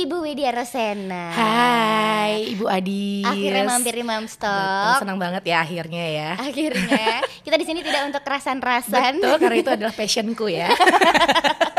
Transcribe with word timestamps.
Ibu 0.00 0.16
Widya 0.24 0.48
Rosena. 0.56 1.28
Hai, 1.28 2.56
Ibu 2.56 2.64
Adi. 2.64 3.20
Akhirnya 3.20 3.68
mampir 3.68 3.92
di 3.92 4.00
Mamstock. 4.00 5.04
Senang 5.04 5.20
banget 5.20 5.44
ya 5.44 5.60
akhirnya 5.60 6.04
ya. 6.08 6.30
Akhirnya 6.40 7.20
kita 7.44 7.56
di 7.60 7.66
sini 7.68 7.84
tidak 7.84 8.08
untuk 8.08 8.24
kerasan-rasan. 8.24 9.20
Betul, 9.20 9.36
karena 9.36 9.56
itu 9.60 9.70
adalah 9.76 9.92
passionku 9.92 10.48
ya. 10.48 10.72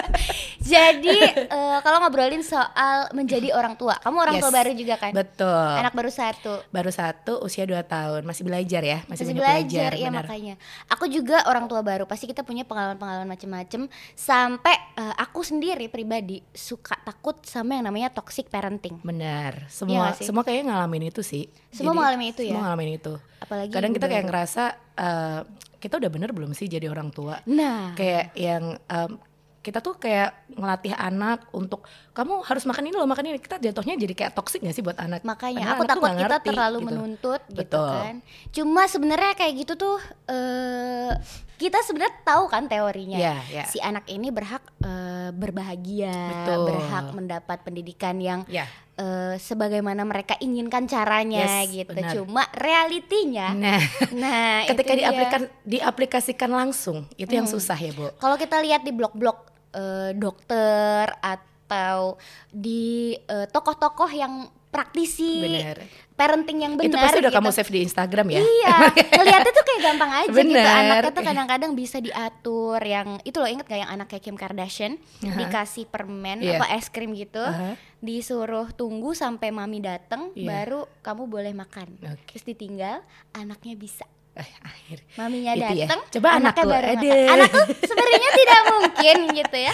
Jadi 0.71 1.17
uh, 1.45 1.79
kalau 1.79 1.97
ngobrolin 1.99 2.39
soal 2.41 3.11
menjadi 3.11 3.51
orang 3.51 3.75
tua, 3.75 3.97
kamu 3.97 4.17
orang 4.17 4.35
Yes. 4.35 4.41
tua 4.41 4.51
baru 4.53 4.71
juga 4.71 4.95
kan? 4.95 5.11
Betul. 5.11 5.67
Anak 5.75 5.91
baru 5.91 6.07
satu. 6.07 6.53
baru 6.67 6.87
satu, 6.89 7.33
usia 7.41 7.63
2 7.63 7.75
tahun, 7.83 8.21
masih 8.23 8.43
belajar 8.43 8.81
ya, 8.81 9.03
masih, 9.05 9.27
Masih 9.27 9.35
banyak 9.35 9.41
belajar, 9.41 9.91
ya 9.93 10.07
benar. 10.07 10.23
makanya. 10.23 10.55
Aku 10.87 11.05
juga 11.05 11.43
orang 11.45 11.67
tua 11.67 11.81
baru, 11.81 12.03
pasti 12.05 12.25
kita 12.25 12.41
punya 12.41 12.63
pengalaman-pengalaman 12.63 13.27
macem-macem. 13.27 13.91
Sampai 14.13 14.71
eh, 14.95 15.15
aku 15.17 15.41
sendiri 15.41 15.87
pribadi 15.87 16.39
suka 16.49 16.95
takut 16.97 17.43
sama 17.43 17.75
yang 17.75 17.85
namanya 17.85 18.07
toxic 18.09 18.47
parenting. 18.47 19.01
Benar. 19.01 19.67
Iya 19.67 19.73
Semua 19.73 20.05
sih? 20.13 20.23
semua 20.23 20.41
kayaknya 20.41 20.71
ngalamin 20.71 21.09
itu 21.09 21.21
sih. 21.21 21.51
Semua 21.69 21.91
mengalami 21.91 22.31
itu 22.31 22.41
ya? 22.41 22.55
Semua 22.55 22.63
ngalamin 22.65 22.89
itu. 22.95 23.13
Apalagi 23.37 23.71
Kadang 23.73 23.91
kita 23.91 24.07
kayak 24.07 24.25
ngerasa 24.25 24.63
eh, 24.95 25.39
kita 25.77 25.97
udah 25.97 26.09
bener 26.09 26.29
belum 26.29 26.53
sih 26.53 26.65
jadi 26.65 26.87
orang 26.87 27.09
tua? 27.09 27.41
Nah, 27.43 27.97
Kayak 27.97 28.31
yang 28.33 28.77
em, 28.77 29.11
kita 29.61 29.77
tuh 29.77 29.93
kayak 29.93 30.33
ngelatih 30.51 30.89
anak 30.91 31.45
untuk 31.51 31.85
kamu 32.11 32.41
harus 32.41 32.65
makan 32.65 32.81
ini 32.83 32.95
loh 32.95 33.05
makan 33.05 33.25
ini 33.27 33.37
kita 33.37 33.61
jatuhnya 33.61 33.93
jadi 33.93 34.13
kayak 34.13 34.33
toxic 34.33 34.57
gak 34.59 34.73
sih 34.73 34.81
buat 34.81 34.97
anak 34.97 35.21
makanya 35.21 35.61
Padahal 35.61 35.77
aku 35.77 35.83
anak 35.83 35.91
takut 35.93 36.09
kita 36.09 36.17
ngerti 36.17 36.47
terlalu 36.49 36.77
gitu. 36.77 36.87
menuntut 36.87 37.41
gitu 37.45 37.59
Betul. 37.61 37.89
kan. 37.91 38.15
Cuma 38.51 38.81
sebenarnya 38.85 39.33
kayak 39.35 39.53
gitu 39.55 39.73
tuh 39.75 39.97
eh 40.27 41.13
kita 41.55 41.77
sebenarnya 41.79 42.25
tahu 42.25 42.49
kan 42.49 42.65
teorinya. 42.65 43.21
Iya, 43.21 43.35
iya. 43.47 43.63
Si 43.65 43.77
anak 43.77 44.09
ini 44.09 44.33
berhak 44.33 44.65
eh, 44.81 45.29
berbahagia, 45.29 46.09
Betul. 46.41 46.59
berhak 46.65 47.05
mendapat 47.13 47.57
pendidikan 47.61 48.17
yang 48.17 48.41
ya 48.47 48.65
eh, 48.97 49.37
sebagaimana 49.37 50.01
mereka 50.01 50.33
inginkan 50.39 50.83
caranya 50.85 51.61
Yes, 51.61 51.69
gitu. 51.69 51.93
benar. 51.93 52.11
Cuma 52.11 52.49
realitinya 52.51 53.53
nah 53.53 53.77
nah 54.11 54.65
ketika 54.73 54.93
diaplikan 54.95 55.41
diaplikasikan 55.63 56.49
langsung 56.49 57.05
itu 57.15 57.29
yang 57.29 57.45
Hmm. 57.45 57.53
susah 57.53 57.77
ya 57.77 57.91
bu 57.91 58.09
Kalau 58.15 58.35
kita 58.35 58.57
lihat 58.57 58.81
di 58.81 58.89
blog-blog 58.89 59.50
eh, 59.71 60.11
dokter 60.13 61.05
atau 61.17 62.15
di 62.47 63.15
eh, 63.15 63.47
tokoh-tokoh 63.47 64.09
yang 64.09 64.33
praktisi 64.71 65.43
benar 65.43 65.83
parenting 66.15 66.63
yang 66.63 66.73
benar 66.77 66.87
itu 66.87 66.95
pasti 66.95 67.19
udah 67.19 67.27
gitu. 67.27 67.39
kamu 67.41 67.49
save 67.51 67.71
di 67.71 67.79
Instagram 67.81 68.27
ya 68.29 68.39
Iya, 68.39 68.75
ngeliatnya 69.19 69.51
tuh 69.51 69.65
kayak 69.65 69.81
gampang 69.81 70.11
aja 70.13 70.27
gitu. 70.29 70.37
Bener. 70.37 70.63
Anaknya 70.63 71.11
tuh 71.11 71.25
kadang-kadang 71.25 71.71
bisa 71.73 71.97
diatur 71.97 72.79
yang 72.79 73.19
itu 73.25 73.41
loh 73.41 73.49
inget 73.49 73.65
gak 73.65 73.81
yang 73.81 73.91
anak 73.91 74.07
kayak 74.07 74.23
Kim 74.23 74.37
Kardashian 74.37 74.95
Aha. 75.25 75.33
dikasih 75.35 75.89
permen 75.89 76.39
Iya. 76.39 76.55
apa 76.55 76.77
es 76.77 76.87
krim 76.87 77.11
gitu, 77.11 77.41
Aha. 77.41 77.73
disuruh 77.99 78.69
tunggu 78.71 79.11
sampai 79.11 79.49
mami 79.49 79.81
dateng 79.81 80.29
Iya. 80.31 80.45
baru 80.47 80.85
kamu 81.01 81.23
boleh 81.25 81.51
makan. 81.51 81.97
Oke. 82.07 82.23
Terus 82.31 82.43
ditinggal, 82.45 83.01
anaknya 83.33 83.73
bisa. 83.75 84.05
Eh, 84.33 84.49
akhir 84.61 84.97
Maminya 85.13 85.51
Itu 85.53 85.63
ya. 85.65 85.87
dateng, 85.87 86.01
Coba 86.09 86.27
anaknya 86.35 86.63
baru. 86.65 86.87
Anak 87.27 87.49
tuh 87.49 87.65
sebenarnya 87.83 88.29
tidak 88.39 88.61
mungkin 88.69 89.17
gitu 89.35 89.57
ya. 89.59 89.73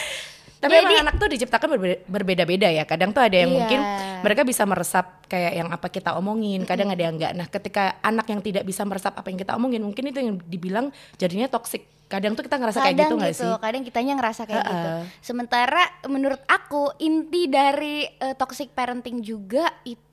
Tapi 0.58 0.74
Jadi- 0.74 0.82
emang 0.84 1.02
anak 1.04 1.16
tuh 1.16 1.30
diciptakan 1.30 1.68
berbe- 1.72 2.02
berbeda-beda 2.04 2.66
ya. 2.68 2.82
Kadang 2.84 3.14
tuh 3.14 3.22
ada 3.22 3.34
yang 3.34 3.48
Iya. 3.48 3.56
mungkin 3.56 3.80
mereka 4.20 4.42
bisa 4.42 4.66
meresap 4.66 5.06
kayak 5.24 5.54
yang 5.54 5.70
apa 5.70 5.86
kita 5.88 6.18
omongin, 6.18 6.66
kadang 6.66 6.90
ada 6.90 6.98
yang 7.00 7.14
enggak. 7.14 7.32
Nah, 7.32 7.46
ketika 7.46 8.02
anak 8.02 8.26
yang 8.26 8.42
tidak 8.42 8.64
bisa 8.64 8.82
meresap 8.82 9.14
apa 9.14 9.28
yang 9.28 9.38
kita 9.38 9.54
omongin, 9.54 9.80
mungkin 9.80 10.04
itu 10.04 10.18
yang 10.18 10.42
dibilang 10.42 10.90
jadinya 11.16 11.46
toxic. 11.46 11.86
Kadang 12.08 12.34
tuh 12.34 12.42
kita 12.42 12.56
ngerasa 12.56 12.80
kayak 12.80 12.90
gitu 12.90 13.04
kadang 13.04 13.20
nggak 13.20 13.34
gitu, 13.36 13.44
sih? 13.46 13.60
kadang 13.60 13.82
kitanya 13.84 14.14
ngerasa 14.16 14.42
kayak 14.44 14.58
Ha-ha. 14.60 14.72
gitu. 14.72 14.92
Sementara 15.22 15.84
menurut 16.06 16.42
aku 16.48 16.90
inti 16.98 17.46
dari 17.46 18.08
eh, 18.08 18.34
toxic 18.34 18.72
parenting 18.72 19.20
juga 19.20 19.68
itu 19.84 20.07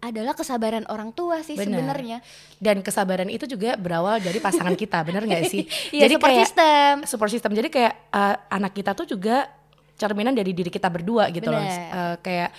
adalah 0.00 0.32
kesabaran 0.32 0.86
orang 0.88 1.12
tua 1.12 1.42
sih 1.44 1.58
Benar. 1.58 1.82
sebenarnya. 1.82 2.18
Dan 2.56 2.80
kesabaran 2.80 3.28
itu 3.28 3.44
juga 3.44 3.76
berawal 3.76 4.22
dari 4.22 4.40
pasangan 4.40 4.72
kita, 4.72 5.02
bener 5.04 5.26
nggak 5.26 5.44
sih? 5.50 5.64
Iya, 5.96 6.08
support 6.08 6.34
system. 6.34 6.92
support 7.04 7.30
system. 7.32 7.52
Jadi 7.52 7.68
kayak 7.68 7.94
uh, 8.14 8.36
anak 8.48 8.72
kita 8.72 8.96
tuh 8.96 9.04
juga 9.04 9.50
cerminan 9.96 10.32
dari 10.36 10.52
diri 10.52 10.68
kita 10.72 10.88
berdua 10.88 11.28
gitu 11.32 11.50
loh. 11.50 11.60
Bener. 11.60 11.92
Uh, 11.92 12.16
kayak 12.22 12.50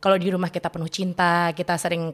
kalau 0.00 0.16
di 0.18 0.28
rumah 0.30 0.50
kita 0.50 0.68
penuh 0.68 0.90
cinta, 0.90 1.50
kita 1.52 1.78
sering 1.78 2.12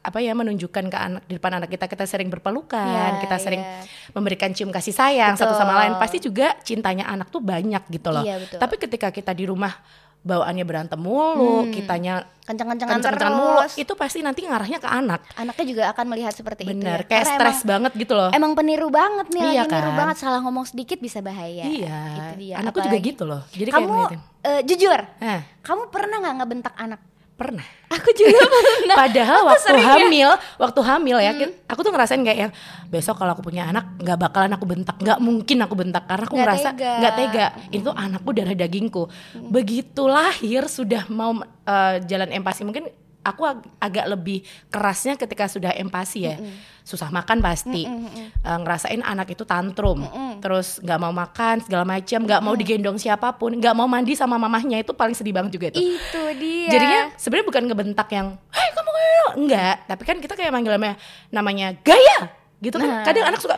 apa 0.00 0.16
ya 0.24 0.32
menunjukkan 0.32 0.84
ke 0.88 0.96
anak 0.96 1.22
di 1.28 1.36
depan 1.36 1.60
anak 1.60 1.68
kita 1.68 1.84
kita 1.84 2.08
sering 2.08 2.32
berpelukan, 2.32 2.88
Ya, 2.88 3.20
kita 3.20 3.36
sering 3.36 3.60
ya. 3.60 3.84
memberikan 4.16 4.48
cium 4.56 4.72
kasih 4.72 4.96
sayang 4.96 5.36
satu 5.36 5.52
Betul. 5.52 5.60
sama 5.60 5.74
lain. 5.84 5.92
Pasti 6.00 6.18
juga 6.24 6.56
cintanya 6.64 7.04
anak 7.12 7.28
tuh 7.28 7.44
banyak 7.44 7.84
gitu 7.92 8.08
loh. 8.08 8.24
Iya, 8.24 8.40
betul. 8.40 8.58
Tapi 8.58 8.74
ketika 8.80 9.08
kita 9.12 9.36
di 9.36 9.44
rumah 9.44 9.76
bawaannya 10.20 10.62
berantem 10.62 10.96
mulu, 10.96 11.64
Hmm. 11.64 11.72
kitanya 11.72 12.28
Kencang-kencangan 12.42 12.98
kenceng-kencengan 12.98 13.32
terus. 13.32 13.72
mulu, 13.72 13.80
itu 13.80 13.92
pasti 13.94 14.18
nanti 14.20 14.42
ngarahnya 14.42 14.76
ke 14.76 14.84
anak. 14.84 15.20
Anaknya 15.34 15.64
juga 15.64 15.82
akan 15.88 16.04
melihat 16.06 16.32
seperti 16.32 16.62
itu. 16.62 16.74
Bener, 16.74 17.00
ya. 17.00 17.06
kayak 17.06 17.24
Karena 17.24 17.36
stres 17.36 17.56
emang, 17.56 17.70
banget 17.70 17.92
gitu 17.96 18.12
loh. 18.12 18.30
emang 18.30 18.52
peniru 18.52 18.88
banget 18.90 19.26
nih, 19.30 19.40
Iya 19.40 19.62
lagi 19.62 19.70
niru 19.70 19.86
kan? 19.86 19.96
banget 19.96 20.16
salah 20.18 20.40
ngomong 20.40 20.64
sedikit 20.64 20.98
bisa 20.98 21.18
bahaya. 21.20 21.64
Iya, 21.64 22.00
Itu 22.10 22.32
dia. 22.36 22.54
anakku 22.58 22.78
juga 22.78 22.90
Apalagi- 22.90 23.08
gitu 23.08 23.22
loh. 23.24 23.40
Jadi 23.50 23.68
kayak 23.68 23.80
Kamu 23.80 23.88
ngeliatin. 23.88 24.20
eh, 24.42 24.60
jujur, 24.62 25.00
Nah, 25.16 25.40
kamu 25.60 25.82
pernah 25.88 26.16
nggak 26.18 26.34
ngebentak 26.36 26.74
anak? 26.76 27.00
Pernah. 27.40 27.64
Aku 27.88 28.12
juga 28.12 28.36
pernah. 28.54 28.96
Padahal 28.98 29.40
waktu 29.48 29.64
sering 29.64 29.80
ya. 29.82 29.92
hamil, 29.96 30.30
waktu 30.56 30.80
hamil 30.80 31.16
ya, 31.18 31.32
kin- 31.32 31.56
aku 31.64 31.80
tuh 31.80 31.90
ngerasain 31.90 32.20
kayak 32.20 32.38
yang 32.38 32.52
besok 32.86 33.16
kalau 33.16 33.32
aku 33.32 33.42
punya 33.42 33.64
anak 33.64 33.96
nggak 33.96 34.18
bakalan 34.20 34.52
aku 34.52 34.64
bentak, 34.64 34.94
nggak 34.94 35.18
mungkin 35.18 35.58
aku 35.58 35.74
bentak 35.74 36.04
karena 36.04 36.22
aku 36.22 36.34
Nggak 36.34 36.44
ngerasa 36.44 36.68
tega. 36.70 36.92
nggak 36.96 37.14
tega. 37.16 37.46
Itu 37.70 37.90
anakku 37.90 38.30
darah 38.30 38.52
dagingku. 38.52 39.02
Begitu 39.42 40.02
lahir 40.04 40.62
sudah 40.66 41.08
mau 41.08 41.32
eh, 41.42 41.96
jalan 42.04 42.28
empati 42.30 42.62
mungkin 42.62 42.84
aku 43.20 43.42
ag- 43.44 43.68
agak 43.78 44.06
lebih 44.08 44.40
kerasnya 44.66 45.14
ketika 45.14 45.44
sudah 45.44 45.72
empati 45.72 46.20
ya. 46.22 46.36
Susah 46.80 47.08
makan 47.08 47.38
pasti. 47.38 47.84
Eh, 47.84 48.58
ngerasain 48.58 49.00
anak 49.00 49.30
itu 49.30 49.44
tantrum. 49.44 50.04
Terus 50.38 50.78
nggak 50.78 50.98
mau 50.98 51.10
makan 51.10 51.60
segala 51.60 51.84
macam, 51.84 52.20
nggak 52.20 52.40
mau 52.40 52.54
digendong 52.54 52.96
siapa 52.96 53.32
pun, 53.32 53.52
nggak 53.52 53.72
mau 53.72 53.84
mandi 53.84 54.12
sama 54.12 54.34
mamahnya 54.34 54.80
itu 54.80 54.90
paling 54.90 55.12
sedih 55.12 55.32
banget 55.32 55.52
juga 55.52 55.66
itu. 55.70 55.84
Itu 55.92 56.22
dia. 56.34 56.70
Jadinya 56.70 57.00
sebenarnya 57.14 57.46
bukan 57.46 57.62
ngebentak 57.66 58.08
yang, 58.10 58.26
hei 58.48 58.68
kamu 58.70 58.90
kayak 58.90 59.28
enggak, 59.32 59.76
tapi 59.86 60.02
kan 60.02 60.16
kita 60.18 60.34
kayak 60.34 60.50
manggil 60.50 60.72
namanya, 60.72 60.96
namanya 61.28 61.66
gaya, 61.78 62.18
gitu 62.58 62.74
kan. 62.74 62.88
Nah. 62.90 63.04
Kadang 63.04 63.24
anak 63.26 63.38
suka, 63.38 63.54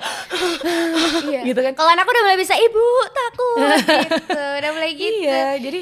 Iya. 1.22 1.40
gitu 1.48 1.60
kan. 1.60 1.72
Kalau 1.72 1.88
anakku 1.88 2.10
udah 2.10 2.22
mulai 2.22 2.38
bisa 2.38 2.54
ibu 2.54 2.86
takut 3.08 3.78
gitu, 4.10 4.42
udah 4.58 4.70
mulai 4.72 4.90
gitu. 4.92 5.22
Iya, 5.24 5.46
jadi 5.58 5.80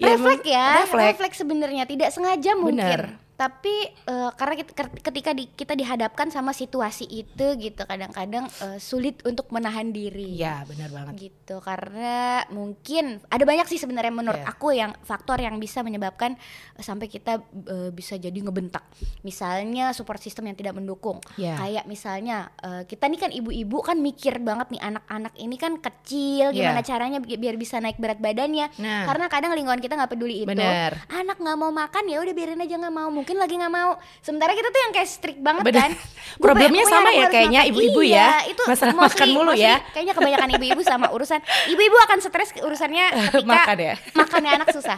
refleks 0.00 0.40
emang- 0.40 0.46
ya, 0.46 0.66
refleks. 0.80 1.08
refleks 1.12 1.36
sebenarnya 1.38 1.84
tidak 1.84 2.10
sengaja 2.10 2.52
mungkin. 2.54 2.78
Bener. 2.78 3.02
Tapi 3.38 3.74
eh, 4.02 4.30
karena 4.34 4.54
kita, 4.56 4.72
ketika 5.00 5.30
di- 5.30 5.46
kita 5.48 5.72
dihadapkan 5.72 6.26
sama 6.26 6.50
situasi 6.50 7.06
itu 7.06 7.46
gitu, 7.54 7.82
kadang-kadang 7.84 8.50
eh, 8.58 8.78
sulit 8.78 9.22
untuk 9.22 9.46
menahan 9.48 9.88
diri. 9.88 10.34
Iya, 10.36 10.66
benar 10.66 10.90
banget. 10.90 11.12
gitu 11.16 11.56
karena 11.58 12.18
mungkin 12.48 13.04
ada 13.26 13.40
banyak 13.42 13.64
sih 13.66 13.76
sebenarnya 13.76 14.10
menurut 14.10 14.38
Iya. 14.38 14.48
aku 14.48 14.68
yang 14.70 14.92
faktor 15.00 15.38
yang 15.38 15.56
bisa 15.56 15.80
menyebabkan 15.80 16.34
eh, 16.74 16.82
sampai 16.82 17.06
kita 17.06 17.38
eh, 17.64 17.90
bisa 17.90 18.14
jadi 18.14 18.34
ngebentak 18.34 18.82
misalnya 19.22 19.92
support 19.92 20.18
system 20.18 20.44
yang 20.44 20.54
tidak 20.54 20.74
mendukung 20.74 21.22
Iya. 21.34 21.54
kayak 21.56 21.84
misalnya 21.86 22.50
eh, 22.58 22.82
kita 22.84 23.06
nih 23.06 23.18
kan 23.18 23.30
ibu-ibu 23.30 23.78
kan 23.80 23.96
mikir 23.96 24.38
banget 24.38 24.70
nih 24.70 24.82
anak-anak 24.84 25.34
ini 25.36 25.56
kan 25.56 25.78
kecil 25.78 26.50
gimana 26.50 26.80
Iya. 26.80 26.88
caranya 26.88 27.18
bi- 27.18 27.36
biar 27.36 27.54
bisa 27.54 27.78
naik 27.78 27.96
berat 27.96 28.18
badannya 28.18 28.66
Nah. 28.76 29.06
karena 29.06 29.26
kadang 29.28 29.52
lingkungan 29.52 29.78
kita 29.78 29.94
nggak 29.94 30.10
peduli 30.10 30.42
itu 30.42 30.50
Bener. 30.50 30.98
anak 31.08 31.36
nggak 31.36 31.56
mau 31.56 31.70
makan 31.70 32.04
ya 32.04 32.18
udah 32.18 32.32
biarin 32.32 32.58
aja 32.58 32.74
nggak 32.76 32.94
mau 32.94 33.08
mungkin 33.28 33.44
lagi 33.44 33.60
nggak 33.60 33.74
mau 33.74 33.90
sementara 34.24 34.56
kita 34.56 34.72
tuh 34.72 34.80
yang 34.80 34.92
kayak 34.96 35.04
strict 35.06 35.36
banget 35.38 35.60
Bener. 35.62 35.84
kan 35.84 35.92
Gua 35.92 36.44
Problemnya 36.48 36.80
pengen- 36.80 36.94
sama 36.96 37.08
ya 37.12 37.26
kayaknya 37.28 37.60
ibu-ibu 37.68 38.00
Iya, 38.00 38.16
ya. 38.16 38.28
itu 38.48 38.62
Masalah 38.64 38.94
mostly- 38.94 39.04
makan 39.12 39.28
mulu 39.36 39.52
mostly 39.52 39.68
ya. 39.68 39.76
kayaknya 39.92 40.14
kebanyakan 40.16 40.48
ibu-ibu 40.56 40.80
sama 40.80 41.06
urusan 41.10 41.40
ibu-ibu 41.68 41.96
akan 42.00 42.18
stres 42.18 42.48
urusannya 42.56 43.04
ketika 43.28 43.44
Makan 43.44 43.76
ya. 43.76 43.94
makannya 44.14 44.50
anak 44.56 44.68
susah 44.72 44.96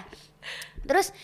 terus 0.90 1.14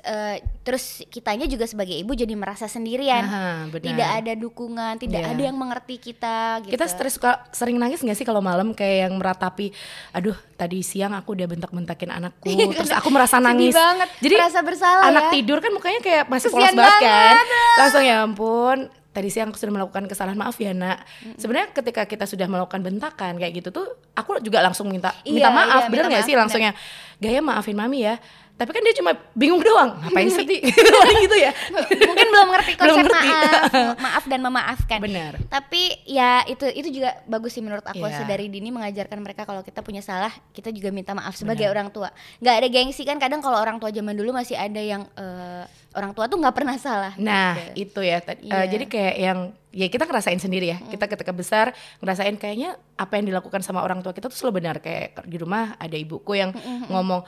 eh, 0.00 0.36
terus 0.60 0.82
kitanya 1.06 1.46
juga 1.46 1.64
sebagai 1.64 1.94
ibu 1.94 2.10
jadi 2.10 2.34
merasa 2.34 2.66
sendirian 2.66 3.22
Aha, 3.22 3.46
benar. 3.68 3.86
tidak 3.86 4.08
ada 4.16 4.32
dukungan 4.34 4.94
tidak 4.96 5.20
Iya. 5.20 5.30
ada 5.30 5.42
yang 5.44 5.54
mengerti 5.54 5.94
kita 5.96 6.36
gitu 6.60 6.72
Kita 6.72 6.84
stres 6.84 7.14
sering 7.50 7.78
nangis 7.78 8.00
gak 8.00 8.12
sih 8.12 8.24
kalau 8.24 8.40
malam 8.40 8.72
kayak 8.72 9.06
yang 9.06 9.14
meratapi, 9.14 9.70
aduh 10.10 10.34
tadi 10.54 10.80
siang 10.80 11.12
aku 11.12 11.32
udah 11.32 11.46
bentak-bentakin 11.46 12.10
anakku, 12.10 12.50
terus 12.74 12.90
aku 12.90 13.08
merasa 13.08 13.36
Sedih 13.36 13.46
nangis. 13.46 13.72
banget, 13.72 14.08
Jadi 14.18 14.34
merasa 14.34 14.60
bersalah 14.60 15.04
anak 15.04 15.24
ya. 15.24 15.32
tidur 15.32 15.58
kan 15.58 15.70
mukanya 15.70 16.00
kayak 16.00 16.24
masih 16.26 16.48
Kesian 16.48 16.74
polos 16.74 16.74
banget 16.74 17.00
kan. 17.00 17.34
banget. 17.38 17.46
Langsung 17.76 18.02
ya 18.02 18.16
ampun, 18.20 18.78
tadi 19.10 19.28
siang 19.28 19.48
aku 19.48 19.56
sudah 19.56 19.72
melakukan 19.72 20.04
kesalahan 20.04 20.34
maaf 20.34 20.56
ya 20.56 20.72
nak. 20.72 21.06
Sebenarnya 21.36 21.70
ketika 21.72 22.02
kita 22.04 22.24
sudah 22.24 22.46
melakukan 22.46 22.80
bentakan 22.80 23.32
kayak 23.36 23.52
gitu 23.54 23.68
tuh, 23.70 23.86
aku 24.12 24.40
juga 24.40 24.58
langsung 24.58 24.88
minta 24.88 25.14
Iya, 25.22 25.32
minta 25.32 25.50
maaf, 25.50 25.82
iya, 25.84 25.90
bener 25.90 26.04
nggak 26.10 26.24
sih 26.24 26.34
langsungnya, 26.34 26.72
gaya 27.16 27.38
maafin 27.38 27.74
mami 27.74 28.02
ya. 28.02 28.18
Tapi 28.54 28.70
kan 28.70 28.80
dia 28.80 28.94
cuma 28.94 29.10
bingung 29.32 29.58
doang 29.58 29.96
ngapain 30.00 30.28
sedih 30.28 30.62
paling 30.62 31.18
gitu 31.26 31.36
ya 31.36 31.50
Mungkin 32.08 32.26
belum 32.28 32.48
ngerti 32.48 32.72
konsep 32.72 32.86
Belum 32.86 32.98
ngerti. 33.02 33.28
maaf, 33.28 33.72
maaf 33.98 34.24
dan 34.24 34.40
memaafkan. 34.40 34.98
benar 35.00 35.32
Tapi 35.48 35.82
ya 36.04 36.42
itu 36.44 36.62
itu 36.68 36.88
juga 36.92 37.18
bagus 37.24 37.50
sih 37.50 37.60
menurut 37.60 37.82
aku 37.82 38.00
Iya. 38.00 38.20
sedari 38.20 38.46
dini 38.46 38.70
mengajarkan 38.70 39.18
mereka 39.18 39.42
kalau 39.42 39.60
kita 39.60 39.80
punya 39.80 39.98
salah 40.00 40.30
kita 40.52 40.70
juga 40.70 40.88
minta 40.88 41.10
maaf 41.12 41.34
sebagai 41.34 41.66
orang 41.66 41.90
tua. 41.90 42.14
nggak 42.38 42.54
ada 42.56 42.68
gengsi 42.68 43.02
kan 43.02 43.18
kadang 43.18 43.38
kalau 43.38 43.56
orang 43.56 43.76
tua 43.76 43.90
zaman 43.90 44.12
dulu 44.12 44.30
masih 44.30 44.54
ada 44.54 44.78
yang 44.78 45.02
eh, 45.12 45.64
orang 45.92 46.10
tua 46.10 46.26
tuh 46.26 46.36
nggak 46.36 46.52
pernah 46.52 46.74
salah. 46.76 47.12
Nah 47.16 47.54
gitu. 47.72 47.90
itu 47.90 48.00
ya, 48.04 48.18
Tadi- 48.20 48.44
eh, 48.44 48.52
Iya. 48.52 48.66
jadi 48.68 48.84
kayak 48.84 49.14
yang 49.16 49.38
ya 49.70 49.86
kita 49.88 50.04
ngerasain 50.04 50.38
sendiri 50.38 50.66
ya. 50.68 50.78
Kita 50.80 51.06
ketika 51.06 51.30
besar 51.30 51.70
ngerasain 51.98 52.34
kayaknya 52.34 52.70
apa 52.94 53.12
yang 53.16 53.26
dilakukan 53.26 53.60
sama 53.60 53.80
orang 53.80 53.98
tua 53.98 54.10
kita 54.10 54.26
tuh 54.26 54.36
selalu 54.36 54.60
benar. 54.60 54.78
Kayak 54.78 55.22
di 55.24 55.36
rumah 55.36 55.74
ada 55.76 55.94
ibuku 55.94 56.34
yang 56.34 56.50
ngomong 56.88 57.22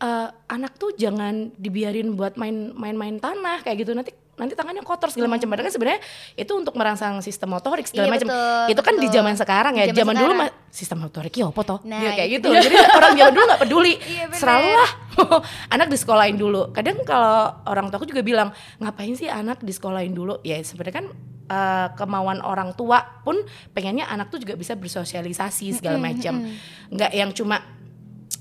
"Eh, 0.00 0.28
anak 0.48 0.74
tuh 0.74 0.90
jangan 0.94 1.52
dibiarin 1.54 2.16
buat 2.16 2.34
main 2.34 2.72
main-main 2.72 3.16
tanah 3.16 3.60
kayak 3.60 3.84
gitu 3.84 3.92
nanti 3.92 4.10
nanti 4.32 4.56
tangannya 4.56 4.80
kotor 4.80 5.12
segala 5.12 5.36
macam. 5.36 5.44
Padahal 5.46 5.68
kan 5.68 5.74
sebenarnya 5.76 6.00
itu 6.32 6.48
untuk 6.56 6.72
merangsang 6.72 7.20
sistem 7.20 7.52
motorik 7.52 7.84
segala 7.84 8.08
Iya, 8.08 8.12
macam. 8.16 8.28
betul, 8.32 8.64
Itu 8.72 8.80
kan 8.80 8.94
di 8.94 9.00
betul. 9.04 9.16
zaman 9.20 9.34
sekarang 9.36 9.72
ya. 9.76 9.84
Di 9.84 9.92
zaman 9.92 10.16
Zaman 10.16 10.16
dulu 10.16 10.32
mah 10.32 10.48
sistem 10.72 10.98
motorik 11.04 11.34
ya 11.36 11.44
apa 11.44 11.60
toh? 11.60 11.78
Nah, 11.84 12.00
Ya, 12.00 12.10
kayak 12.16 12.40
itu. 12.40 12.48
gitu. 12.48 12.64
Jadi 12.64 12.76
orang 12.96 13.12
zaman 13.14 13.32
dulu 13.36 13.44
nggak 13.44 13.60
peduli. 13.60 13.94
Iya, 14.00 14.24
bener. 14.26 14.40
Selalu 14.40 14.68
lah 14.72 14.90
anak 15.76 15.86
disekolahin 15.92 16.36
dulu. 16.40 16.72
Kadang 16.72 16.96
kalau 17.04 17.36
orang 17.68 17.92
tua 17.92 17.96
aku 18.00 18.08
juga 18.08 18.24
bilang 18.24 18.48
ngapain 18.80 19.12
sih 19.12 19.28
anak 19.28 19.60
disekolahin 19.60 20.16
dulu? 20.16 20.40
Ya 20.40 20.56
sebenarnya 20.64 21.04
kan 21.04 21.06
eh, 21.44 21.88
kemauan 22.00 22.40
orang 22.40 22.72
tua 22.72 23.04
pun 23.20 23.36
pengennya 23.70 24.08
anak 24.08 24.32
tuh 24.32 24.40
juga 24.40 24.56
bisa 24.56 24.72
bersosialisasi 24.72 25.76
segala 25.76 26.00
macam. 26.00 26.48
Nggak 26.88 27.12
yang 27.12 27.28
cuma 27.36 27.60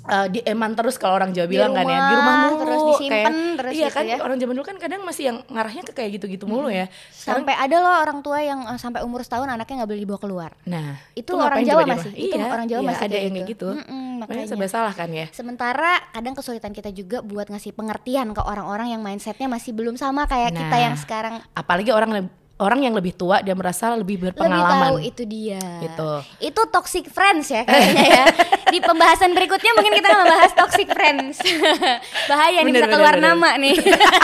eh, 0.10 0.28
di 0.28 0.40
eman 0.42 0.74
terus 0.74 0.96
kalau 0.96 1.16
orang 1.16 1.30
Jawa 1.30 1.46
bilang 1.46 1.72
kan 1.72 1.86
ya 1.86 2.00
di 2.02 2.14
rumah 2.14 2.18
rumah, 2.30 2.36
mulu 2.48 2.56
terus 2.60 2.82
disimpen, 2.90 3.34
terus 3.56 3.72
iya 3.72 3.86
gitu 3.86 3.96
kan 3.96 4.04
ya. 4.04 4.18
orang 4.20 4.38
zaman 4.38 4.54
dulu 4.54 4.66
kan 4.66 4.78
kadang 4.78 5.02
masih 5.02 5.24
yang 5.26 5.38
ngarahnya 5.46 5.84
ke 5.84 5.94
kayak 5.94 6.10
gitu-gitu 6.16 6.44
mulu 6.44 6.68
ya. 6.68 6.90
Sekarang, 7.10 7.46
Sampai 7.46 7.54
ada 7.56 7.76
loh 7.78 7.96
orang 8.00 8.20
tua 8.20 8.40
yang 8.40 8.60
eh, 8.66 8.78
sampai 8.78 9.02
umur 9.02 9.22
setahun 9.22 9.48
anaknya 9.48 9.76
nggak 9.78 9.90
boleh 9.90 10.02
dibawa 10.02 10.20
keluar. 10.20 10.52
nah 10.64 10.98
Itu 11.14 11.34
tuh 11.34 11.40
orang 11.40 11.62
Jawa 11.62 11.82
masih. 11.84 12.10
rumah? 12.10 12.20
Itu 12.20 12.36
Iya, 12.36 12.46
orang 12.48 12.68
Jawa 12.68 12.82
iya, 12.82 12.88
masih 12.88 13.00
ada 13.02 13.10
kayak 13.10 13.22
yang 13.22 13.36
kayak 13.36 13.48
gitu. 13.48 13.68
gitu. 13.70 13.80
Mm-mm, 13.80 14.06
Makanya 14.18 14.36
makanya. 14.42 14.50
serba 14.52 14.68
salah 14.68 14.94
kan 14.94 15.10
ya. 15.10 15.26
Sementara 15.30 15.92
kadang 16.12 16.34
kesulitan 16.34 16.72
kita 16.72 16.90
juga 16.90 17.18
buat 17.22 17.48
ngasih 17.48 17.72
pengertian 17.72 18.28
ke 18.32 18.42
orang-orang 18.42 18.90
yang 18.90 19.00
mindsetnya 19.00 19.46
masih 19.46 19.72
belum 19.72 19.96
sama 19.96 20.26
kayak 20.26 20.52
kita 20.52 20.68
Nah. 20.70 20.82
yang 20.82 20.96
sekarang 20.96 21.36
Apalagi 21.52 21.90
orang 21.90 22.28
orang 22.60 22.84
yang 22.84 22.94
lebih 22.94 23.16
tua 23.16 23.40
dia 23.40 23.56
merasa 23.56 23.96
lebih 23.96 24.20
lebih 24.20 24.36
berpengalaman. 24.36 24.92
tahu 24.92 24.98
itu 25.00 25.24
dia. 25.24 25.64
Gitu. 25.80 26.10
Itu 26.44 26.62
toxic 26.68 27.08
friends 27.08 27.48
ya 27.50 27.64
kayaknya 27.64 28.06
ya. 28.06 28.26
Di 28.70 28.80
pembahasan 28.84 29.32
berikutnya 29.32 29.72
mungkin 29.74 29.94
kita 29.96 30.10
membahas 30.12 30.52
toxic 30.54 30.88
friends. 30.92 31.40
Bahaya 32.30 32.62
nih 32.62 32.70
Bener, 32.70 32.76
bisa 32.76 32.86
bener, 32.86 32.94
keluar 32.94 33.16
bener. 33.16 33.28
nama 33.34 33.50
nih. 33.58 33.76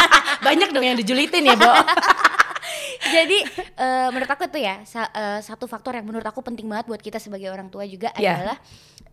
Banyak 0.46 0.70
dong 0.76 0.86
yang 0.86 0.98
dijulitin 1.00 1.48
ya, 1.48 1.56
Bo. 1.56 1.72
Jadi 3.16 3.38
eh, 3.76 4.08
menurut 4.10 4.28
aku 4.28 4.46
itu 4.46 4.60
ya 4.60 4.82
sa- 4.84 5.10
eh, 5.10 5.40
satu 5.40 5.66
faktor 5.66 5.94
yang 5.94 6.06
menurut 6.06 6.24
aku 6.24 6.42
penting 6.42 6.66
banget 6.66 6.86
buat 6.86 7.00
kita 7.00 7.18
sebagai 7.18 7.48
orang 7.48 7.68
tua 7.68 7.84
juga 7.84 8.10
Ya. 8.16 8.36
adalah 8.36 8.58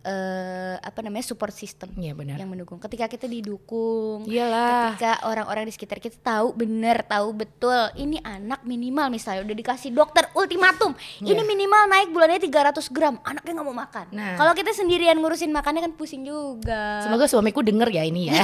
eh, 0.03 0.77
apa 0.79 0.99
namanya 1.01 1.23
support 1.25 1.53
system 1.53 1.95
Iya 1.95 2.13
benar. 2.13 2.35
yang 2.35 2.49
mendukung. 2.49 2.79
Ketika 2.79 3.07
kita 3.07 3.27
didukung, 3.27 4.27
Iyalah. 4.27 4.93
ketika 4.93 5.13
orang-orang 5.25 5.63
di 5.65 5.73
sekitar 5.73 5.99
kita 5.99 6.19
tahu 6.19 6.51
bener, 6.53 7.05
tahu 7.05 7.31
betul 7.33 7.71
ini 7.95 8.19
anak 8.19 8.63
minimal 8.63 9.09
misalnya 9.09 9.45
udah 9.45 9.57
dikasih 9.57 9.91
dokter 9.91 10.27
ultimatum, 10.33 10.91
Iya. 11.21 11.33
ini 11.33 11.43
minimal 11.45 11.83
naik 11.89 12.09
bulannya 12.11 12.41
300 12.41 12.51
gram, 12.89 13.23
anaknya 13.23 13.53
nggak 13.55 13.69
mau 13.69 13.77
makan. 13.77 14.07
Nah. 14.11 14.35
Kalau 14.35 14.53
kita 14.53 14.71
sendirian 14.73 15.15
ngurusin 15.17 15.51
makannya 15.51 15.83
kan 15.83 15.93
pusing 15.93 16.23
juga. 16.23 17.03
Semoga 17.03 17.27
suamiku 17.27 17.63
denger 17.63 17.89
ya 17.89 18.03
ini 18.03 18.27
ya. 18.27 18.35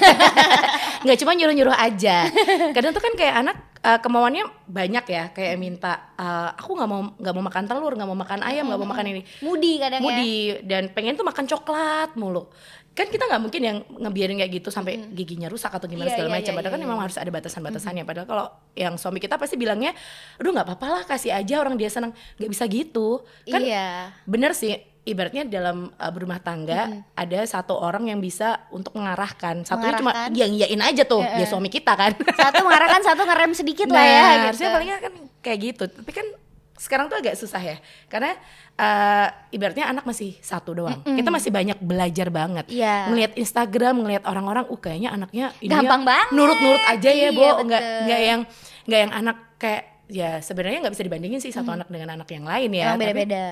Nggak 0.99 1.14
cuma 1.17 1.31
nyuruh-nyuruh 1.32 1.75
aja. 1.75 2.26
Kadang 2.71 2.91
tuh 2.91 2.99
kan 2.99 3.14
kayak 3.14 3.35
anak 3.37 3.56
eh, 3.81 3.99
kemauannya 3.99 4.44
banyak 4.64 5.05
ya, 5.09 5.33
kayak 5.33 5.57
minta 5.57 6.13
eh, 6.15 6.51
aku 6.55 6.77
nggak 6.77 6.89
mau 6.89 7.01
nggak 7.17 7.35
mau 7.35 7.45
makan 7.45 7.65
telur, 7.65 7.93
nggak 7.97 8.09
mau 8.09 8.19
makan 8.19 8.41
ayam, 8.45 8.65
nggak 8.69 8.81
mau 8.81 8.91
makan 8.93 9.07
ini. 9.11 9.23
Mudi 9.41 9.73
kadang 9.81 10.01
ya. 10.01 10.07
Mudi 10.07 10.35
dan 10.63 10.93
pengen 10.93 11.17
tuh 11.17 11.25
makan 11.25 11.45
coklat 11.45 12.15
mulu. 12.15 12.47
Kan 12.93 13.15
kita 13.15 13.31
nggak 13.31 13.39
mungkin 13.39 13.63
yang 13.63 13.79
ngebiarin 13.95 14.43
kayak 14.43 14.53
gitu 14.59 14.75
sampai 14.75 14.99
giginya 15.15 15.47
rusak 15.47 15.71
atau 15.71 15.87
gimana 15.87 16.11
Iya, 16.11 16.19
segala 16.19 16.29
iya, 16.29 16.37
macam. 16.43 16.51
iya, 16.51 16.59
Padahal 16.59 16.73
kan 16.75 16.81
iya, 16.83 16.87
memang 16.91 17.01
harus 17.07 17.17
ada 17.17 17.31
batasan-batasannya. 17.31 18.03
Padahal 18.03 18.27
kalau 18.27 18.47
yang 18.75 18.95
suami 18.99 19.23
kita 19.23 19.39
pasti 19.39 19.55
bilangnya, 19.55 19.95
aduh 20.35 20.51
nggak 20.51 20.67
apa-apa 20.67 20.87
lah 20.91 21.03
kasih 21.07 21.31
aja 21.31 21.63
orang 21.63 21.79
dia 21.79 21.87
senang. 21.95 22.11
Nggak 22.43 22.51
bisa 22.51 22.65
gitu. 22.67 23.23
Kan 23.47 23.63
Iya. 23.63 24.11
bener 24.27 24.51
sih 24.51 24.75
ibaratnya 25.03 25.43
dalam 25.43 25.91
uh, 25.91 26.11
berumah 26.11 26.39
tangga 26.39 26.81
ada 27.12 27.41
satu 27.43 27.75
orang 27.75 28.06
yang 28.06 28.19
bisa 28.19 28.67
untuk 28.69 28.93
mengarahkan 28.93 29.62
satunya 29.62 29.95
cuma 29.95 30.12
yang 30.31 30.50
iyain 30.50 30.81
aja 30.81 31.03
tuh 31.03 31.21
ya 31.21 31.45
suami 31.45 31.69
kita 31.69 31.93
kan 31.93 32.12
Satu 32.35 32.61
mengarahkan, 32.61 33.00
satu 33.03 33.23
ngerem 33.23 33.53
sedikit 33.53 33.87
lah 33.87 33.97
nah 33.97 34.05
ya. 34.05 34.21
gitu. 34.21 34.45
harusnya 34.47 34.69
palingnya 34.71 34.99
kan 34.99 35.12
kayak 35.39 35.59
gitu 35.65 35.85
tapi 35.87 36.11
kan 36.12 36.27
sekarang 36.75 37.11
tuh 37.11 37.19
agak 37.19 37.35
susah 37.35 37.59
ya 37.59 37.77
karena 38.06 38.39
uh, 38.77 39.27
ibaratnya 39.50 39.85
anak 39.85 40.05
masih 40.05 40.39
satu 40.39 40.71
doang 40.73 41.03
kita 41.03 41.27
masih 41.27 41.50
banyak 41.50 41.79
belajar 41.79 42.31
banget 42.31 42.71
Iya. 42.71 43.11
ngelihat 43.11 43.33
Instagram 43.35 43.99
ngelihat 43.99 44.23
orang-orang 44.25 44.62
uh 44.65 44.79
kayaknya 44.79 45.11
anaknya 45.11 45.50
ini 45.59 45.73
Gampang 45.73 46.06
banget. 46.06 46.29
nurut-nurut 46.31 46.85
aja 46.87 47.11
Iya, 47.11 47.25
ya 47.25 47.31
bo 47.33 47.49
nggak 47.59 47.83
betul. 47.83 48.03
nggak 48.05 48.21
yang 48.23 48.41
nggak 48.85 49.00
yang 49.00 49.12
anak 49.12 49.37
kayak 49.56 49.83
ya 50.06 50.31
sebenarnya 50.39 50.79
nggak 50.81 50.95
bisa 50.95 51.05
dibandingin 51.05 51.41
sih 51.41 51.50
satu 51.50 51.69
anak 51.69 51.89
dengan 51.89 52.15
anak 52.15 52.29
yang 52.29 52.47
lain 52.47 52.71
ya 52.71 52.95
Tapi- 52.95 53.00
beda-beda. 53.03 53.47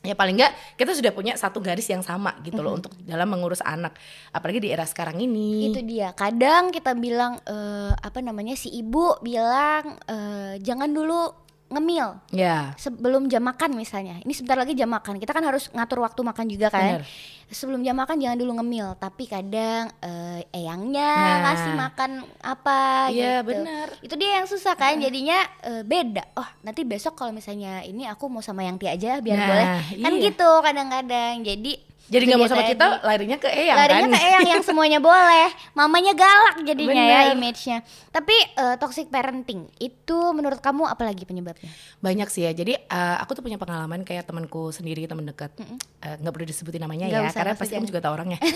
Ya 0.00 0.16
paling 0.16 0.40
nggak 0.40 0.80
kita 0.80 0.96
sudah 0.96 1.12
punya 1.12 1.36
satu 1.36 1.60
garis 1.60 1.84
yang 1.92 2.00
sama 2.00 2.32
gitu 2.40 2.64
loh 2.64 2.72
untuk 2.72 2.92
dalam 3.04 3.28
mengurus 3.28 3.60
anak. 3.60 3.96
Apalagi 4.32 4.64
di 4.64 4.68
era 4.72 4.88
sekarang 4.88 5.20
ini. 5.20 5.68
Itu 5.68 5.84
dia. 5.84 6.16
Kadang 6.16 6.72
kita 6.72 6.96
bilang 6.96 7.36
eh, 7.44 7.92
apa 7.92 8.18
namanya 8.24 8.56
si 8.56 8.72
ibu 8.72 9.20
bilang 9.20 10.00
eh, 10.08 10.56
jangan 10.64 10.88
dulu 10.88 11.49
ngemil 11.70 12.18
ya 12.34 12.74
sebelum 12.74 13.30
jam 13.30 13.40
makan 13.40 13.78
misalnya. 13.78 14.18
Ini 14.20 14.32
sebentar 14.34 14.58
lagi 14.58 14.74
jam 14.74 14.90
makan. 14.90 15.16
Kita 15.16 15.30
kan 15.30 15.46
harus 15.46 15.70
ngatur 15.70 16.02
waktu 16.02 16.20
makan 16.20 16.46
juga 16.50 16.66
kan. 16.68 16.98
Bener. 16.98 17.02
Sebelum 17.46 17.82
jam 17.82 17.94
makan 17.94 18.18
jangan 18.18 18.38
dulu 18.38 18.58
ngemil, 18.58 18.94
tapi 18.94 19.26
kadang 19.26 19.90
eh, 19.98 20.46
eyangnya 20.50 21.10
Nah. 21.10 21.36
ngasih 21.44 21.72
makan 21.74 22.10
apa 22.38 22.78
Iya, 23.10 23.42
gitu. 23.42 23.48
bener. 23.54 23.86
Itu 24.02 24.14
dia 24.14 24.30
yang 24.38 24.46
susah 24.46 24.74
kan. 24.74 24.98
Jadinya 24.98 25.38
eh, 25.62 25.82
beda. 25.82 26.30
Oh, 26.34 26.46
nanti 26.62 26.82
besok 26.82 27.14
kalau 27.14 27.30
misalnya 27.30 27.82
ini 27.82 28.06
aku 28.06 28.26
mau 28.26 28.42
sama 28.42 28.62
yang 28.62 28.74
Tia 28.74 28.94
aja 28.94 29.18
biar 29.18 29.34
Nah, 29.34 29.46
boleh. 29.46 29.66
Kan 29.98 30.12
iya. 30.14 30.22
gitu 30.26 30.50
kadang-kadang. 30.62 31.34
Jadi 31.42 31.72
jadi 32.10 32.22
nggak 32.26 32.38
mau 32.42 32.48
dia 32.50 32.52
sama 32.52 32.62
tadi. 32.66 32.72
kita 32.74 32.86
larinya 33.06 33.38
ke 33.38 33.48
eyang 33.48 33.76
larinya 33.78 34.02
kan? 34.02 34.10
ke 34.10 34.20
eyang 34.26 34.46
yang 34.50 34.62
semuanya 34.66 34.98
boleh. 34.98 35.48
Mamanya 35.78 36.12
galak 36.18 36.58
jadinya 36.66 36.98
ya 36.98 37.20
Bener. 37.30 37.38
image-nya. 37.38 37.78
Tapi 38.10 38.34
eh, 38.34 38.76
toxic 38.82 39.06
parenting 39.14 39.70
itu 39.78 40.18
menurut 40.34 40.58
kamu 40.58 40.90
apa 40.90 41.06
lagi 41.06 41.22
penyebabnya? 41.22 41.70
Banyak 42.02 42.26
sih 42.26 42.42
ya. 42.42 42.50
Jadi 42.50 42.74
eh, 42.74 43.16
aku 43.22 43.38
tuh 43.38 43.46
punya 43.46 43.62
pengalaman 43.62 44.02
kayak 44.02 44.26
temanku 44.26 44.74
sendiri 44.74 45.06
teman 45.06 45.22
dekat. 45.22 45.54
Eh, 46.02 46.18
nggak 46.18 46.32
perlu 46.34 46.46
disebutin 46.50 46.82
namanya 46.82 47.06
Nggak 47.06 47.22
ya 47.22 47.30
usah, 47.30 47.38
karena 47.38 47.54
pasti 47.54 47.74
kamu 47.78 47.86
juga 47.86 48.00
tahu 48.02 48.12
orangnya. 48.18 48.38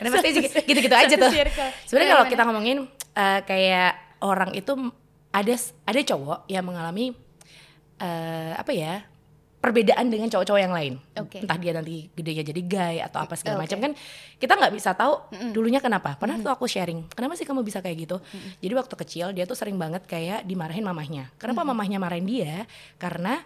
Karena 0.00 0.16
pasti 0.16 0.28
gitu-gitu 0.64 0.96
aja 0.96 1.12
tuh. 1.12 1.28
sebenarnya 1.84 2.08
kalau 2.16 2.24
Gimana? 2.24 2.32
kita 2.32 2.42
ngomongin 2.48 2.78
eh, 3.12 3.40
kayak 3.44 3.92
orang 4.24 4.56
itu 4.56 4.72
ada 5.28 5.54
ada 5.84 6.00
cowok 6.00 6.48
yang 6.48 6.64
mengalami 6.64 7.12
eh, 8.00 8.52
apa 8.56 8.72
ya 8.72 9.04
perbedaan 9.60 10.08
dengan 10.08 10.32
cowok-cowok 10.32 10.60
yang 10.60 10.72
lain. 10.72 10.96
Oke. 11.20 11.44
entah 11.44 11.58
dia 11.60 11.76
nanti 11.76 12.08
gedenya 12.16 12.42
jadi 12.48 12.62
gay 12.64 12.96
atau 13.04 13.20
apa 13.20 13.36
segala 13.36 13.60
Oke. 13.60 13.68
macam 13.68 13.78
kan 13.84 13.92
kita 14.40 14.52
nggak 14.56 14.72
bisa 14.72 14.90
tahu 14.96 15.14
dulunya 15.52 15.84
kenapa. 15.84 16.16
Pernah 16.16 16.40
tuh 16.40 16.48
aku 16.48 16.64
sharing 16.64 17.12
kenapa 17.12 17.36
sih 17.36 17.44
kamu 17.44 17.60
bisa 17.60 17.84
kayak 17.84 18.08
gitu? 18.08 18.16
Jadi 18.64 18.72
waktu 18.72 18.94
kecil 18.96 19.26
dia 19.36 19.44
tuh 19.44 19.54
sering 19.54 19.76
banget 19.76 20.08
kayak 20.08 20.48
dimarahin 20.48 20.82
mamahnya. 20.82 21.28
Kenapa 21.36 21.60
mamahnya 21.60 22.00
marahin 22.00 22.24
dia? 22.24 22.64
Karena 22.96 23.36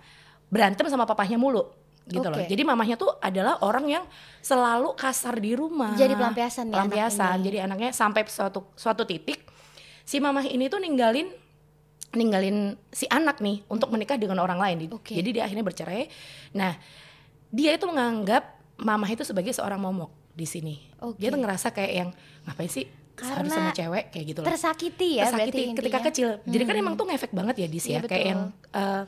berantem 0.46 0.86
sama 0.86 1.02
papahnya 1.02 1.34
mulu 1.34 1.66
gitu 2.04 2.28
loh. 2.28 2.36
Oke. 2.36 2.52
jadi 2.52 2.62
mamahnya 2.68 3.00
tuh 3.00 3.16
adalah 3.16 3.64
orang 3.64 3.88
yang 3.88 4.04
selalu 4.44 4.92
kasar 4.94 5.40
di 5.40 5.56
rumah. 5.56 5.96
Jadi 5.96 6.14
pelampiasan 6.14 6.68
ya 6.68 6.84
anak 6.84 6.94
pelampiasan. 6.94 7.36
ini. 7.40 7.44
jadi 7.48 7.58
anaknya 7.64 7.90
sampai 7.96 8.22
suatu 8.28 8.60
suatu 8.76 9.08
titik 9.08 9.40
si 10.04 10.20
mamah 10.20 10.44
ini 10.44 10.68
tuh 10.68 10.78
ninggalin 10.84 11.32
ninggalin 12.14 12.56
si 12.88 13.06
anak 13.06 13.38
nih 13.38 13.62
untuk 13.66 13.88
menikah 13.88 14.14
dengan 14.14 14.38
orang 14.38 14.56
lain. 14.56 14.88
Oke. 14.90 15.12
Jadi 15.12 15.30
dia 15.30 15.44
akhirnya 15.44 15.62
bercerai. 15.62 16.06
Nah, 16.52 16.74
dia 17.48 17.70
itu 17.70 17.84
menganggap 17.84 18.42
mamah 18.76 19.06
itu 19.06 19.22
sebagai 19.22 19.50
seorang 19.50 19.78
momok 19.78 20.10
di 20.30 20.44
sini. 20.44 20.74
Oke. 20.98 21.18
Dia 21.18 21.28
tuh 21.28 21.38
ngerasa 21.38 21.70
kayak 21.70 21.92
yang 21.92 22.10
ngapain 22.42 22.66
sih 22.68 22.86
harus 23.14 23.46
Karena 23.46 23.54
sama 23.54 23.70
cewek 23.70 24.04
kayak 24.10 24.24
gitu 24.26 24.38
loh. 24.42 24.46
tersakiti 24.48 25.08
ya 25.18 25.24
Tersakiti 25.24 25.54
berarti 25.54 25.62
ketika 25.76 25.86
intinya. 25.94 26.08
kecil. 26.10 26.28
Jadi 26.44 26.62
kan 26.64 26.74
emang 26.76 26.94
tuh 26.94 27.06
ngefek 27.06 27.30
banget 27.30 27.54
ya 27.56 27.66
di 27.66 27.78
Iya, 27.78 27.86
ya 27.86 27.98
kayak 28.00 28.10
betul. 28.10 28.26
yang 28.26 28.40
eh, 28.72 29.02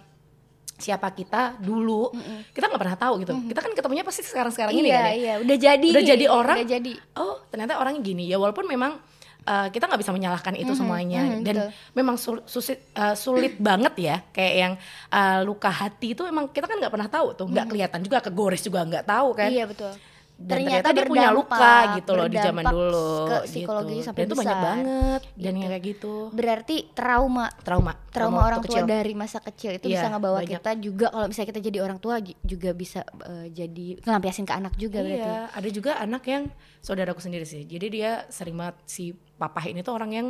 siapa 0.76 1.08
kita 1.10 1.42
dulu 1.58 2.12
kita 2.52 2.64
nggak 2.66 2.78
pernah 2.78 2.94
tahu 2.96 3.14
gitu. 3.24 3.32
Kita 3.48 3.60
kan 3.60 3.72
ketemunya 3.72 4.04
pasti 4.04 4.22
sekarang-sekarang 4.22 4.70
ini 4.72 4.86
iya 4.86 4.94
kan 4.94 5.02
ya. 5.02 5.12
iya 5.12 5.34
udah 5.40 5.56
jadi 5.58 5.88
Udah 5.90 6.04
jadi 6.04 6.24
orang. 6.28 6.56
udah 6.60 6.68
jadi 6.68 6.92
oh 7.16 7.34
ternyata 7.48 7.72
orangnya 7.76 8.02
gini 8.04 8.24
ya 8.26 8.36
walaupun 8.36 8.62
memang 8.64 9.00
uh, 9.46 9.70
kita 9.70 9.86
nggak 9.86 10.02
bisa 10.02 10.12
menyalahkan 10.12 10.54
itu 10.58 10.74
semuanya. 10.74 11.22
Mhm, 11.22 11.40
dan 11.46 11.54
betul. 11.56 11.70
memang 11.94 12.16
sul- 12.18 12.44
susit- 12.44 12.90
uh, 12.98 13.14
sulit 13.14 13.56
banget 13.56 13.94
ya 13.96 14.16
kayak 14.34 14.54
yang 14.58 14.72
uh, 15.14 15.40
luka 15.46 15.70
hati 15.70 16.12
itu 16.12 16.26
emang 16.26 16.50
kita 16.50 16.66
kan 16.66 16.76
nggak 16.76 16.92
pernah 16.92 17.08
tahu 17.08 17.32
tuh 17.38 17.46
nggak 17.48 17.66
kelihatan 17.70 18.00
juga 18.02 18.18
kegores 18.20 18.60
juga 18.60 18.82
nggak 18.84 19.06
tahu 19.06 19.28
kan. 19.32 19.48
Iya 19.48 19.64
betul 19.70 19.94
dan 20.36 20.60
Ternyata 20.60 20.68
ternyata, 20.84 20.88
dia 20.92 21.04
punya 21.08 21.28
luka 21.32 21.68
gitu 21.96 22.10
loh 22.12 22.28
di 22.28 22.36
zaman 22.36 22.64
dulu 22.68 23.08
ke 23.24 23.36
psikologi 23.48 23.94
gitu. 23.94 24.04
sampai 24.04 24.20
dan 24.20 24.28
itu 24.28 24.34
banyak 24.36 24.44
besar. 24.52 24.68
banget 24.68 25.20
dan 25.24 25.32
Gitu. 25.32 25.48
yang 25.56 25.70
kayak 25.72 25.84
gitu 25.86 26.14
berarti 26.28 26.76
trauma 26.92 27.46
trauma 27.58 27.92
trauma 28.12 28.40
orang 28.44 28.60
waktu 28.60 28.68
tua 28.68 28.76
kecil. 28.76 28.92
dari 28.92 29.12
masa 29.16 29.38
kecil 29.40 29.70
itu 29.72 29.86
bisa 29.88 30.04
Iya, 30.04 30.12
ngebawa 30.12 30.38
banyak. 30.38 30.52
kita 30.52 30.70
juga 30.76 31.06
kalau 31.08 31.26
misalnya 31.26 31.48
kita 31.50 31.62
jadi 31.64 31.78
orang 31.80 31.98
tua 31.98 32.14
juga 32.20 32.70
bisa 32.70 33.00
eh, 33.24 33.46
jadi 33.48 33.86
ngelampiasin 33.98 34.44
ke 34.44 34.52
anak 34.52 34.72
juga 34.76 34.98
berarti 35.00 35.24
Iya, 35.24 35.40
ada 35.50 35.68
juga 35.70 35.90
anak 35.96 36.22
yang 36.26 36.44
saudaraku 36.78 37.18
sendiri 37.18 37.42
sih. 37.42 37.64
Jadi 37.64 37.86
dia 37.90 38.28
sering 38.28 38.54
banget 38.54 38.76
si 38.84 39.04
papa 39.34 39.64
ini 39.64 39.80
tuh 39.80 39.90
orang 39.90 40.12
yang 40.12 40.26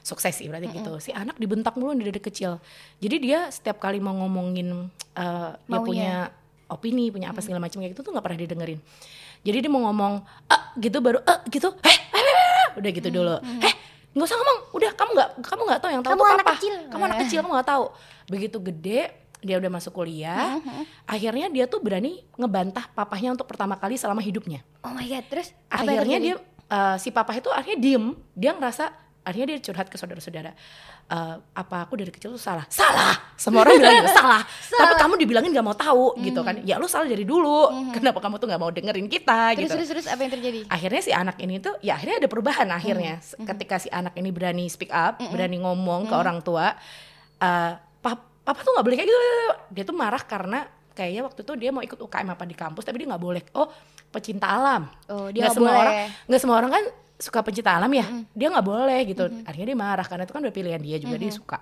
sukses 0.00 0.32
sih 0.32 0.48
berarti 0.48 0.72
gitu. 0.72 0.96
Si 0.98 1.12
anak 1.12 1.36
dibentak 1.36 1.76
mulu 1.76 1.92
dari 1.92 2.16
kecil. 2.16 2.64
Jadi 2.96 3.16
dia 3.20 3.48
setiap 3.48 3.76
kali 3.76 4.00
mau 4.00 4.16
ngomongin 4.16 4.88
eh, 5.14 5.50
dia 5.52 5.80
punya 5.80 6.32
opini, 6.66 7.12
punya 7.12 7.28
apa 7.28 7.38
segala 7.38 7.60
macam 7.60 7.78
kayak 7.78 7.92
gitu 7.92 8.00
tuh 8.00 8.10
nggak 8.10 8.24
pernah 8.24 8.40
didengerin. 8.40 8.80
Jadi 9.44 9.56
dia 9.60 9.70
mau 9.70 9.84
ngomong 9.84 10.24
ah 10.48 10.72
gitu 10.74 10.98
baru 10.98 11.20
ah 11.22 11.44
gitu. 11.46 11.68
Eh, 11.84 11.88
eh, 11.92 12.18
eh, 12.18 12.34
eh," 12.34 12.68
udah 12.80 12.90
gitu 12.90 13.08
dulu. 13.12 13.36
Eh, 13.60 13.74
nggak 14.10 14.26
usah 14.26 14.36
ngomong. 14.40 14.58
Udah 14.72 14.90
kamu 14.96 15.10
nggak 15.12 15.30
kamu 15.44 15.62
nggak 15.68 15.80
tahu 15.80 15.90
yang 15.92 16.02
tahu 16.02 16.12
Kamu 16.12 16.20
tuh 16.20 16.28
anak 16.32 16.44
papa. 16.44 16.54
kecil. 16.56 16.74
Kamu 16.88 17.02
anak 17.04 17.18
kecil 17.22 17.38
kamu 17.44 17.52
nggak 17.54 17.68
tahu. 17.68 17.84
Begitu 18.26 18.56
gede 18.58 19.00
dia 19.44 19.60
udah 19.60 19.76
masuk 19.76 19.92
kuliah, 19.92 20.56
akhirnya 21.04 21.52
dia 21.52 21.68
tuh 21.68 21.76
berani 21.76 22.24
ngebantah 22.40 22.88
papahnya 22.96 23.36
untuk 23.36 23.44
pertama 23.44 23.76
kali 23.76 24.00
selama 24.00 24.24
hidupnya 24.24 24.64
oh 24.80 24.88
my 24.88 25.04
god 25.04 25.20
terus 25.28 25.52
akhirnya 25.68 26.16
dia 26.16 26.34
eh, 26.64 26.96
si 26.96 27.12
papa 27.12 27.36
itu 27.36 27.52
akhirnya 27.52 27.76
diem 27.76 28.16
dia 28.32 28.56
ngerasa 28.56 28.88
akhirnya 29.24 29.56
dia 29.56 29.60
curhat 29.62 29.88
ke 29.88 29.96
saudara-saudara 29.96 30.52
Eh, 31.04 31.36
apa 31.36 31.84
aku 31.84 32.00
dari 32.00 32.08
kecil 32.08 32.32
tuh 32.32 32.40
salah? 32.40 32.64
Salah! 32.72 33.12
Semua 33.36 33.60
orang 33.60 33.76
bilang 33.76 33.92
gitu 34.00 34.08
salah! 34.16 34.40
Tapi 34.72 34.96
kamu 34.96 35.20
dibilangin 35.20 35.52
gak 35.52 35.60
mau 35.62 35.76
tahu 35.76 36.16
gitu 36.24 36.40
kan. 36.40 36.56
Ya 36.64 36.80
lu 36.80 36.88
salah 36.88 37.04
dari 37.04 37.28
dulu. 37.28 37.68
Kenapa 37.92 38.24
kamu 38.24 38.40
tuh 38.40 38.48
gak 38.48 38.56
mau 38.56 38.72
dengerin 38.72 39.04
kita? 39.04 39.52
Terus 39.52 39.68
gitu. 39.68 39.72
terus 39.76 39.88
terus 39.92 40.06
apa 40.08 40.24
yang 40.24 40.32
terjadi? 40.32 40.64
Akhirnya 40.64 41.00
si 41.04 41.12
anak 41.12 41.36
ini 41.36 41.60
tuh 41.60 41.76
ya 41.80 42.00
akhirnya 42.00 42.24
ada 42.24 42.28
perubahan 42.32 42.64
akhirnya. 42.70 43.20
S- 43.20 43.36
ketika 43.36 43.76
si 43.76 43.92
anak 43.92 44.16
ini 44.16 44.32
berani 44.32 44.64
speak 44.64 44.88
up 44.88 45.20
berani 45.28 45.60
ngomong 45.60 46.08
ke 46.08 46.14
orang 46.16 46.40
tua 46.40 46.72
eh, 47.36 47.72
pap- 48.00 48.40
papa 48.40 48.64
tuh 48.64 48.72
nggak 48.72 48.84
boleh 48.88 48.96
kayak 48.96 49.08
gitu. 49.08 49.20
Dia 49.70 49.84
tuh 49.84 49.92
marah 49.92 50.24
karena 50.24 50.64
kayaknya 50.96 51.20
waktu 51.22 51.44
itu 51.44 51.52
dia 51.54 51.68
mau 51.68 51.84
ikut 51.84 52.00
UKM 52.00 52.28
apa 52.30 52.48
di 52.48 52.56
kampus 52.56 52.80
tapi 52.80 53.04
dia 53.04 53.12
nggak 53.12 53.20
boleh. 53.20 53.44
Oh 53.52 53.68
pecinta 54.08 54.48
alam. 54.48 54.88
Oh 55.12 55.28
dia 55.28 55.44
nggak 55.44 55.52
semua 55.52 55.68
boleh. 55.68 55.82
orang 55.84 55.94
nggak 56.24 56.40
semua 56.40 56.56
orang 56.56 56.72
kan 56.72 56.84
suka 57.14 57.40
pecinta 57.40 57.70
alam 57.70 57.88
ya 57.88 58.04
dia 58.30 58.48
nggak 58.48 58.66
boleh 58.66 59.00
gitu. 59.04 59.24
Akhirnya 59.42 59.66
dia 59.70 59.78
marah 59.78 60.02
karena 60.02 60.22
itu 60.22 60.32
kan 60.32 60.42
udah 60.42 60.52
pilihan 60.52 60.80
dia 60.80 60.96
juga 60.96 61.14
dia 61.14 61.30
suka 61.30 61.58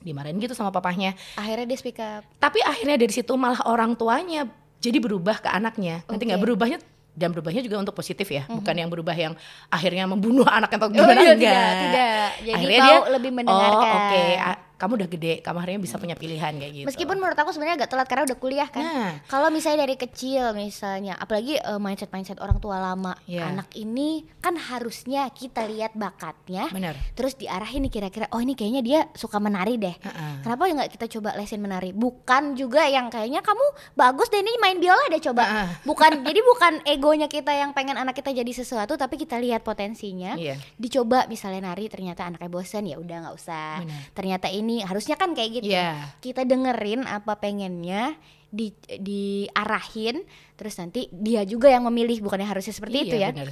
dimarahin 0.00 0.38
gitu 0.38 0.54
sama 0.54 0.70
papahnya. 0.70 1.12
Akhirnya 1.34 1.66
dia 1.66 1.76
speak 1.76 1.98
up. 1.98 2.24
Tapi 2.36 2.62
akhirnya 2.62 2.96
dari 2.96 3.10
situ 3.10 3.34
malah 3.34 3.60
orang 3.64 3.92
tuanya 3.92 4.48
jadi 4.78 4.96
berubah 4.96 5.40
ke 5.40 5.48
anaknya. 5.48 6.00
Nanti 6.06 6.24
nggak 6.24 6.40
berubahnya 6.40 6.78
dan 7.10 7.34
berubahnya 7.34 7.60
juga 7.60 7.76
untuk 7.76 7.92
positif 7.92 8.30
ya 8.30 8.46
bukan 8.46 8.70
yang 8.72 8.86
berubah 8.86 9.12
yang 9.12 9.34
akhirnya 9.66 10.06
membunuh 10.06 10.46
anaknya 10.56 10.78
atau 10.78 10.88
Oh, 10.88 10.94
gimana 10.94 11.20
iya, 11.20 11.32
enggak. 11.34 11.36
tidak, 11.36 11.74
tidak. 11.76 12.28
Jadi 12.38 12.50
akhirnya 12.54 12.78
mau 12.78 12.86
dia 12.86 12.98
lebih 13.12 13.30
mendengarkan. 13.34 13.82
oh 13.82 13.98
oke 13.98 14.22
a- 14.38 14.60
kamu 14.80 14.96
udah 14.96 15.08
gede 15.12 15.32
kamu 15.44 15.56
akhirnya 15.60 15.80
bisa 15.84 15.96
punya 16.00 16.16
pilihan 16.16 16.52
kayak 16.56 16.72
gitu 16.72 16.86
Meskipun 16.88 17.20
menurut 17.20 17.36
aku 17.36 17.52
sebenarnya 17.52 17.84
agak 17.84 17.90
telat 17.92 18.06
karena 18.08 18.24
udah 18.24 18.38
kuliah 18.40 18.68
kan. 18.72 18.80
Nah. 18.80 19.12
Kalau 19.28 19.52
misalnya 19.52 19.84
dari 19.84 20.00
kecil 20.00 20.56
misalnya, 20.56 21.20
apalagi 21.20 21.60
mindset 21.76 22.08
mindset 22.08 22.40
orang 22.40 22.56
tua 22.56 22.80
lama, 22.80 23.12
Iya. 23.28 23.52
anak 23.52 23.68
ini 23.76 24.24
kan 24.40 24.56
harusnya 24.56 25.28
kita 25.28 25.68
lihat 25.68 25.92
bakatnya, 25.92 26.72
benar 26.72 26.96
terus 27.12 27.36
diarahin 27.36 27.84
nih 27.84 27.92
kira-kira, 27.92 28.26
oh 28.32 28.40
ini 28.40 28.56
kayaknya 28.56 28.80
dia 28.80 29.00
suka 29.12 29.36
menari 29.36 29.76
deh. 29.76 29.92
Heeh. 29.92 30.32
Kenapa 30.40 30.62
ya 30.64 30.72
nggak 30.80 30.90
kita 30.96 31.06
coba 31.18 31.36
lesin 31.36 31.60
menari? 31.60 31.92
Bukan 31.92 32.56
juga 32.56 32.88
yang 32.88 33.12
kayaknya 33.12 33.44
kamu 33.44 33.66
bagus 33.92 34.32
deh 34.32 34.40
nih 34.40 34.56
main 34.62 34.80
biola 34.80 35.04
deh 35.12 35.20
coba. 35.20 35.44
Heeh. 35.44 35.68
Bukan, 35.84 36.10
jadi 36.28 36.40
bukan 36.40 36.72
egonya 36.86 37.28
kita 37.28 37.52
yang 37.52 37.76
pengen 37.76 38.00
anak 38.00 38.16
kita 38.16 38.32
jadi 38.32 38.52
sesuatu, 38.54 38.96
tapi 38.96 39.20
kita 39.20 39.36
lihat 39.36 39.60
potensinya. 39.60 40.38
Iya. 40.38 40.56
Dicoba 40.80 41.28
misalnya 41.28 41.68
nari, 41.68 41.90
ternyata 41.92 42.24
anaknya 42.24 42.48
bosan 42.48 42.88
ya 42.88 42.96
udah 42.96 43.16
nggak 43.28 43.36
usah. 43.36 43.82
Benar. 43.84 44.00
Ternyata 44.16 44.46
ini 44.48 44.69
harusnya 44.80 45.14
kan 45.14 45.34
kayak 45.34 45.50
gitu. 45.58 45.74
Iya. 45.74 46.14
Kita 46.18 46.44
dengerin 46.44 47.02
apa 47.02 47.34
pengennya 47.34 48.14
di 48.48 48.74
diarahin 48.90 50.26
terus 50.54 50.74
nanti 50.76 51.06
dia 51.10 51.42
juga 51.44 51.66
yang 51.66 51.86
memilih 51.86 52.18
bukannya 52.20 52.44
harusnya 52.44 52.70
seperti 52.70 52.96
itu 53.04 53.14
Iya, 53.14 53.30
ya 53.30 53.32
benar. 53.32 53.50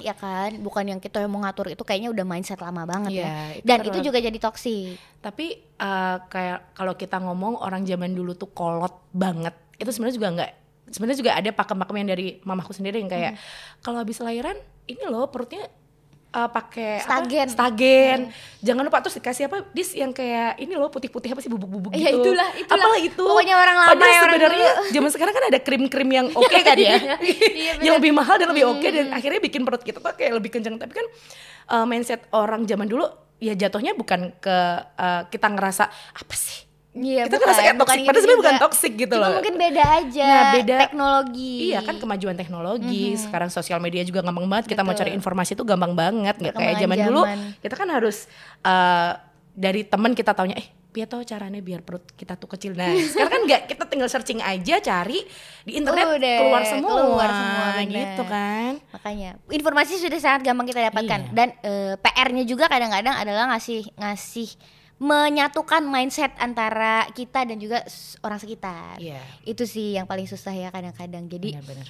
ya 0.00 0.14
kan 0.16 0.50
bukan 0.58 0.84
yang 0.88 0.98
kita 0.98 1.20
yang 1.20 1.28
mau 1.28 1.44
ngatur 1.44 1.68
itu 1.68 1.84
kayaknya 1.84 2.08
udah 2.08 2.24
mindset 2.24 2.56
lama 2.56 2.82
banget 2.82 3.12
Iya, 3.12 3.22
ya 3.22 3.36
itu 3.52 3.66
dan 3.68 3.76
terlalu- 3.78 3.92
itu 3.92 3.98
juga 4.02 4.18
jadi 4.18 4.38
toksik 4.40 4.96
Tapi 5.20 5.46
eh, 5.62 6.16
kayak 6.26 6.72
kalau 6.72 6.96
kita 6.96 7.20
ngomong 7.20 7.60
orang 7.60 7.84
zaman 7.84 8.10
dulu 8.10 8.32
tuh 8.32 8.48
kolot 8.50 9.04
banget, 9.12 9.52
itu 9.76 9.92
sebenarnya 9.92 10.16
juga 10.16 10.28
nggak. 10.32 10.50
Sebenarnya 10.88 11.18
juga 11.18 11.32
ada 11.36 11.50
pakem-pakem 11.52 11.94
yang 11.94 12.08
dari 12.10 12.26
mamaku 12.42 12.72
sendiri 12.72 12.98
yang 12.98 13.08
kayak 13.08 13.36
kalau 13.78 14.00
habis 14.00 14.16
lahiran 14.18 14.56
ini 14.84 15.04
loh 15.06 15.28
perutnya 15.28 15.68
eh, 16.32 16.48
pakai 16.48 16.90
apa? 16.98 17.06
Stagen. 17.22 17.46
stagen. 17.52 18.18
Jangan 18.64 18.82
lupa 18.82 18.98
terus 19.04 19.20
dikasih 19.20 19.52
apa 19.52 19.68
dis 19.70 19.92
yang 19.92 20.10
kayak 20.10 20.56
ini 20.56 20.74
loh 20.74 20.88
putih-putih 20.88 21.36
apa 21.36 21.40
sih 21.44 21.50
bubuk-bubuk 21.52 21.92
Ya, 21.92 22.08
gitu. 22.08 22.32
itulah, 22.32 22.48
itulah. 22.56 22.80
Apalah 22.80 22.98
itu. 22.98 23.22
Pokoknya 23.22 23.54
orang 23.58 23.76
lama 23.76 23.90
Padahal 23.92 24.08
ya, 24.08 24.16
orang 24.16 24.32
sebenarnya 24.32 24.70
zaman 24.94 25.10
sekarang 25.12 25.34
kan 25.36 25.44
ada 25.52 25.58
krim-krim 25.60 26.08
yang 26.08 26.26
oke 26.32 26.58
kan 26.64 26.76
ya. 26.78 26.96
Iya, 27.20 27.72
yang 27.84 27.94
lebih 28.00 28.12
mahal 28.16 28.40
dan 28.40 28.48
lebih 28.50 28.64
oke 28.72 28.88
dan 28.88 29.12
akhirnya 29.12 29.40
bikin 29.44 29.62
perut 29.62 29.82
kita 29.84 30.00
tuh 30.00 30.14
kayak 30.16 30.32
lebih 30.34 30.50
kencang. 30.50 30.80
Tapi 30.80 30.92
kan 30.96 31.06
eh, 31.70 31.84
mindset 31.84 32.26
orang 32.32 32.64
zaman 32.64 32.88
dulu 32.88 33.04
ya 33.42 33.52
jatuhnya 33.58 33.92
bukan 33.92 34.32
ke 34.40 34.56
eh, 34.96 35.22
kita 35.28 35.46
ngerasa 35.50 35.84
apa 35.90 36.34
sih 36.38 36.71
Iya, 36.92 37.24
kita 37.24 37.34
bukan, 37.34 37.46
ngerasa 37.48 37.62
kayak 37.62 37.76
toxic 37.78 37.98
padahal 37.98 38.20
sebenarnya 38.20 38.40
bukan 38.42 38.56
toxic 38.60 38.92
gitu 38.94 39.14
Cuma 39.16 39.24
loh. 39.24 39.34
mungkin 39.34 39.54
beda 39.56 39.84
aja 39.96 40.28
Nah, 40.28 40.52
beda. 40.52 40.76
teknologi. 40.78 41.54
Iya 41.66 41.78
kan 41.80 41.94
kemajuan 41.96 42.36
teknologi. 42.36 43.04
Sekarang 43.16 43.48
sosial 43.48 43.80
media 43.80 44.02
juga 44.02 44.20
gampang 44.20 44.44
banget. 44.44 44.68
Kita 44.68 44.80
mau 44.80 44.92
Betul. 44.92 45.08
cari 45.08 45.10
informasi 45.12 45.56
itu 45.56 45.64
gampang 45.64 45.92
banget. 45.92 46.36
Nggak 46.36 46.52
kayak 46.52 46.74
zaman 46.78 46.98
dulu 47.02 47.22
kita 47.58 47.74
kan 47.74 47.88
harus 47.88 48.28
eh, 48.60 49.10
dari 49.50 49.82
teman 49.82 50.12
kita 50.12 50.32
taunya 50.32 50.52
eh 50.54 50.68
biar 50.92 51.08
tahu 51.08 51.24
caranya 51.24 51.56
biar 51.58 51.80
perut 51.80 52.04
kita 52.12 52.36
tuh 52.36 52.44
kecil. 52.46 52.76
Nah 52.76 52.92
sekarang 53.16 53.32
kan 53.32 53.42
nggak. 53.42 53.62
Kita 53.66 53.84
tinggal 53.88 54.12
searching 54.12 54.44
aja 54.44 54.76
cari 54.78 55.24
di 55.64 55.72
internet 55.72 56.04
Udah, 56.12 56.36
keluar 56.44 56.62
semua. 56.62 56.92
Keluar 56.92 57.30
semua, 57.30 57.64
bener. 57.72 57.88
gitu 57.88 58.22
kan. 58.28 58.72
Makanya 58.92 59.30
informasi 59.48 59.96
sudah 59.96 60.20
sangat 60.20 60.44
gampang 60.44 60.68
kita 60.68 60.92
dapatkan. 60.92 61.20
Iya. 61.24 61.32
dan 61.32 61.48
eh, 61.64 61.96
PR-nya 61.96 62.44
juga 62.44 62.68
kadang-kadang 62.68 63.16
adalah 63.16 63.48
ngasih 63.48 63.88
ngasih 63.96 64.50
menyatukan 65.02 65.82
mindset 65.82 66.30
antara 66.38 67.10
kita 67.10 67.42
dan 67.42 67.58
juga 67.58 67.82
orang 68.22 68.38
sekitar. 68.38 69.02
Iya. 69.02 69.18
Itu 69.42 69.66
sih 69.66 69.98
yang 69.98 70.06
paling 70.06 70.30
susah 70.30 70.54
ya 70.54 70.70
kadang-kadang. 70.70 71.26
Jadi 71.26 71.58
benar-benar. 71.58 71.86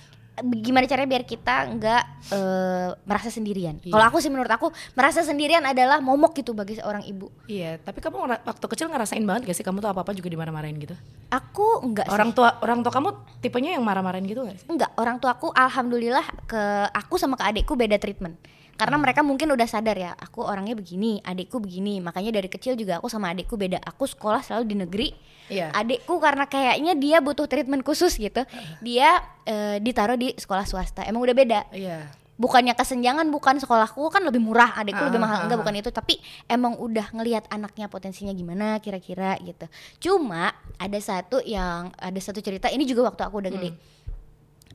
gimana 0.64 0.88
caranya 0.88 1.12
biar 1.12 1.28
kita 1.28 1.76
nggak 1.76 2.02
eh, 2.32 2.88
merasa 3.04 3.28
sendirian? 3.28 3.76
Iya. 3.84 3.92
kalau 3.92 4.04
aku 4.08 4.16
sih 4.16 4.32
menurut 4.32 4.48
aku 4.48 4.72
merasa 4.96 5.20
sendirian 5.20 5.60
adalah 5.60 6.00
momok 6.00 6.40
gitu 6.40 6.56
bagi 6.56 6.80
seorang 6.80 7.04
ibu. 7.04 7.28
Iya 7.52 7.76
tapi 7.84 8.00
kamu 8.00 8.16
waktu 8.48 8.64
kecil 8.64 8.88
ngerasain 8.88 9.20
banget 9.28 9.52
gak 9.52 9.56
sih 9.60 9.66
kamu 9.68 9.84
tuh 9.84 9.92
apa 9.92 10.00
apa 10.08 10.16
juga 10.16 10.32
dimarah-marahin 10.32 10.80
gitu? 10.80 10.96
Aku 11.28 11.84
enggak 11.84 12.08
sih. 12.08 12.16
orang 12.16 12.32
tua 12.32 12.56
orang 12.64 12.80
tua 12.80 12.92
kamu 12.96 13.08
tipenya 13.44 13.76
yang 13.76 13.84
marah-marahin 13.84 14.24
gitu 14.24 14.48
gak 14.48 14.56
sih? 14.56 14.66
Enggak, 14.72 14.88
orang 14.96 15.20
tuaku 15.20 15.52
alhamdulillah 15.52 16.24
ke 16.48 16.88
aku 16.96 17.20
sama 17.20 17.36
ke 17.36 17.44
adikku 17.44 17.76
beda 17.76 18.00
treatment. 18.00 18.40
Karena 18.82 18.98
Hmm. 18.98 19.04
mereka 19.06 19.20
mungkin 19.22 19.46
udah 19.48 19.62
sadar 19.64 19.94
ya, 19.94 20.10
aku 20.12 20.42
orangnya 20.42 20.74
begini, 20.74 21.22
adikku 21.22 21.62
begini. 21.62 22.02
Makanya 22.02 22.34
dari 22.34 22.50
kecil 22.50 22.74
juga 22.74 22.98
aku 22.98 23.06
sama 23.06 23.30
adikku 23.30 23.54
beda. 23.54 23.78
Aku 23.78 24.10
sekolah 24.10 24.42
selalu 24.42 24.64
di 24.66 24.76
negeri. 24.76 25.08
Iya. 25.46 25.70
Adikku 25.70 26.18
karena 26.18 26.50
kayaknya 26.50 26.98
dia 26.98 27.22
butuh 27.22 27.46
treatment 27.46 27.86
khusus 27.86 28.18
gitu. 28.18 28.42
Dia 28.82 29.22
eh, 29.44 29.78
ditaruh 29.78 30.18
di 30.18 30.34
sekolah 30.34 30.66
swasta. 30.66 31.06
Emang 31.06 31.22
udah 31.22 31.36
beda. 31.36 31.60
iya 31.70 32.10
Bukannya 32.32 32.74
kesenjangan, 32.74 33.30
bukan 33.30 33.62
sekolahku 33.62 34.02
kan 34.10 34.24
lebih 34.24 34.42
murah, 34.42 34.74
adikku 34.74 34.98
lebih 35.04 35.20
Ah, 35.20 35.24
mahal. 35.30 35.36
ah, 35.36 35.42
Enggak, 35.46 35.58
ah. 35.58 35.62
bukan 35.62 35.74
itu. 35.78 35.90
Tapi 35.94 36.14
emang 36.50 36.74
udah 36.74 37.06
ngelihat 37.14 37.46
anaknya 37.46 37.86
potensinya 37.86 38.34
gimana 38.34 38.82
kira-kira 38.82 39.38
gitu. 39.38 39.70
Cuma 40.00 40.50
ada 40.74 40.98
satu 40.98 41.38
yang 41.38 41.94
ada 41.94 42.18
satu 42.18 42.42
cerita 42.42 42.66
ini 42.66 42.82
juga 42.82 43.06
waktu 43.06 43.22
aku 43.22 43.36
udah 43.38 43.52
gede. 43.52 43.70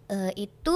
Eh, 0.07 0.47
itu 0.47 0.75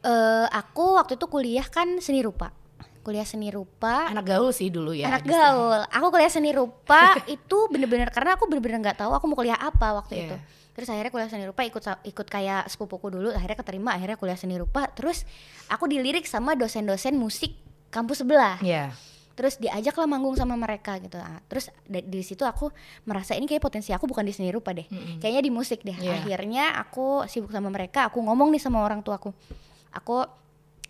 eh 0.00 0.46
aku 0.48 0.96
waktu 0.96 1.14
itu 1.14 1.26
kuliah 1.26 1.64
kan 1.64 2.00
seni 2.00 2.20
rupa. 2.20 2.52
Kuliah 3.00 3.24
seni 3.24 3.48
rupa 3.48 4.12
anak 4.12 4.28
gaul 4.28 4.52
sih 4.52 4.68
dulu 4.68 4.92
ya 4.92 5.08
anak 5.08 5.24
gaul. 5.24 5.80
Aku 5.88 6.06
kuliah 6.08 6.28
seni 6.28 6.52
rupa 6.52 7.16
itu 7.36 7.58
bener-bener 7.72 8.12
karena 8.12 8.36
aku 8.36 8.44
bener-bener 8.44 8.80
nggak 8.80 9.00
tahu 9.00 9.12
aku 9.12 9.24
mau 9.24 9.36
kuliah 9.36 9.56
apa 9.56 9.96
waktu 9.96 10.14
Iya. 10.14 10.24
itu. 10.28 10.36
Terus 10.70 10.88
akhirnya 10.88 11.10
kuliah 11.10 11.28
seni 11.28 11.44
rupa 11.44 11.64
ikut 11.64 11.82
ikut 12.06 12.26
kayak 12.28 12.68
sepupuku 12.68 13.10
dulu, 13.10 13.28
akhirnya 13.32 13.58
keterima, 13.58 13.96
akhirnya 13.96 14.16
kuliah 14.16 14.36
seni 14.36 14.56
rupa. 14.56 14.88
Terus 14.92 15.24
aku 15.66 15.84
dilirik 15.84 16.24
sama 16.24 16.52
dosen-dosen 16.54 17.16
musik 17.16 17.56
kampus 17.88 18.22
sebelah. 18.22 18.60
Iya. 18.60 18.92
Terus 19.34 19.56
diajak 19.56 19.96
lah 19.96 20.04
manggung 20.04 20.36
sama 20.36 20.52
mereka 20.54 21.00
gitu. 21.00 21.16
Ah, 21.16 21.40
Terus 21.48 21.72
di 21.88 22.20
situ 22.20 22.44
aku 22.44 22.68
merasa 23.02 23.32
ini 23.32 23.48
kayak 23.48 23.60
potensi 23.60 23.90
aku 23.90 24.04
bukan 24.04 24.20
di 24.22 24.36
seni 24.36 24.52
rupa 24.52 24.76
deh. 24.76 24.84
Mm-mm. 24.86 25.16
Kayaknya 25.18 25.42
di 25.42 25.52
musik 25.52 25.80
deh. 25.80 25.96
Iya. 25.96 26.20
Akhirnya 26.20 26.76
aku 26.76 27.24
sibuk 27.24 27.48
sama 27.48 27.72
mereka, 27.72 28.12
aku 28.12 28.20
ngomong 28.20 28.52
nih 28.52 28.60
sama 28.60 28.84
orang 28.84 29.00
tuaku. 29.00 29.32
Aku 29.32 29.69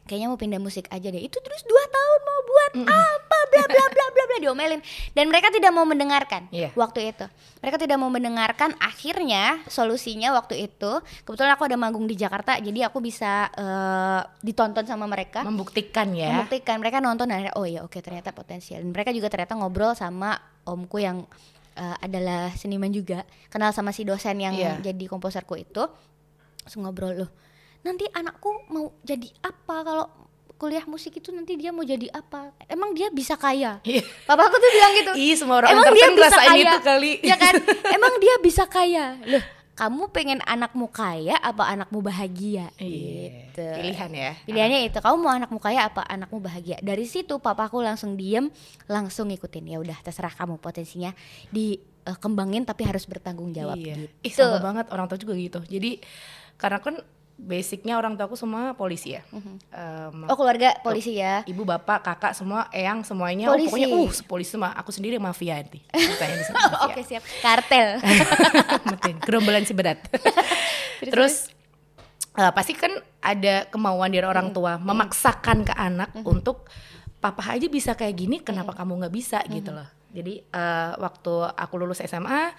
kayaknya 0.02 0.26
mau 0.26 0.36
pindah 0.36 0.58
musik 0.58 0.88
aja 0.88 1.06
deh. 1.06 1.20
Itu 1.20 1.38
terus 1.38 1.62
dua 1.62 1.84
tahun 1.84 2.20
mau 2.20 2.40
buat 2.42 2.72
apa 2.82 3.38
bla 3.48 3.64
bla 3.64 3.84
bla 3.86 4.06
bla 4.08 4.24
bla. 4.26 4.36
diomelin 4.40 4.80
dan 5.12 5.28
mereka 5.28 5.52
tidak 5.52 5.68
mau 5.68 5.84
mendengarkan 5.84 6.48
Iya. 6.48 6.72
waktu 6.72 7.12
itu 7.12 7.28
mereka 7.60 7.76
tidak 7.76 8.00
mau 8.00 8.08
mendengarkan 8.08 8.72
akhirnya 8.80 9.60
solusinya 9.66 10.32
waktu 10.32 10.64
itu 10.64 10.92
kebetulan 11.20 11.52
aku 11.52 11.68
ada 11.68 11.76
manggung 11.76 12.08
di 12.08 12.16
Jakarta 12.16 12.56
jadi 12.56 12.88
aku 12.88 12.98
bisa 13.00 13.52
eh, 13.52 14.20
ditonton 14.40 14.82
sama 14.82 15.04
mereka 15.04 15.44
Membuktikan 15.44 16.08
ya. 16.10 16.32
membuktikan 16.32 16.80
mereka 16.80 16.98
nonton 16.98 17.28
dan 17.28 17.52
oh 17.52 17.68
ya 17.68 17.84
oke 17.84 18.00
ternyata 18.00 18.32
potensial 18.32 18.80
dan 18.80 18.88
mereka 18.88 19.12
juga 19.12 19.28
ternyata 19.28 19.52
ngobrol 19.54 19.92
sama 19.92 20.40
omku 20.64 20.96
yang 20.98 21.28
eh, 21.74 21.96
adalah 22.00 22.48
seniman 22.50 22.88
juga 22.88 23.22
kenal 23.46 23.76
sama 23.76 23.92
si 23.92 24.02
dosen 24.02 24.40
yang 24.40 24.56
Iya. 24.56 24.80
jadi 24.82 25.04
komposerku 25.04 25.52
itu 25.54 25.84
terus 26.58 26.74
ngobrol 26.76 27.12
loh 27.14 27.30
nanti 27.80 28.04
anakku 28.10 28.50
mau 28.68 28.92
jadi 29.00 29.28
apa 29.40 29.76
kalau 29.80 30.06
kuliah 30.54 30.84
musik 30.84 31.16
itu 31.16 31.30
nanti 31.30 31.56
dia 31.56 31.72
mau 31.72 31.80
jadi 31.80 32.10
apa 32.10 32.52
emang 32.66 32.92
dia 32.92 33.08
bisa 33.08 33.32
kaya 33.32 33.80
Iya. 33.80 34.04
papa 34.24 34.44
aku 34.44 34.56
tuh 34.56 34.70
bilang 34.70 34.92
gitu 34.94 35.12
Ih, 35.14 35.32
semua 35.32 35.56
orang 35.58 35.72
emang 35.72 35.88
dia 35.90 36.08
bisa 36.10 36.28
kaya 36.30 36.52
itu 36.52 36.78
kali. 36.82 37.12
ya 37.22 37.36
kan 37.36 37.54
emang 37.96 38.12
dia 38.16 38.34
bisa 38.38 38.64
kaya 38.64 39.16
loh 39.24 39.40
kamu 39.72 40.12
pengen 40.12 40.40
anakmu 40.44 40.92
kaya 40.92 41.40
apa 41.40 41.64
anakmu 41.66 42.04
bahagia 42.04 42.68
Iya. 42.76 43.48
gitu 43.48 43.64
Pilihan 43.80 44.10
ya. 44.12 44.30
Pilihannya 44.44 44.80
itu, 44.84 44.98
kamu 45.00 45.16
mau 45.16 45.32
anakmu 45.32 45.56
kaya 45.56 45.88
apa 45.88 46.04
anakmu 46.04 46.36
bahagia. 46.38 46.76
Dari 46.78 47.04
situ 47.04 47.36
papaku 47.36 47.80
langsung 47.80 48.12
diem, 48.12 48.52
langsung 48.86 49.28
ngikutin. 49.28 49.64
Ya 49.66 49.80
udah 49.80 49.96
terserah 50.00 50.32
kamu 50.32 50.56
potensinya 50.56 51.16
dikembangin 51.48 52.64
tapi 52.64 52.84
harus 52.84 53.04
bertanggung 53.04 53.52
jawab 53.52 53.76
Iya. 53.76 53.96
gitu. 53.96 54.04
Ih, 54.20 54.32
sama 54.32 54.60
banget 54.60 54.86
orang 54.90 55.06
tua 55.06 55.16
juga 55.16 55.32
gitu. 55.32 55.60
Jadi 55.62 56.00
karena 56.56 56.78
kan 56.78 57.00
basicnya 57.40 57.96
orang 57.96 58.20
tua 58.20 58.28
aku 58.28 58.36
semua 58.36 58.76
polisi 58.76 59.16
ya. 59.16 59.24
Em, 59.32 60.28
Oh 60.28 60.36
keluarga 60.36 60.76
polisi 60.84 61.16
ya. 61.16 61.40
ibu 61.48 61.64
bapak 61.64 62.04
kakak 62.04 62.32
semua 62.36 62.68
eyang 62.68 63.00
semuanya 63.00 63.48
Polisi. 63.48 63.64
oh, 63.64 63.68
pokoknya 63.72 63.88
uh 63.88 64.10
polisi 64.28 64.50
semua 64.52 64.70
aku 64.76 64.92
sendiri 64.92 65.16
mafia 65.16 65.56
nanti 65.56 65.80
mafia. 65.96 66.84
Oke 66.84 67.00
siap. 67.00 67.22
Kartel. 67.40 67.96
Betul, 68.92 69.12
gerombolan 69.24 69.64
si 69.64 69.72
berat 69.72 69.98
terus 71.12 71.48
eh, 72.36 72.52
pasti 72.52 72.76
kan 72.76 72.92
ada 73.24 73.64
kemauan 73.72 74.12
dari 74.12 74.28
orang 74.28 74.52
tua 74.52 74.76
memaksakan 74.76 75.64
ke 75.64 75.72
anak 75.72 76.12
untuk 76.22 76.68
papa 77.18 77.56
aja 77.56 77.66
bisa 77.66 77.96
kayak 77.96 78.14
gini 78.16 78.36
kenapa 78.40 78.76
kamu 78.76 79.00
nggak 79.00 79.14
bisa 79.14 79.40
gitu 79.48 79.72
loh 79.72 79.88
jadi 80.12 80.44
eh, 80.44 80.92
waktu 80.98 81.32
aku 81.56 81.74
lulus 81.76 82.04
SMA 82.04 82.52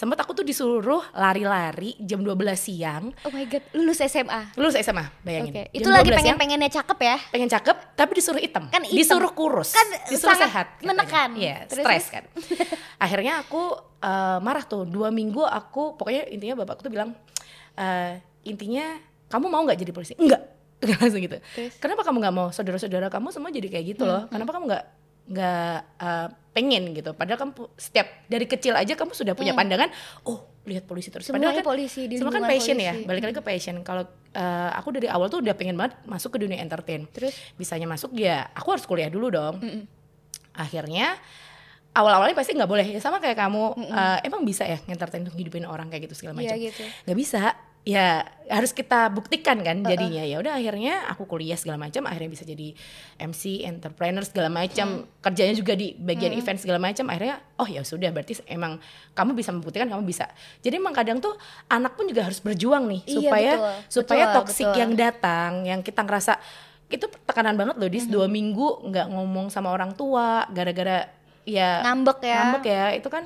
sempat 0.00 0.16
aku 0.16 0.32
tuh 0.32 0.40
disuruh 0.40 1.04
lari-lari 1.12 1.92
jam 2.00 2.24
12 2.24 2.32
siang. 2.56 3.12
Oh 3.20 3.28
my 3.28 3.44
god, 3.44 3.60
lulus 3.76 4.00
SMA. 4.00 4.56
lulus 4.56 4.80
SMA 4.80 5.04
bayangin. 5.20 5.52
Oke. 5.52 5.62
Jam 5.68 5.76
Itu 5.76 5.88
lagi 5.92 6.08
12 6.08 6.08
siang, 6.08 6.16
pengen-pengennya 6.40 6.70
cakep 6.72 6.98
ya. 6.98 7.16
pengen 7.28 7.50
cakep 7.52 7.76
tapi 7.92 8.12
disuruh 8.16 8.40
hitam, 8.40 8.64
Kan 8.66 8.80
hitam. 8.80 8.96
disuruh 8.96 9.32
kurus. 9.36 9.76
Kan 9.76 9.84
disuruh 10.08 10.32
sangat 10.32 10.48
sehat 10.48 10.66
menekan. 10.80 11.36
iya 11.36 11.68
stres 11.68 12.08
kan. 12.08 12.24
Akhirnya 13.04 13.44
aku 13.44 13.76
eh, 14.00 14.38
marah 14.40 14.64
tuh. 14.64 14.88
Dua 14.88 15.12
minggu 15.12 15.44
aku 15.44 16.00
pokoknya 16.00 16.32
intinya 16.32 16.64
bapakku 16.64 16.80
tuh 16.80 16.92
bilang 16.92 17.12
eh, 17.76 18.24
intinya 18.48 18.96
kamu 19.28 19.52
mau 19.52 19.60
nggak 19.68 19.76
jadi 19.76 19.92
polisi? 19.92 20.16
Enggak 20.16 20.40
langsung 20.96 21.20
gitu. 21.20 21.36
Terus? 21.36 21.76
Hmm, 21.76 21.80
kenapa 21.84 22.08
kamu 22.08 22.16
nggak 22.24 22.34
mau? 22.34 22.48
Saudara-saudara 22.48 23.12
kamu 23.12 23.36
semua 23.36 23.52
jadi 23.52 23.68
kayak 23.68 23.84
gitu 23.84 24.08
loh. 24.08 24.24
Kenapa 24.32 24.56
kamu 24.56 24.64
nggak 24.64 24.84
nggak 25.30 25.76
eh, 26.02 26.28
pengen 26.50 26.82
gitu. 26.92 27.14
Padahal 27.14 27.38
kamu 27.38 27.52
setiap 27.78 28.06
dari 28.26 28.46
kecil 28.50 28.74
aja 28.74 28.98
kamu 28.98 29.14
sudah 29.14 29.38
punya 29.38 29.54
pandangan 29.54 29.88
oh 30.26 30.50
lihat 30.66 30.84
polisi 30.84 31.08
terus. 31.08 31.30
Hmm. 31.30 31.38
Semuanya 31.38 31.54
padahal 31.54 31.62
kan 31.62 31.70
polisi, 31.72 32.02
di 32.10 32.14
semua 32.18 32.34
kan 32.34 32.44
passion 32.44 32.76
ya. 32.76 32.92
polisi. 32.92 33.08
balik 33.08 33.22
lagi 33.30 33.36
ke 33.38 33.44
passion. 33.46 33.76
Kalau 33.86 34.04
eh, 34.34 34.70
aku 34.74 34.88
dari 34.92 35.08
awal 35.08 35.30
tuh 35.30 35.40
udah 35.40 35.54
pengen 35.54 35.78
banget 35.78 35.96
masuk 36.04 36.36
ke 36.36 36.38
dunia 36.42 36.58
entertain. 36.60 37.06
Terus? 37.08 37.32
bisanya 37.54 37.86
masuk 37.86 38.12
ya 38.18 38.50
aku 38.52 38.74
harus 38.74 38.84
kuliah 38.84 39.08
dulu 39.08 39.30
dong. 39.30 39.56
Akhirnya 40.52 41.14
awal-awalnya 41.94 42.34
pasti 42.34 42.58
nggak 42.58 42.70
boleh. 42.70 42.86
Ya 42.90 43.00
sama 43.00 43.22
kayak 43.22 43.38
kamu 43.38 43.62
eh, 43.86 44.18
emang 44.26 44.42
bisa 44.42 44.66
ya 44.66 44.82
ngentertain 44.84 45.22
untuk 45.24 45.38
hidupin 45.38 45.62
orang? 45.64 45.86
kayak 45.86 46.10
gitu 46.10 46.26
segala 46.26 46.42
Iya 46.42 46.54
macam. 46.58 46.66
gitu. 46.66 46.84
nggak 47.06 47.18
bisa 47.18 47.42
ya 47.80 48.20
harus 48.46 48.76
kita 48.76 49.08
buktikan 49.08 49.62
kan 49.62 49.80
jadinya 49.80 50.20
ya 50.20 50.36
udah 50.36 50.52
akhirnya 50.52 51.08
aku 51.08 51.24
kuliah 51.24 51.56
segala 51.56 51.80
macam 51.80 52.04
akhirnya 52.04 52.28
bisa 52.28 52.44
jadi 52.44 52.76
MC 53.16 53.64
entrepreneur 53.64 54.20
segala 54.20 54.52
macam 54.52 55.08
kerjanya 55.18 55.54
juga 55.54 55.72
di 55.72 55.94
bagian 55.94 56.34
event 56.34 56.60
segala 56.60 56.76
macam 56.76 57.08
akhirnya 57.08 57.40
oh 57.56 57.64
ya 57.64 57.80
sudah 57.80 58.10
berarti 58.10 58.36
emang 58.44 58.76
kamu 59.12 59.32
bisa 59.32 59.48
membuktikan 59.48 59.88
kamu 59.88 60.04
bisa 60.04 60.28
jadi 60.60 60.76
emang 60.76 60.92
kadang 60.92 61.24
tuh 61.24 61.32
anak 61.66 61.96
pun 61.96 62.04
juga 62.04 62.26
harus 62.26 62.38
berjuang 62.38 62.84
nih 62.84 63.00
Iya, 63.00 63.14
supaya 63.16 63.52
betul. 63.54 63.72
supaya 63.88 64.24
Betul, 64.26 64.36
toksik 64.44 64.66
betul. 64.68 64.80
yang 64.82 64.92
datang 64.92 65.50
yang 65.64 65.80
kita 65.80 66.00
ngerasa 66.02 66.32
itu 66.90 67.06
tekanan 67.24 67.54
banget 67.54 67.78
loh 67.78 67.86
dis 67.86 68.02
Mm-hmm. 68.02 68.12
dua 68.12 68.26
minggu 68.26 68.68
nggak 68.92 69.06
ngomong 69.08 69.46
sama 69.48 69.70
orang 69.70 69.94
tua 69.94 70.44
gara-gara 70.50 71.06
ya 71.46 71.80
Ngambek 71.80 72.18
ya. 72.20 72.34
ngambek 72.36 72.64
ya 72.66 72.84
itu 72.92 73.08
kan 73.08 73.24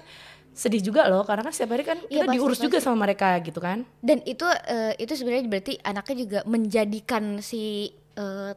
sedih 0.55 0.81
juga 0.81 1.11
loh 1.11 1.27
karena 1.27 1.43
kan 1.43 1.53
setiap 1.53 1.75
hari 1.75 1.83
kan 1.83 1.99
Iya, 2.07 2.23
kita 2.23 2.25
pasti, 2.25 2.37
diurus 2.39 2.59
juga 2.59 2.77
pasti. 2.79 2.87
sama 2.87 2.97
mereka 3.03 3.29
gitu 3.43 3.59
kan 3.59 3.83
Dan 4.01 4.23
itu 4.23 4.47
eh, 4.47 4.95
itu 4.97 5.13
sebenarnya 5.13 5.51
berarti 5.51 5.73
anaknya 5.83 6.17
juga 6.17 6.39
menjadikan 6.47 7.43
si 7.43 7.91
eh, 8.15 8.53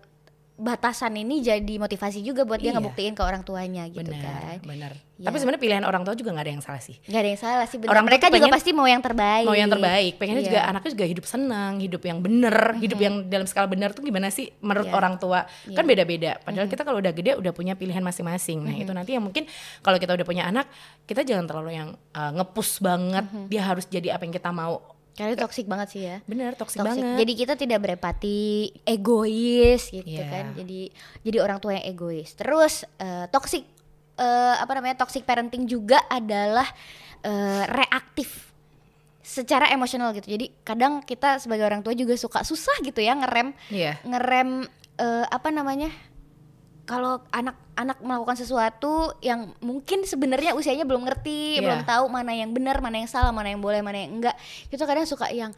batasan 0.57 1.13
ini 1.15 1.39
jadi 1.39 1.73
motivasi 1.77 2.19
juga 2.19 2.41
buat 2.41 2.57
dia 2.57 2.69
Iya. 2.69 2.81
ngebuktiin 2.81 3.13
ke 3.13 3.21
orang 3.21 3.41
tuanya 3.41 3.85
gitu 3.85 4.09
benar 4.09 4.57
kan. 4.57 4.57
benar 4.65 4.91
Ya. 5.15 5.25
tapi 5.25 5.37
sebenarnya 5.37 5.57
pilihan 5.59 5.81
orang 5.81 6.01
tua 6.01 6.13
juga 6.13 6.29
nggak 6.29 6.41
ada 6.41 6.51
yang 6.51 6.61
salah 6.61 6.77
sih 6.79 6.97
Gak 7.03 7.17
ada 7.17 7.25
yang 7.27 7.37
salah 7.39 7.65
sih 7.65 7.77
benar. 7.77 7.89
Orang 7.91 8.05
Mereka 8.05 8.21
tuh 8.23 8.29
juga 8.31 8.37
pengen- 8.43 8.53
pasti 8.53 8.69
mau 8.71 8.85
yang 8.85 9.01
terbaik. 9.01 9.45
mau 9.45 9.53
yang 9.53 9.65
terbaik 9.67 10.13
pengennya 10.15 10.39
Iya. 10.39 10.47
juga 10.47 10.61
anaknya 10.63 10.91
juga 10.91 11.05
hidup 11.07 11.25
senang 11.25 11.73
hidup 11.79 12.01
yang 12.03 12.17
bener 12.19 12.55
hidup 12.75 12.99
yang 12.99 13.15
dalam 13.23 13.45
skala 13.45 13.65
benar 13.65 13.89
tuh 13.91 14.01
gimana 14.01 14.27
sih 14.27 14.49
menurut 14.59 14.85
Iya. 14.85 14.93
orang 14.93 15.13
tua 15.15 15.45
kan 15.67 15.73
Iya. 15.79 15.89
beda-beda 15.89 16.31
padahal 16.39 16.65
kita 16.65 16.81
kalau 16.81 16.97
udah 16.97 17.09
gede 17.11 17.31
udah 17.35 17.49
punya 17.51 17.73
pilihan 17.73 18.01
masing-masing 18.01 18.57
nah 18.59 18.73
itu 18.75 18.91
nanti 18.91 19.13
yang 19.13 19.23
mungkin 19.23 19.45
kalau 19.79 19.95
kita 19.95 20.11
udah 20.11 20.21
punya 20.23 20.43
anak 20.43 20.69
kita 21.03 21.21
jangan 21.21 21.45
terlalu 21.45 21.71
yang 21.75 21.89
uh, 22.11 22.31
ngepus 22.33 22.77
banget 22.79 23.25
dia 23.47 23.61
harus 23.63 23.85
jadi 23.85 24.11
apa 24.11 24.21
yang 24.21 24.33
kita 24.33 24.49
mau 24.49 24.96
Karena 25.17 25.33
itu 25.33 25.41
toxic 25.41 25.65
banget 25.65 25.87
sih 25.89 26.01
ya. 26.05 26.21
bener 26.23 26.53
toksik 26.53 26.77
Toxic. 26.77 27.01
banget 27.01 27.17
Jadi 27.17 27.31
kita 27.33 27.53
tidak 27.57 27.79
berempati, 27.81 28.69
egois 28.85 29.89
gitu 29.89 30.05
Iya. 30.05 30.29
kan. 30.29 30.45
Jadi 30.53 30.93
jadi 31.25 31.37
orang 31.41 31.57
tua 31.57 31.73
yang 31.73 31.89
egois. 31.89 32.37
Terus 32.37 32.85
eh, 32.97 33.25
toxic 33.27 33.65
eh, 34.15 34.55
apa 34.55 34.71
namanya? 34.71 35.01
Toxic 35.01 35.25
parenting 35.25 35.65
juga 35.65 36.05
adalah 36.05 36.69
eh, 37.19 37.63
reaktif 37.65 38.53
secara 39.19 39.67
emosional 39.69 40.13
gitu. 40.13 40.29
Jadi 40.29 40.53
kadang 40.61 41.01
kita 41.01 41.41
sebagai 41.41 41.65
orang 41.65 41.81
tua 41.81 41.91
juga 41.91 42.13
suka 42.13 42.45
susah 42.45 42.77
gitu 42.79 43.01
ya 43.01 43.11
ngerem 43.11 43.51
iya 43.67 43.97
ngerem 44.05 44.69
eh, 44.95 45.25
apa 45.27 45.49
namanya? 45.49 45.89
Kalau 46.87 47.19
anak-anak 47.29 47.99
melakukan 47.99 48.39
sesuatu 48.39 49.11
yang 49.19 49.51
mungkin 49.59 50.01
sebenarnya 50.01 50.55
usianya 50.55 50.87
belum 50.87 51.03
ngerti, 51.03 51.59
Iya. 51.59 51.61
belum 51.61 51.81
tahu 51.83 52.07
mana 52.07 52.31
yang 52.31 52.49
benar, 52.49 52.79
mana 52.79 52.97
yang 52.97 53.11
salah, 53.11 53.29
mana 53.29 53.51
yang 53.51 53.59
boleh, 53.59 53.83
mana 53.83 53.99
yang 53.99 54.15
enggak. 54.15 54.39
Itu 54.67 54.81
kadang 54.81 55.03
suka 55.03 55.27
yang 55.27 55.51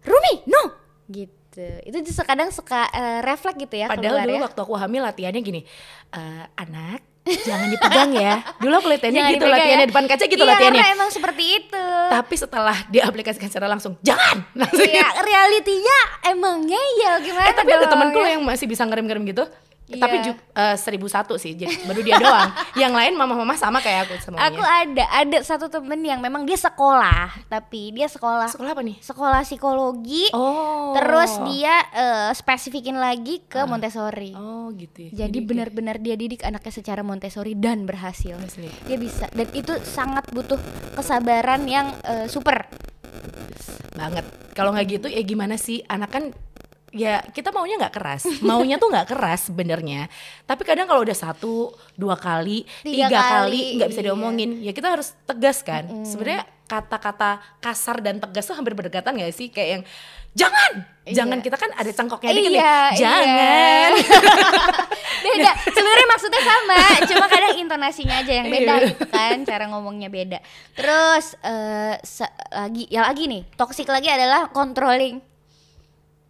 Rumi, 0.00 0.46
no, 0.46 0.72
gitu. 1.08 1.66
Itu 1.82 2.00
tuh 2.00 2.22
kadang 2.22 2.48
suka 2.48 2.86
eh, 2.88 3.20
refleks 3.20 3.58
gitu 3.58 3.74
ya 3.76 3.90
Padahal 3.90 4.22
dulu 4.22 4.32
ya. 4.32 4.42
waktu 4.46 4.60
aku 4.62 4.74
hamil 4.74 5.02
latihannya 5.02 5.42
gini, 5.42 5.60
"Eh, 6.08 6.44
anak 6.54 7.02
jangan 7.20 7.68
dipegang 7.68 8.10
ya. 8.16 8.40
Dulu 8.56 8.74
aku 8.76 8.88
latihannya 8.88 9.20
Jangan 9.20 9.30
gitu, 9.30 9.44
dipegang 9.44 9.58
latihannya 9.60 9.84
ya. 9.84 9.90
depan 9.92 10.04
kaca 10.06 10.24
gitu 10.24 10.40
iya, 10.40 10.50
latihannya. 10.50 10.80
karena 10.80 10.96
emang 10.96 11.10
seperti 11.12 11.44
itu. 11.52 11.84
Tapi 12.08 12.34
setelah 12.34 12.76
diaplikasikan 12.88 13.48
secara 13.50 13.68
langsung, 13.68 13.92
jangan. 14.00 14.40
Langsung 14.56 14.88
Iya, 14.88 15.06
realitinya 15.20 15.98
emang 16.26 16.64
ngeyel 16.64 17.14
gimana 17.22 17.44
eh 17.44 17.54
tapi 17.54 17.70
ada 17.70 17.86
temanku 17.86 18.18
ya? 18.18 18.34
yang 18.34 18.42
masih 18.42 18.64
bisa 18.64 18.82
ngerem-ngerem 18.82 19.26
gitu. 19.26 19.44
Iya. 19.90 19.98
Tapi 19.98 20.16
ju- 20.22 20.38
eh, 20.54 20.76
seribu 20.76 21.06
satu 21.06 21.34
sih, 21.34 21.52
jadi 21.52 21.74
baru 21.82 22.00
dia 22.00 22.14
doang. 22.16 22.50
yang 22.82 22.94
lain 22.94 23.12
mama-mama 23.12 23.52
sama 23.52 23.78
kayak 23.78 24.06
aku 24.06 24.14
semuanya. 24.22 24.46
Aku 24.48 24.62
ada 24.62 25.04
ada 25.10 25.38
satu 25.40 25.66
temen 25.66 25.98
yang 26.00 26.18
memang 26.18 26.46
dia 26.46 26.54
sekolah, 26.54 27.50
tapi 27.50 27.90
dia 27.90 28.06
sekolah 28.06 28.46
Sekolah 28.46 28.70
apa 28.70 28.80
nih? 28.80 28.96
sekolah 29.00 29.42
psikologi. 29.42 30.30
Oh. 30.30 30.94
Terus 30.94 31.32
dia 31.44 31.74
eh, 31.90 32.30
spesifikin 32.32 32.96
lagi 32.96 33.42
ke 33.42 33.66
Montessori. 33.66 34.30
Oh 34.32 34.70
gitu 34.70 35.10
ya. 35.10 35.26
Jadi 35.26 35.38
benar-benar 35.40 35.98
dia 35.98 36.14
didik 36.14 36.40
anaknya 36.40 36.70
secara 36.72 37.02
Montessori 37.02 37.52
dan 37.52 37.82
berhasil. 37.82 38.38
Asli. 38.38 38.70
Dia 38.86 38.94
bisa 38.94 39.26
dan 39.28 39.50
itu 39.50 39.74
sangat 39.82 40.30
butuh 40.30 40.56
kesabaran 40.94 41.66
yang 41.66 41.90
eh, 42.02 42.26
super. 42.26 42.70
banget. 43.92 44.22
Kalau 44.52 44.70
nggak 44.70 44.86
gitu 44.88 45.06
ya 45.06 45.20
gimana 45.20 45.54
sih? 45.54 45.82
Anak 45.84 46.10
kan 46.10 46.24
ya 46.90 47.22
kita 47.22 47.50
maunya 47.50 47.78
nggak 47.78 47.94
keras, 47.94 48.22
maunya 48.42 48.76
tuh 48.76 48.90
nggak 48.90 49.08
keras 49.08 49.46
sebenarnya. 49.46 50.10
Tapi 50.42 50.62
kadang 50.62 50.86
kalau 50.86 51.02
udah 51.02 51.14
satu, 51.14 51.70
dua 51.94 52.14
kali, 52.14 52.66
Tiga 52.82 53.06
tiga, 53.06 53.20
kali, 53.22 53.78
nggak 53.78 53.88
bisa 53.90 54.02
iya. 54.02 54.08
diomongin, 54.10 54.50
ya 54.60 54.72
kita 54.74 54.90
harus 54.90 55.14
tegas 55.24 55.62
kan. 55.62 55.86
Sebenarnya 56.02 56.42
kata-kata 56.66 57.38
kasar 57.58 57.98
dan 57.98 58.18
tegas 58.18 58.46
tuh 58.46 58.54
hampir 58.54 58.74
berdekatan 58.74 59.18
gak 59.18 59.34
sih? 59.34 59.50
Kayak 59.50 59.68
yang 59.70 59.82
jangan, 60.30 60.70
Iya. 61.02 61.14
jangan 61.18 61.38
kita 61.42 61.56
kan 61.58 61.70
ada 61.74 61.90
cangkoknya 61.90 62.30
dikit 62.30 62.50
Iya, 62.50 62.54
nih. 62.54 62.62
iya. 62.62 62.76
Jangan. 62.94 63.90
beda 65.20 65.52
sebenarnya 65.68 66.06
maksudnya 66.08 66.42
sama 66.42 66.78
cuma 67.04 67.26
kadang 67.28 67.54
intonasinya 67.60 68.16
aja 68.24 68.32
yang 68.40 68.48
beda 68.48 68.72
Iya. 68.72 68.86
gitu 68.88 69.04
kan 69.10 69.36
cara 69.44 69.64
ngomongnya 69.68 70.08
beda 70.08 70.38
terus 70.72 71.36
se- 72.00 72.34
lagi 72.48 72.88
ya 72.88 73.04
lagi 73.04 73.28
nih 73.28 73.44
toxic 73.52 73.84
lagi 73.84 74.08
adalah 74.08 74.48
controlling 74.48 75.20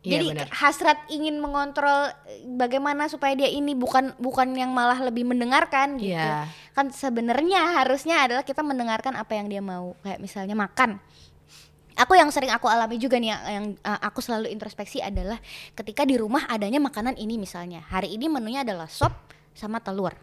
Iya, 0.00 0.16
Jadi 0.16 0.26
benar. 0.32 0.48
hasrat 0.48 0.98
ingin 1.12 1.36
mengontrol 1.44 2.08
eh, 2.24 2.40
bagaimana 2.56 3.04
supaya 3.12 3.36
dia 3.36 3.52
ini 3.52 3.76
bukan 3.76 4.16
bukan 4.16 4.48
yang 4.56 4.72
malah 4.72 4.96
lebih 4.96 5.28
mendengarkan 5.28 6.00
gitu. 6.00 6.16
Iya. 6.16 6.48
Kan 6.72 6.88
sebenarnya 6.88 7.84
harusnya 7.84 8.24
adalah 8.24 8.40
kita 8.40 8.64
mendengarkan 8.64 9.12
apa 9.12 9.36
yang 9.36 9.52
dia 9.52 9.60
mau. 9.60 9.92
Kayak 10.00 10.24
misalnya 10.24 10.56
makan. 10.56 10.96
Aku 12.00 12.16
yang 12.16 12.32
sering 12.32 12.48
aku 12.48 12.64
alami 12.64 12.96
juga 12.96 13.20
nih 13.20 13.28
yang, 13.28 13.42
yang, 13.44 13.66
uh, 13.84 14.00
aku 14.00 14.24
selalu 14.24 14.48
introspeksi 14.48 15.04
adalah 15.04 15.36
ketika 15.76 16.08
di 16.08 16.16
rumah 16.16 16.48
adanya 16.48 16.80
makanan 16.80 17.20
ini 17.20 17.36
misalnya. 17.36 17.84
Hari 17.92 18.16
ini 18.16 18.24
menunya 18.32 18.64
adalah 18.64 18.88
sop 18.88 19.12
sama 19.52 19.84
telur. 19.84 20.16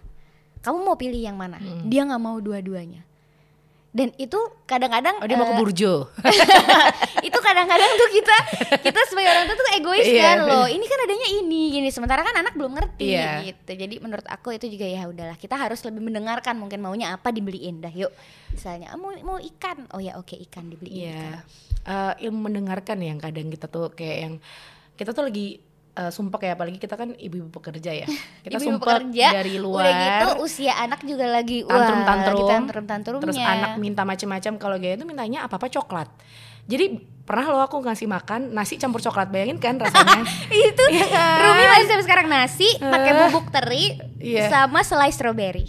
Kamu 0.65 0.81
mau 0.81 0.97
pilih 0.97 1.21
yang 1.21 1.37
mana? 1.37 1.61
Dia 1.85 2.01
nggak 2.01 2.17
mau 2.17 2.41
dua-duanya. 2.41 3.06
Dan 3.97 4.13
itu 4.15 4.37
kadang-kadang 4.63 5.17
Oh 5.17 5.25
dia 5.25 5.33
mau 5.33 5.49
ke 5.49 5.55
eh, 5.55 5.59
burjo. 5.59 5.93
itu 7.27 7.37
kadang-kadang 7.39 7.89
tuh 7.97 8.09
kita 8.13 8.37
kita 8.79 8.99
sebagai 9.09 9.29
orang 9.31 9.45
tua 9.47 9.57
tuh 9.57 9.67
egois 9.73 10.05
Iya, 10.05 10.21
kan 10.21 10.37
bener. 10.39 10.51
loh 10.53 10.67
ini 10.67 10.85
kan 10.85 10.99
adanya 11.01 11.27
ini 11.33 11.61
gini 11.71 11.89
sementara 11.89 12.21
kan 12.21 12.35
anak 12.37 12.53
belum 12.53 12.77
ngerti 12.77 13.09
Iya. 13.09 13.31
gitu 13.43 13.71
jadi 13.73 13.95
menurut 13.97 14.27
aku 14.27 14.53
itu 14.53 14.69
juga 14.69 14.85
ya 14.85 15.09
udahlah 15.09 15.33
kita 15.33 15.57
harus 15.57 15.81
lebih 15.81 16.03
mendengarkan 16.03 16.55
mungkin 16.55 16.77
maunya 16.77 17.09
apa 17.11 17.33
dibeliin 17.33 17.81
dah 17.81 17.89
yuk 17.89 18.13
misalnya 18.47 18.93
"Ah, 18.93 18.99
mau 18.99 19.09
mau 19.17 19.37
ikan 19.39 19.89
oh 19.89 19.99
ya 19.99 20.13
oke 20.15 20.37
ikan 20.45 20.69
dibeliin 20.69 21.09
ikan. 21.09 21.17
Iya. 21.17 21.33
Eh, 21.87 22.27
ilmu 22.27 22.37
mendengarkan 22.45 22.99
yang 22.99 23.17
kadang 23.17 23.47
kita 23.47 23.65
tuh 23.65 23.89
kayak 23.89 24.17
yang 24.19 24.33
kita 24.93 25.09
tuh 25.09 25.25
lagi 25.25 25.57
eh, 25.97 26.09
sumpah 26.09 26.37
ya 26.39 26.53
apalagi 26.53 26.77
kita 26.77 26.93
kan 26.93 27.11
ibu-ibu 27.11 27.49
pekerja 27.51 27.91
ya. 27.91 28.07
Kita 28.45 28.55
Ibu-ibu 28.55 28.77
sumpah 28.77 28.85
pekerja, 29.01 29.27
dari 29.33 29.55
luar. 29.57 29.81
udah 29.81 29.93
gitu 29.97 30.27
usia 30.41 30.73
anak 30.77 31.01
juga 31.01 31.25
lagi 31.27 31.61
tantrum 31.61 31.73
wah, 31.97 32.05
tantrum, 32.05 32.35
lagi 32.37 32.43
tantrum 32.47 32.85
tantrumnya 32.85 33.23
terus 33.25 33.37
anak 33.37 33.71
minta 33.77 34.01
macem-macem 34.03 34.53
kalau 34.55 34.77
gaya 34.77 34.93
itu 34.93 35.03
mintanya 35.03 35.41
apa 35.41 35.57
apa 35.57 35.67
coklat. 35.67 36.07
Jadi 36.67 36.85
pernah 37.23 37.47
lo 37.47 37.59
aku 37.59 37.79
ngasih 37.79 38.05
makan 38.05 38.51
nasi 38.51 38.75
campur 38.75 38.99
coklat 38.99 39.27
bayangin 39.27 39.55
kan 39.55 39.75
rasanya. 39.75 40.21
itu 40.51 40.83
Iya 40.89 41.07
kan? 41.07 41.39
Rumi 41.41 41.63
masih 41.65 41.85
sampai 41.87 42.05
sekarang 42.05 42.27
nasi 42.27 42.67
pakai 42.77 43.11
bubuk 43.17 43.49
teri 43.49 43.95
Iya. 44.17 44.49
sama 44.49 44.81
selai 44.81 45.09
strawberry 45.09 45.63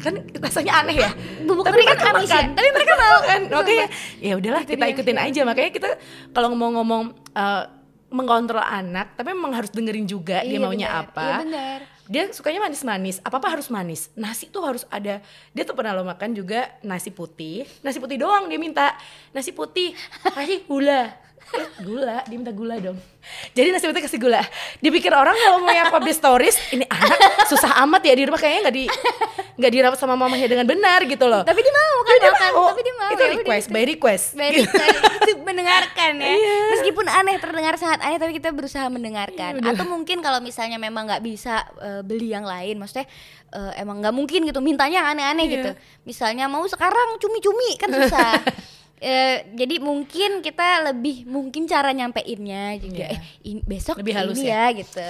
kan 0.00 0.16
rasanya 0.34 0.80
aneh 0.80 0.96
ya. 0.96 1.10
Bubuk 1.44 1.66
tapi 1.66 1.82
teri 1.82 1.92
kan 1.92 2.14
amis 2.16 2.30
ya, 2.30 2.40
tapi 2.48 2.68
mereka 2.70 2.94
mau. 3.02 3.18
kan. 3.20 3.40
Makanya 3.52 3.86
ya 4.16 4.32
udahlah 4.34 4.62
Itu 4.62 4.70
kita 4.72 4.84
ikutin 4.88 5.18
aja. 5.18 5.40
Makanya 5.42 5.70
kita 5.70 5.88
kalau 6.30 6.48
ngomong-ngomong 6.50 7.04
eh, 7.34 7.62
mengontrol 8.10 8.60
anak, 8.60 9.14
tapi 9.14 9.30
memang 9.30 9.54
harus 9.54 9.70
dengerin 9.70 10.04
juga 10.04 10.42
dia 10.42 10.58
Iya, 10.58 10.60
maunya 10.60 10.88
benar. 10.90 11.02
apa. 11.06 11.28
Iya. 11.46 11.66
Dia 12.10 12.22
sukanya 12.34 12.66
manis-manis. 12.66 13.22
Apa-apa 13.22 13.54
harus 13.54 13.70
manis. 13.70 14.10
Nasi 14.18 14.50
tuh 14.50 14.66
harus 14.66 14.82
ada. 14.90 15.22
Dia 15.54 15.62
tuh 15.62 15.78
pernah 15.78 15.94
lo 15.94 16.02
makan 16.02 16.34
juga 16.34 16.66
nasi 16.82 17.08
putih. 17.08 17.62
Nasi 17.80 18.02
putih 18.02 18.18
doang 18.18 18.50
dia 18.50 18.58
minta. 18.58 18.98
Nasi 19.30 19.54
putih 19.54 19.94
kasih 20.34 20.66
gula. 20.66 21.14
Gula, 21.80 22.22
dia 22.22 22.36
minta 22.36 22.50
gula 22.50 22.76
dong. 22.76 22.94
Jadi 23.50 23.68
nasi 23.68 23.84
putih 23.84 24.00
kasih 24.00 24.18
gula. 24.18 24.40
Dipikir 24.78 25.10
orang 25.10 25.34
kalau 25.34 25.58
mau 25.58 25.70
yang 25.70 25.88
publish 25.88 26.14
stories, 26.14 26.54
ini 26.70 26.84
anak 26.84 27.18
susah 27.46 27.82
amat 27.82 28.00
ya 28.02 28.14
di 28.14 28.22
rumah 28.22 28.36
kayaknya 28.36 28.60
nggak 28.62 28.76
di 28.76 28.84
nggak 29.56 29.70
dirawat 29.70 29.96
sama 29.96 30.14
mamanya 30.14 30.46
dengan 30.46 30.64
benar 30.64 31.04
gitu 31.04 31.24
loh. 31.24 31.42
tapi 31.42 31.60
dia 31.60 31.68
mau 31.70 31.96
kan 32.00 32.14
Dia 32.14 32.30
makan 32.30 32.50
mau. 32.50 32.64
tapi 32.66 32.80
dia 32.80 32.94
mau 32.94 33.10
Itu 33.10 33.20
ya 33.20 33.30
request, 33.34 33.66
by 33.68 33.84
request. 33.86 34.24
Gitu. 34.32 34.64
good. 34.64 35.20
itu 35.20 35.32
mendengarkan 35.38 36.12
ya. 36.16 36.28
Iya. 36.30 36.56
Meskipun 36.70 37.06
aneh 37.06 37.36
terdengar 37.36 37.74
sangat 37.76 38.00
aneh 38.00 38.16
tapi 38.16 38.32
kita 38.32 38.48
berusaha 38.50 38.86
mendengarkan. 38.86 39.60
Atau 39.62 39.84
mungkin 39.84 40.20
kalau 40.20 40.38
misalnya 40.38 40.76
memang 40.76 41.04
nggak 41.06 41.20
bisa 41.20 41.60
eh, 41.78 42.00
beli 42.00 42.30
yang 42.30 42.44
lain, 42.44 42.76
maksudnya 42.76 43.04
eh, 43.50 43.72
emang 43.76 44.00
nggak 44.00 44.12
mungkin 44.12 44.44
gitu 44.44 44.60
mintanya 44.60 45.06
aneh-aneh 45.06 45.44
Iya. 45.44 45.54
gitu. 45.54 45.70
Misalnya 46.04 46.46
mau 46.46 46.64
sekarang 46.64 47.18
cumi-cumi 47.18 47.76
kan 47.76 47.88
susah. 47.90 48.36
Eh, 49.00 49.48
jadi 49.56 49.80
mungkin 49.80 50.44
kita 50.44 50.92
lebih 50.92 51.24
mungkin 51.24 51.64
cara 51.64 51.88
nyampeinnya 51.88 52.76
juga 52.76 53.08
Iya. 53.08 53.16
eh 53.16 53.20
ini- 53.48 53.64
besok 53.64 53.96
Lebih 53.96 54.12
halus 54.12 54.36
ini 54.36 54.52
ya. 54.52 54.68
ya 54.68 54.76
gitu. 54.76 55.00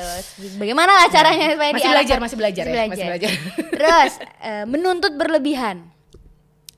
Bagaimana 0.63 0.95
lah 0.95 1.07
caranya 1.11 1.59
supaya 1.59 1.71
Masih 1.75 1.91
belajar, 1.91 2.17
masih 2.17 2.37
belajar 2.39 2.65
ya, 2.65 2.83
masih 2.87 3.07
belajar. 3.11 3.31
Terus 3.75 4.13
eh, 4.41 4.65
menuntut 4.65 5.11
berlebihan. 5.19 5.91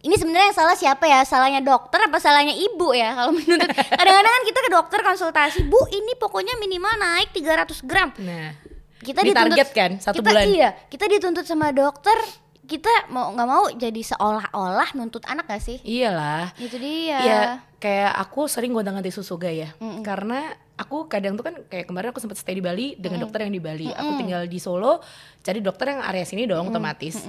Ini 0.03 0.15
sebenarnya 0.17 0.51
yang 0.51 0.59
salah 0.59 0.73
siapa 0.75 1.05
ya? 1.05 1.21
Salahnya 1.23 1.61
dokter 1.61 2.01
apa 2.01 2.17
salahnya 2.17 2.57
ibu 2.57 2.91
ya? 2.91 3.13
Kalau 3.13 3.31
menuntut 3.31 3.69
kadang-kadang 4.01 4.33
kan 4.33 4.43
kita 4.43 4.59
ke 4.59 4.71
dokter 4.73 5.01
konsultasi, 5.05 5.61
"Bu, 5.63 5.79
ini 5.93 6.17
pokoknya 6.17 6.57
minimal 6.57 6.97
naik 6.97 7.29
300 7.31 7.85
gram." 7.85 8.09
Nah, 8.19 8.57
Kita 8.99 9.21
Ditarget 9.21 9.69
kan, 9.71 9.91
satu 9.99 10.23
kita, 10.23 10.31
bulan. 10.31 10.43
Iya, 10.47 10.69
kita 10.87 11.11
dituntut 11.11 11.43
sama 11.43 11.75
dokter, 11.75 12.15
kita 12.63 13.11
mau 13.11 13.35
nggak 13.35 13.49
mau 13.49 13.65
jadi 13.75 14.01
seolah-olah 14.15 14.95
nuntut 14.95 15.27
anak 15.27 15.51
gak 15.51 15.63
sih? 15.63 15.79
iyalah. 15.83 16.55
Itu 16.55 16.79
dia. 16.79 17.19
Iya, 17.19 17.43
kayak 17.83 18.13
aku 18.23 18.47
sering 18.47 18.71
gonta-ganti 18.71 19.11
susu 19.11 19.35
gaya. 19.35 19.75
Karena 20.07 20.55
aku 20.79 21.11
kadang 21.11 21.35
tuh 21.35 21.45
kan 21.47 21.55
kayak 21.67 21.91
kemarin 21.91 22.15
aku 22.15 22.23
sempat 22.23 22.39
stay 22.39 22.55
di 22.59 22.65
Bali 22.65 22.95
dengan 22.99 23.27
dokter 23.27 23.45
yang 23.47 23.53
di 23.55 23.63
Bali. 23.63 23.91
Aku 23.91 24.15
tinggal 24.19 24.47
di 24.47 24.59
Solo, 24.63 25.03
cari 25.43 25.59
dokter 25.59 25.91
yang 25.95 26.01
area 26.07 26.23
sini 26.23 26.47
dong 26.47 26.71
otomatis. 26.71 27.23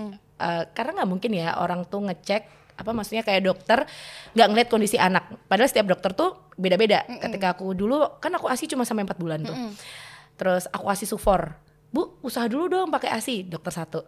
Eh, 0.44 0.64
karena 0.74 1.02
nggak 1.02 1.10
mungkin 1.10 1.32
ya 1.34 1.58
orang 1.58 1.86
tuh 1.90 2.04
ngecek 2.06 2.62
apa 2.74 2.90
maksudnya 2.90 3.22
kayak 3.22 3.46
dokter 3.46 3.86
nggak 4.34 4.48
ngeliat 4.50 4.68
kondisi 4.70 4.98
anak. 4.98 5.30
Padahal 5.46 5.70
setiap 5.70 5.90
dokter 5.94 6.14
tuh 6.14 6.50
beda-beda. 6.58 7.06
Ketika 7.06 7.58
aku 7.58 7.74
dulu 7.74 8.02
kan 8.22 8.34
aku 8.34 8.50
ASI 8.50 8.70
cuma 8.70 8.86
sampai 8.86 9.06
4 9.06 9.18
bulan 9.18 9.40
tuh. 9.42 9.58
Terus 10.38 10.66
aku 10.70 10.90
ASI 10.90 11.06
sufor. 11.06 11.54
Bu, 11.94 12.18
usaha 12.20 12.50
dulu 12.50 12.66
dong 12.66 12.90
pakai 12.90 13.14
ASI, 13.14 13.46
dokter 13.46 13.70
satu. 13.70 14.02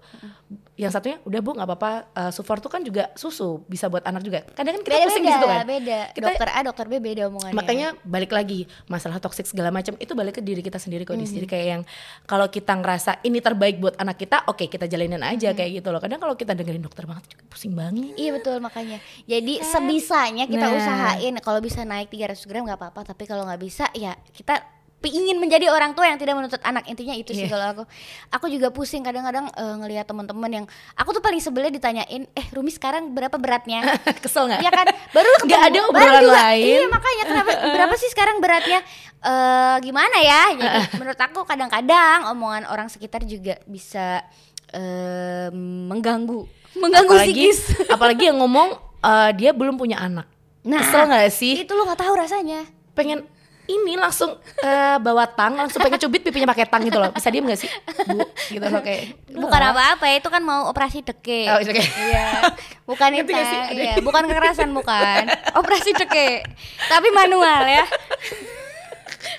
Yang 0.74 0.92
satunya, 0.92 1.18
udah 1.22 1.40
bu 1.40 1.54
nggak 1.54 1.70
apa-apa, 1.70 1.92
eh, 2.12 2.32
sufor 2.34 2.58
tuh 2.58 2.68
kan 2.68 2.82
juga 2.82 3.14
susu, 3.14 3.62
bisa 3.64 3.86
buat 3.86 4.02
anak 4.02 4.20
juga. 4.20 4.42
Kadang 4.50 4.76
kan 4.76 4.82
kita 4.82 4.96
beda 4.96 5.06
pusing 5.06 5.22
di 5.22 5.30
beda, 5.30 5.38
situ 5.38 5.46
kan. 5.48 5.58
beda. 5.64 6.00
Kita- 6.10 6.26
dokter 6.28 6.48
A, 6.50 6.60
dokter 6.62 6.86
B 6.88 6.94
beda 6.98 7.22
omongannya. 7.26 7.54
Makanya 7.54 7.88
balik 8.02 8.32
lagi 8.32 8.60
masalah 8.86 9.18
toksik 9.18 9.46
segala 9.46 9.70
macam 9.70 9.94
itu 9.96 10.12
balik 10.12 10.36
ke 10.36 10.42
diri 10.42 10.60
kita 10.60 10.76
sendiri 10.76 11.06
kok 11.06 11.14
di 11.14 11.22
Mm-hmm. 11.22 11.36
Jadi 11.36 11.48
kayak 11.48 11.68
yang 11.70 11.82
kalau 12.24 12.48
kita 12.48 12.74
ngerasa 12.74 13.22
ini 13.22 13.38
terbaik 13.40 13.78
buat 13.78 13.96
anak 13.96 14.18
kita, 14.18 14.44
oke 14.46 14.66
kita 14.66 14.86
jalanin 14.86 15.22
aja 15.22 15.32
Mm-hmm. 15.46 15.54
kayak 15.54 15.72
gitu 15.76 15.88
loh. 15.90 16.02
Kadang 16.02 16.18
kalau 16.18 16.34
kita 16.34 16.52
dengerin 16.52 16.82
dokter 16.82 17.06
banget 17.06 17.30
juga 17.30 17.44
pusing 17.48 17.72
banget. 17.72 18.12
Iya 18.16 18.34
betul 18.34 18.58
makanya. 18.60 18.98
Jadi 19.24 19.62
sebisanya 19.62 20.46
kita 20.46 20.66
Nah. 20.66 20.74
usahain 20.76 21.34
kalau 21.40 21.62
bisa 21.62 21.82
naik 21.82 22.10
300 22.10 22.44
gram 22.44 22.66
nggak 22.66 22.82
apa-apa, 22.82 23.06
tapi 23.06 23.24
kalau 23.24 23.46
nggak 23.46 23.62
bisa 23.62 23.86
ya 23.94 24.18
kita 24.28 24.74
ingin 25.08 25.36
menjadi 25.36 25.68
orang 25.68 25.92
tua 25.92 26.06
yang 26.06 26.16
tidak 26.16 26.34
menuntut 26.34 26.60
anak 26.60 26.86
intinya 26.86 27.12
itu 27.12 27.30
sih 27.30 27.44
Iya. 27.44 27.52
kalau 27.52 27.66
aku 27.68 27.84
aku 28.30 28.46
juga 28.48 28.70
pusing 28.70 29.02
kadang-kadang 29.02 29.50
eh, 29.50 29.76
ngelihat 29.78 30.04
teman-teman 30.04 30.52
yang 30.52 30.66
aku 30.94 31.12
tuh 31.12 31.20
paling 31.20 31.38
sebelnya 31.38 31.70
ditanyain 31.70 32.26
eh 32.28 32.46
Rumi 32.50 32.70
sekarang 32.70 33.12
berapa 33.12 33.36
beratnya 33.36 33.84
Kesel 34.24 34.48
nggak? 34.48 34.60
ya 34.60 34.70
kan 34.70 34.88
baru 35.12 35.30
Nggak 35.44 35.62
ada 35.64 35.80
obrolan 35.86 36.24
juga. 36.24 36.40
lain. 36.44 36.66
iya 36.66 36.88
makanya 36.88 37.24
kenapa 37.26 37.52
berapa 37.68 37.94
sih 37.96 38.10
sekarang 38.10 38.38
beratnya 38.38 38.80
eh 39.22 39.76
gimana 39.80 40.18
ya 40.18 40.42
jadi 40.54 40.80
menurut 41.00 41.20
aku 41.20 41.40
kadang-kadang 41.44 42.30
omongan 42.30 42.64
orang 42.66 42.88
sekitar 42.88 43.22
juga 43.22 43.58
bisa 43.66 44.22
eh, 44.70 45.50
mengganggu 45.86 46.46
mengganggu 46.76 47.08
apalagi 47.10 47.32
psikis 47.32 47.60
apalagi 47.94 48.24
yang 48.26 48.38
ngomong 48.38 48.76
eh, 49.00 49.32
dia 49.34 49.52
belum 49.52 49.76
punya 49.76 49.98
anak. 49.98 50.28
Nah, 50.62 50.82
Kesel 50.82 51.06
nggak 51.06 51.30
sih? 51.30 51.54
itu 51.60 51.72
lo 51.72 51.86
nggak 51.86 52.02
tahu 52.02 52.14
rasanya 52.16 52.66
Pengen 52.92 53.22
ini 53.66 53.98
langsung 53.98 54.38
eh, 54.62 54.98
bawa 54.98 55.26
tang 55.26 55.58
langsung 55.58 55.82
pengen 55.82 55.98
cubit 55.98 56.22
pipinya 56.22 56.50
pakai 56.50 56.66
tang 56.66 56.82
gitu 56.82 56.98
loh. 56.98 57.10
Bisa 57.10 57.30
diem 57.30 57.46
gak 57.46 57.60
sih? 57.60 57.70
Bu, 58.06 58.22
gitu 58.50 58.66
loh 58.66 58.82
kayak. 58.82 59.18
bukan 59.34 59.62
apa-apa 59.62 60.06
ya, 60.06 60.16
itu 60.22 60.30
kan 60.30 60.42
mau 60.42 60.70
operasi 60.70 61.02
deke 61.02 61.50
Oh, 61.50 61.60
okay. 61.60 61.84
iya 62.08 62.56
bukan 62.86 63.10
itu 63.12 63.32
iya 63.74 63.98
bukan 64.00 64.24
kekerasan 64.26 64.70
bukan 64.72 65.28
operasi 65.58 65.92
deke 65.92 66.46
tapi 66.88 67.10
manual 67.12 67.66
ya 67.66 67.84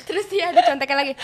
terus 0.04 0.26
dia 0.26 0.50
ada 0.50 0.62
contekan 0.62 0.98
lagi 0.98 1.14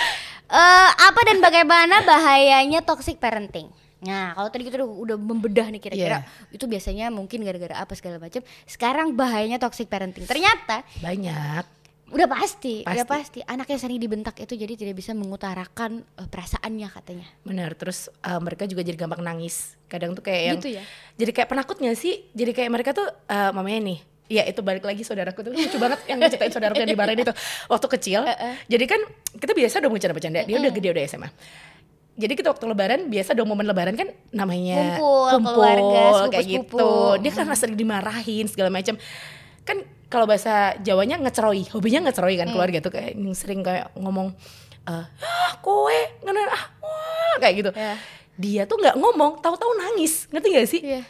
Eh 0.52 0.90
apa 0.92 1.20
dan 1.24 1.40
bagaimana 1.40 2.04
bahayanya 2.04 2.84
toxic 2.84 3.16
parenting 3.16 3.72
Nah, 4.02 4.34
kalau 4.34 4.50
tadi 4.50 4.66
kita 4.66 4.82
udah, 4.82 5.14
udah 5.14 5.16
membedah 5.16 5.70
nih 5.70 5.78
kira-kira 5.78 6.26
Iya. 6.26 6.50
itu 6.50 6.66
biasanya 6.66 7.06
mungkin 7.08 7.46
gara-gara 7.46 7.78
apa 7.78 7.94
segala 7.94 8.18
macam. 8.18 8.42
Sekarang 8.66 9.14
bahayanya 9.14 9.62
toxic 9.62 9.86
parenting. 9.86 10.26
Ternyata 10.26 10.82
Banyak. 10.98 11.81
Udah 12.12 12.28
pasti, 12.28 12.84
udah 12.84 13.08
Pasti. 13.08 13.08
pasti 13.08 13.40
anak 13.48 13.66
yang 13.72 13.80
sering 13.80 13.96
dibentak 13.96 14.36
itu 14.36 14.52
jadi 14.52 14.76
tidak 14.76 14.94
bisa 15.00 15.16
mengutarakan 15.16 16.04
eh, 16.04 16.28
perasaannya 16.28 16.88
katanya. 16.92 17.26
Benar, 17.42 17.72
terus 17.72 18.12
eh, 18.20 18.40
mereka 18.40 18.68
juga 18.68 18.84
jadi 18.84 19.00
gampang 19.00 19.24
nangis. 19.24 19.80
Kadang 19.88 20.12
tuh 20.12 20.20
kayak 20.20 20.42
yang 20.44 20.60
Gitu 20.60 20.76
ya? 20.76 20.84
Jadi 21.16 21.30
kayak 21.32 21.48
penakut 21.48 21.76
gak 21.80 21.96
sih? 21.96 22.28
Jadi 22.36 22.52
kayak 22.52 22.70
mereka 22.70 22.90
tuh 22.92 23.08
eh, 23.08 23.50
mamanya 23.56 23.80
nih 23.88 24.00
Ya 24.32 24.48
itu 24.48 24.64
balik 24.64 24.88
lagi 24.88 25.04
saudaraku 25.04 25.44
tuh 25.44 25.52
lucu 25.52 25.76
banget 25.76 26.08
yang 26.08 26.16
ceritain 26.24 26.48
saudaraku 26.48 26.80
yang 26.80 26.88
dimarahin 26.96 27.20
itu 27.20 27.34
waktu 27.68 27.86
kecil. 28.00 28.24
Jadi 28.64 28.84
kan 28.88 29.00
kita 29.36 29.52
biasa 29.52 29.84
dong 29.84 29.92
bercanda-bercanda. 29.92 30.48
Dia 30.48 30.56
udah 30.56 30.72
gede 30.72 30.88
udah 30.88 31.04
SMA. 31.04 31.28
Jadi 32.12 32.32
kita 32.40 32.48
waktu 32.52 32.64
lebaran 32.64 33.00
biasa 33.12 33.36
dong 33.36 33.48
momen 33.48 33.68
lebaran 33.68 33.92
kan 33.92 34.08
namanya 34.32 35.00
Kumpul, 35.00 35.52
keluarga, 35.52 36.32
kayak 36.32 36.44
gitu. 36.48 36.92
Dia 37.20 37.30
kan 37.32 37.44
sering 37.52 37.76
dimarahin 37.76 38.48
segala 38.48 38.72
macam. 38.72 38.96
Kan 39.68 39.84
kalau 40.12 40.28
bahasa 40.28 40.76
Jawanya 40.84 41.16
ngeceroy, 41.16 41.64
hobinya 41.72 42.04
ngeceroy 42.04 42.36
kan 42.36 42.52
keluarga 42.52 42.84
tuh 42.84 42.92
kayak 42.92 43.16
sering 43.32 43.64
kayak 43.64 43.88
ngomong 43.96 44.36
eh 44.82 45.06
ah 45.08 45.52
kowe 45.64 45.98
ngene 46.20 46.42
ah 46.52 46.64
wah 46.84 47.34
kayak 47.40 47.54
gitu. 47.64 47.70
Ya. 47.72 47.96
Dia 48.36 48.62
tuh 48.68 48.76
nggak 48.76 48.96
ngomong, 49.00 49.40
tahu-tahu 49.40 49.72
nangis. 49.78 50.28
Ngerti 50.28 50.48
gak 50.52 50.68
sih? 50.68 50.80
Iya. 50.84 51.00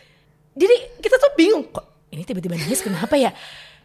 Jadi 0.54 0.76
kita 1.02 1.16
tuh 1.18 1.32
bingung 1.34 1.66
kok 1.72 2.06
ini 2.12 2.22
tiba-tiba 2.22 2.54
nangis 2.54 2.84
kenapa 2.84 3.16
ya? 3.16 3.32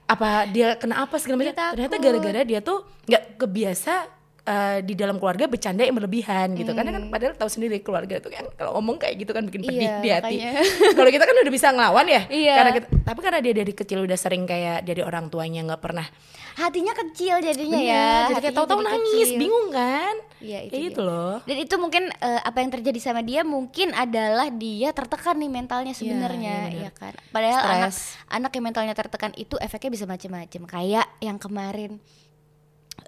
Apa 0.07 0.47
dia 0.51 0.75
kena 0.75 1.03
apa 1.03 1.15
segala 1.17 1.41
macam? 1.41 1.55
Ternyata 1.55 1.95
gara-gara 1.97 2.41
dia 2.43 2.59
tuh 2.59 2.83
nggak 3.07 3.39
kebiasa 3.39 4.16
eh, 4.47 4.79
di 4.79 4.93
dalam 4.93 5.15
keluarga 5.15 5.45
bercanda 5.45 5.83
yang 5.83 5.93
berlebihan 5.93 6.55
gitu 6.55 6.71
karena 6.71 6.89
kan 6.89 7.03
padahal 7.07 7.33
tahu 7.35 7.49
sendiri 7.49 7.77
keluarga 7.79 8.15
itu 8.15 8.27
kan 8.27 8.47
kalau 8.55 8.71
ngomong 8.75 8.95
kayak 8.95 9.19
gitu 9.19 9.31
kan 9.31 9.43
bikin 9.43 9.61
pedih 9.61 9.83
Iya, 9.83 9.99
di 9.99 10.09
hati 10.09 10.35
kalau 10.97 11.09
kita 11.09 11.23
kan 11.23 11.35
udah 11.37 11.53
bisa 11.53 11.67
ngelawan 11.69 12.07
ya 12.07 12.21
Iya. 12.25 12.53
karena 12.55 12.71
kita, 12.73 12.87
tapi 13.03 13.19
karena 13.19 13.39
dia 13.39 13.53
dari 13.53 13.73
kecil 13.73 13.99
udah 14.01 14.15
sering 14.15 14.43
kayak 14.43 14.81
dari 14.81 15.01
orang 15.01 15.27
tuanya 15.27 15.61
nggak 15.63 15.81
pernah 15.81 16.07
hatinya 16.55 16.89
kecil 16.95 17.37
jadinya 17.37 17.77
Bener, 17.77 17.93
ya 17.93 18.07
jadi 18.29 18.41
kayak 18.41 18.55
tahu-tahu 18.55 18.81
nangis 18.81 19.27
kecil. 19.27 19.37
bingung 19.37 19.69
kan 19.69 20.15
Iya, 20.37 20.59
itu 20.63 20.73
gitu 20.87 21.01
loh 21.01 21.41
Dan 21.43 21.57
itu 21.57 21.75
mungkin 21.75 22.13
eh, 22.13 22.39
apa 22.39 22.61
yang 22.61 22.69
terjadi 22.69 22.99
sama 22.99 23.21
dia 23.21 23.41
mungkin 23.41 23.89
adalah 23.91 24.49
dia 24.49 24.93
tertekan 24.93 25.33
nih 25.33 25.49
mentalnya 25.49 25.91
sebenarnya, 25.91 26.55
iya 26.69 26.69
benar. 26.69 26.85
ya 26.85 26.91
kan. 26.93 27.13
Padahal 27.27 27.61
anak 27.67 27.93
anak 28.29 28.51
yang 28.53 28.63
mentalnya 28.63 28.93
tertekan 28.93 29.33
itu 29.33 29.57
efeknya 29.57 29.89
bisa 29.91 30.05
macam-macam. 30.05 30.61
Kayak 30.63 31.09
yang 31.19 31.37
kemarin 31.37 31.97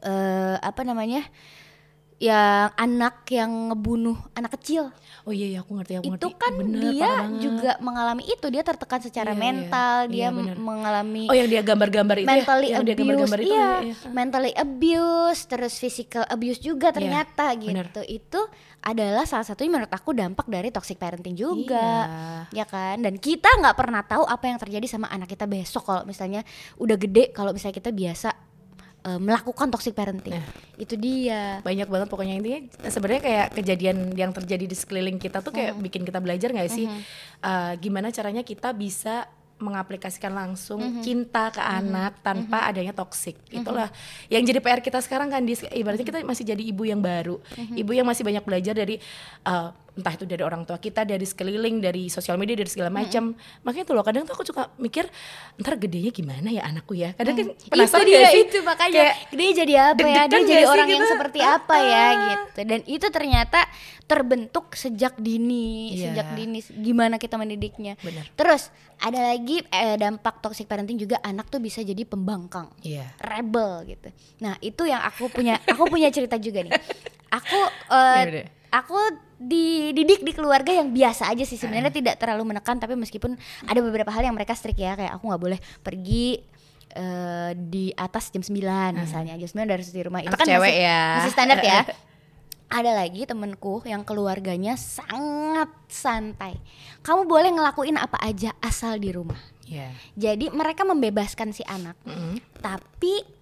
eh 0.01 0.55
apa 0.59 0.81
namanya? 0.81 1.23
Yang 2.19 2.75
anak 2.75 3.15
yang 3.31 3.71
ngebunuh 3.71 4.19
anak 4.35 4.59
kecil. 4.59 4.91
oh 5.23 5.31
iya 5.31 5.55
iya 5.55 5.59
aku 5.63 5.71
ngerti 5.77 5.93
aku 5.99 6.03
itu 6.03 6.27
ngerti 6.27 6.31
kan 6.35 6.53
Bener, 6.57 6.79
dia 6.91 7.11
juga 7.39 7.71
mengalami 7.79 8.23
itu, 8.27 8.47
dia 8.49 8.59
tertekan 8.59 8.99
secara 8.99 9.31
Iya, 9.31 9.37
iya. 9.37 9.43
mental, 9.45 9.95
Iya, 10.01 10.09
dia 10.11 10.27
benar. 10.33 10.55
mengalami 10.57 11.23
oh 11.29 11.35
yang 11.37 11.47
dia 11.47 11.61
gambar-gambar 11.61 12.17
itu 12.19 12.27
mentally 12.27 12.67
ya 12.67 12.73
yang 12.75 12.83
dia 12.83 12.91
abuse, 12.91 13.03
gambar-gambar 13.05 13.39
itu 13.39 13.53
iya, 13.53 13.69
iya. 13.85 13.95
mentally 14.09 14.51
abuse, 14.57 15.41
terus 15.45 15.73
physical 15.79 16.23
abuse 16.27 16.59
juga 16.59 16.89
ternyata 16.91 17.55
bener. 17.55 17.87
gitu. 17.87 18.01
Itu 18.03 18.41
adalah 18.81 19.23
salah 19.23 19.45
satu 19.47 19.63
menurut 19.63 19.91
aku 19.91 20.11
dampak 20.11 20.49
dari 20.49 20.73
toxic 20.73 20.97
parenting 20.97 21.37
juga, 21.37 21.87
ya 22.51 22.65
kan? 22.67 22.99
Dan 22.99 23.15
kita 23.15 23.47
nggak 23.63 23.75
pernah 23.79 24.03
tahu 24.03 24.27
apa 24.27 24.43
yang 24.43 24.57
terjadi 24.59 24.87
sama 24.91 25.07
anak 25.07 25.29
kita 25.29 25.45
besok 25.47 25.85
kalau 25.85 26.03
misalnya 26.03 26.43
udah 26.75 26.97
gede, 26.99 27.31
kalau 27.31 27.53
misalnya 27.55 27.79
kita 27.79 27.93
biasa 27.93 28.48
eh, 28.99 29.15
melakukan 29.15 29.67
toxic 29.69 29.93
parenting, 29.93 30.35
Nah. 30.35 30.47
itu 30.75 30.95
dia. 30.95 31.59
banyak 31.59 31.87
banget 31.87 32.07
pokoknya. 32.07 32.35
Intinya 32.35 32.59
sebenarnya 32.85 33.21
kayak 33.21 33.47
kejadian 33.53 33.97
yang 34.13 34.31
terjadi 34.31 34.65
di 34.65 34.75
sekeliling 34.75 35.15
kita 35.15 35.39
tuh 35.39 35.51
kayak 35.51 35.75
bikin 35.77 36.03
kita 36.03 36.19
belajar 36.19 36.49
nggak 36.49 36.67
sih? 36.67 36.85
Eh, 37.39 37.73
gimana 37.77 38.09
caranya 38.09 38.43
kita 38.43 38.71
bisa 38.71 39.27
mengaplikasikan 39.59 40.31
langsung 40.31 40.79
cinta 41.03 41.51
ke 41.51 41.59
anak 41.59 42.23
tanpa 42.23 42.63
adanya 42.63 42.95
toksik 42.95 43.35
itulah 43.51 43.91
yang 44.27 44.39
jadi 44.39 44.63
PR 44.63 44.79
kita 44.79 45.03
sekarang 45.03 45.27
kan 45.27 45.43
di 45.43 45.51
ibaratnya 45.75 46.07
kita 46.07 46.23
masih 46.23 46.47
jadi 46.47 46.63
ibu 46.63 46.87
yang 46.87 47.03
baru. 47.03 47.43
Ibu 47.75 47.91
yang 47.91 48.07
masih 48.07 48.23
banyak 48.23 48.39
belajar 48.41 48.71
dari 48.71 48.95
eh, 49.43 49.69
entah 49.99 50.15
itu 50.15 50.23
dari 50.23 50.39
orang 50.39 50.63
tua 50.63 50.79
kita 50.79 51.03
dari 51.03 51.27
sekeliling 51.27 51.83
dari 51.83 52.07
sosial 52.07 52.39
media 52.39 52.55
dari 52.55 52.71
segala 52.71 52.87
macam. 52.87 53.35
Makanya 53.67 53.83
tuh 53.83 53.95
loh 53.99 54.03
kadang 54.07 54.23
tuh 54.23 54.33
aku 54.33 54.47
suka 54.47 54.71
mikir 54.79 55.05
ntar 55.59 55.75
gedenya 55.75 56.09
gimana 56.09 56.47
ya 56.47 56.63
anakku 56.63 56.95
ya? 56.95 57.11
Kadang 57.19 57.35
kan 57.35 57.47
penasaran 57.67 58.07
itu 58.07 58.15
dia 58.15 58.29
sih? 58.31 58.43
itu 58.47 58.57
makanya 58.63 58.95
Kayak 58.95 59.15
dia 59.35 59.49
jadi 59.51 59.73
apa 59.91 60.07
ya? 60.07 60.21
dia 60.25 60.41
jadi 60.41 60.63
orang 60.65 60.87
yang 60.87 61.03
kita? 61.03 61.11
seperti 61.11 61.39
apa 61.43 61.75
ya 61.83 62.05
gitu. 62.15 62.59
Dan 62.63 62.79
itu 62.87 63.07
ternyata 63.11 63.59
terbentuk 64.07 64.73
sejak 64.73 65.19
dini 65.19 65.93
Iya. 65.93 66.15
sejak 66.15 66.27
dini 66.33 66.59
gimana 66.81 67.19
kita 67.19 67.37
mendidiknya. 67.37 67.93
Bener. 68.01 68.25
terus 68.33 68.71
ada 68.97 69.21
lagi 69.21 69.61
eh, 69.69 69.95
dampak 69.95 70.41
toxic 70.41 70.65
parenting 70.65 70.97
juga 70.97 71.21
anak 71.21 71.47
tuh 71.47 71.59
bisa 71.59 71.79
jadi 71.79 72.03
pembangkang 72.03 72.71
iya. 72.81 73.11
rebel 73.19 73.85
gitu. 73.85 74.09
Nah 74.41 74.57
itu 74.59 74.87
yang 74.87 75.03
aku 75.03 75.29
punya 75.29 75.59
aku 75.67 75.85
punya 75.85 76.09
cerita 76.09 76.39
juga 76.39 76.63
nih. 76.63 76.73
Aku 77.29 77.61
udah. 77.93 78.45
aku 78.73 78.97
dididik 79.39 80.19
di 80.19 80.35
keluarga 80.35 80.75
yang 80.75 80.91
biasa 80.91 81.31
aja 81.31 81.47
sih. 81.47 81.55
Sebenarnya 81.55 81.95
tidak 81.95 82.19
terlalu 82.19 82.51
menekan 82.51 82.75
tapi 82.75 82.99
meskipun 82.99 83.39
ada 83.63 83.79
beberapa 83.79 84.11
hal 84.11 84.27
yang 84.27 84.35
mereka 84.35 84.51
strict 84.51 84.77
ya 84.77 84.99
kayak 84.99 85.15
aku 85.15 85.31
nggak 85.31 85.41
boleh 85.41 85.59
pergi 85.79 86.43
eh, 86.91 87.51
di 87.55 87.95
atas 87.95 88.35
jam 88.35 88.43
9 88.43 88.99
misalnya. 88.99 89.39
Jam 89.39 89.47
9 89.47 89.63
dari 89.63 89.83
di 89.87 90.01
rumah. 90.03 90.19
Itu 90.19 90.35
kan 90.35 90.43
cewek 90.45 90.75
masih, 90.75 90.83
ya. 90.83 91.01
masih 91.23 91.31
standar 91.31 91.59
ya. 91.63 91.81
Ada 92.69 93.01
lagi 93.01 93.25
temenku 93.25 93.81
yang 93.87 94.05
keluarganya 94.05 94.77
sangat 94.77 95.73
santai. 95.89 96.53
Kamu 97.01 97.25
boleh 97.25 97.49
ngelakuin 97.49 97.97
apa 97.97 98.21
aja 98.21 98.53
asal 98.61 99.01
di 99.01 99.09
rumah. 99.09 99.41
Iya. 99.65 99.89
Jadi 100.13 100.53
mereka 100.53 100.85
membebaskan 100.85 101.49
si 101.53 101.61
anak 101.65 101.97
Mm-mm. 102.05 102.41
tapi 102.61 103.38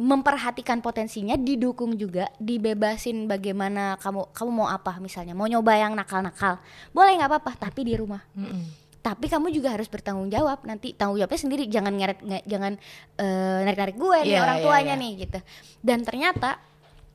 memperhatikan 0.00 0.80
potensinya 0.80 1.36
didukung 1.36 1.92
juga 1.94 2.32
dibebasin 2.40 3.28
bagaimana 3.28 4.00
kamu 4.00 4.32
kamu 4.32 4.50
mau 4.50 4.64
apa 4.66 4.96
misalnya 4.96 5.36
mau 5.36 5.44
nyoba 5.44 5.76
yang 5.76 5.92
nakal-nakal. 5.92 6.56
Boleh 6.90 7.14
nggak 7.14 7.28
apa-apa 7.28 7.52
tapi 7.60 7.84
di 7.84 7.94
rumah. 7.94 8.24
Mm-mm. 8.32 8.88
tapi 9.00 9.32
kamu 9.32 9.48
juga 9.48 9.72
harus 9.72 9.88
bertanggung 9.88 10.28
jawab 10.28 10.60
nanti 10.62 10.92
tanggung 10.92 11.16
jawabnya 11.16 11.40
sendiri 11.40 11.64
jangan 11.66 11.96
ngeret 11.96 12.20
nge- 12.20 12.44
jangan 12.44 12.76
eh, 13.16 13.58
narik-narik 13.64 13.96
gue 13.96 14.18
nih 14.24 14.36
Iya, 14.36 14.44
orang 14.44 14.56
iya, 14.60 14.64
tuanya 14.64 14.92
iya. 14.92 15.00
nih 15.00 15.12
gitu. 15.24 15.38
Dan 15.80 15.98
ternyata 16.04 16.60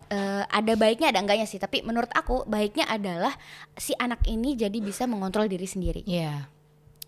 eh, 0.10 0.44
ada 0.46 0.74
baiknya 0.74 1.14
ada 1.14 1.22
enggaknya 1.22 1.46
sih 1.46 1.58
tapi 1.58 1.82
menurut 1.82 2.10
aku 2.10 2.42
baiknya 2.46 2.90
adalah 2.90 3.38
si 3.74 3.94
anak 3.96 4.26
ini 4.26 4.54
jadi 4.54 4.74
bisa 4.78 5.06
mengontrol 5.06 5.46
diri 5.46 5.66
sendiri. 5.66 6.02
Iya, 6.10 6.50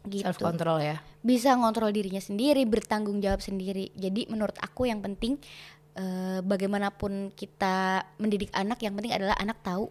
gitu 0.06 0.24
self 0.24 0.38
control 0.38 0.78
ya. 0.78 1.02
bisa 1.20 1.52
ngontrol 1.52 1.90
dirinya 1.90 2.20
sendiri, 2.20 2.64
bertanggung 2.64 3.20
jawab 3.20 3.42
sendiri. 3.42 3.92
Jadi 3.92 4.30
menurut 4.30 4.56
aku 4.58 4.86
yang 4.86 5.02
penting 5.02 5.36
eh, 5.94 6.40
bagaimanapun 6.40 7.34
kita 7.34 8.06
mendidik 8.16 8.54
anak, 8.54 8.80
yang 8.80 8.94
penting 8.94 9.12
adalah 9.12 9.36
anak 9.36 9.60
tahu 9.60 9.90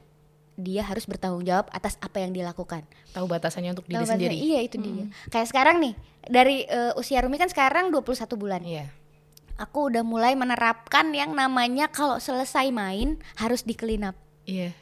dia 0.57 0.81
harus 0.81 1.05
bertanggung 1.05 1.45
jawab 1.45 1.69
atas 1.69 2.01
apa 2.01 2.17
yang 2.17 2.33
dilakukan. 2.33 2.81
Tahu 3.13 3.29
batasannya 3.29 3.77
untuk 3.77 3.85
diri 3.85 4.01
bahasa- 4.01 4.17
sendiri. 4.17 4.33
Iya 4.35 4.65
itu 4.65 4.81
dia. 4.81 5.05
Kayak 5.29 5.53
sekarang 5.53 5.77
nih 5.85 5.95
dari 6.25 6.65
eh, 6.65 6.97
usia 6.97 7.21
Rumi 7.21 7.37
kan 7.37 7.53
sekarang 7.53 7.93
21 7.93 8.09
bulan. 8.35 8.65
Iya. 8.65 8.89
Aku 9.57 9.89
udah 9.89 10.01
mulai 10.01 10.33
menerapkan 10.33 11.13
yang 11.13 11.33
namanya 11.33 11.89
kalau 11.89 12.17
selesai 12.17 12.69
main 12.69 13.17
harus 13.37 13.65
di 13.65 13.73
clean 13.73 14.05
up. 14.05 14.17
Iya. 14.45 14.73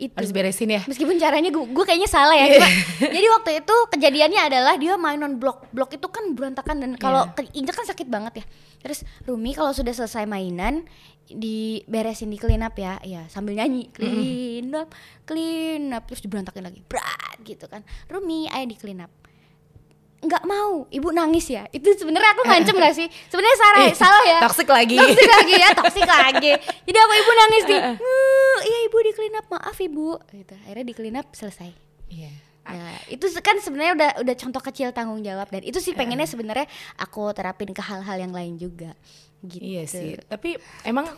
Itu. 0.00 0.16
Harus 0.16 0.32
beresin 0.32 0.72
ya. 0.72 0.80
Meskipun 0.88 1.20
caranya 1.20 1.52
gue, 1.52 1.60
gue 1.60 1.84
kayaknya 1.84 2.08
salah 2.08 2.32
ya. 2.32 2.56
Cuma, 2.56 2.68
jadi 3.14 3.26
waktu 3.36 3.50
itu 3.60 3.76
kejadiannya 3.92 4.40
adalah 4.48 4.74
dia 4.80 4.96
mainan 4.96 5.36
blok. 5.36 5.68
Blok 5.70 5.92
itu 5.92 6.08
kan 6.08 6.32
berantakan 6.32 6.80
dan 6.80 6.96
kalau 6.96 7.28
Iya. 7.28 7.36
keinjak 7.36 7.76
kan 7.76 7.84
sakit 7.84 8.08
banget 8.08 8.40
ya. 8.40 8.44
Terus 8.80 9.04
Rumi 9.28 9.52
kalau 9.52 9.76
sudah 9.76 9.92
selesai 9.92 10.24
mainan 10.24 10.88
diberesin 11.28 12.32
di 12.32 12.40
clean 12.40 12.64
up 12.64 12.72
ya. 12.74 12.96
Ya 13.04 13.28
sambil 13.28 13.60
nyanyi 13.60 13.92
clean 13.92 14.72
up, 14.72 14.88
clean 15.22 15.92
up 15.92 16.08
terus 16.08 16.24
diberantakin 16.24 16.64
lagi. 16.64 16.80
Berat 16.80 17.36
gitu 17.44 17.68
kan. 17.68 17.84
Rumi 18.08 18.48
ayo 18.48 18.64
di 18.64 18.80
clean 18.80 19.04
up. 19.04 19.12
Nggak 20.20 20.44
mau, 20.44 20.84
ibu 20.92 21.08
nangis 21.10 21.48
ya. 21.48 21.64
Itu 21.72 21.96
sebenarnya 21.96 22.36
aku 22.36 22.42
ngancem 22.44 22.76
gak 22.76 22.92
sih? 22.92 23.08
Sebenarnya 23.32 23.56
salah, 23.56 23.80
Ih, 23.80 23.92
salah 23.96 24.22
ya. 24.28 24.38
toxic 24.44 24.68
lagi. 24.68 24.96
Toxic 25.00 25.28
lagi 25.32 25.54
ya, 25.56 25.68
toxic 25.72 26.04
lagi. 26.04 26.52
Jadi 26.60 26.98
apa 27.00 27.14
ibu 27.16 27.30
nangis 27.32 27.62
nih? 27.64 27.80
"Eh, 27.80 28.56
Iya 28.60 28.78
ibu 28.84 28.96
di 29.00 29.12
clean 29.16 29.34
up, 29.40 29.46
maaf 29.48 29.78
ibu. 29.80 30.20
Gitu. 30.28 30.54
Akhirnya 30.68 30.84
di 30.84 30.94
clean 30.94 31.16
up 31.16 31.32
selesai. 31.32 31.72
Iya. 32.12 32.32
Nah, 32.70 33.00
itu 33.08 33.24
kan 33.40 33.56
sebenarnya 33.58 33.92
udah 33.96 34.10
udah 34.22 34.34
contoh 34.36 34.62
kecil 34.62 34.92
tanggung 34.92 35.24
jawab 35.24 35.48
dan 35.48 35.64
itu 35.64 35.80
sih 35.80 35.96
pengennya 35.96 36.28
sebenarnya 36.28 36.68
aku 37.00 37.32
terapin 37.32 37.72
ke 37.72 37.80
hal-hal 37.80 38.20
yang 38.20 38.30
lain 38.30 38.60
juga. 38.60 38.92
Gitu. 39.40 39.64
Iya 39.64 39.82
sih. 39.88 40.20
Tapi 40.28 40.54
emang 40.84 41.08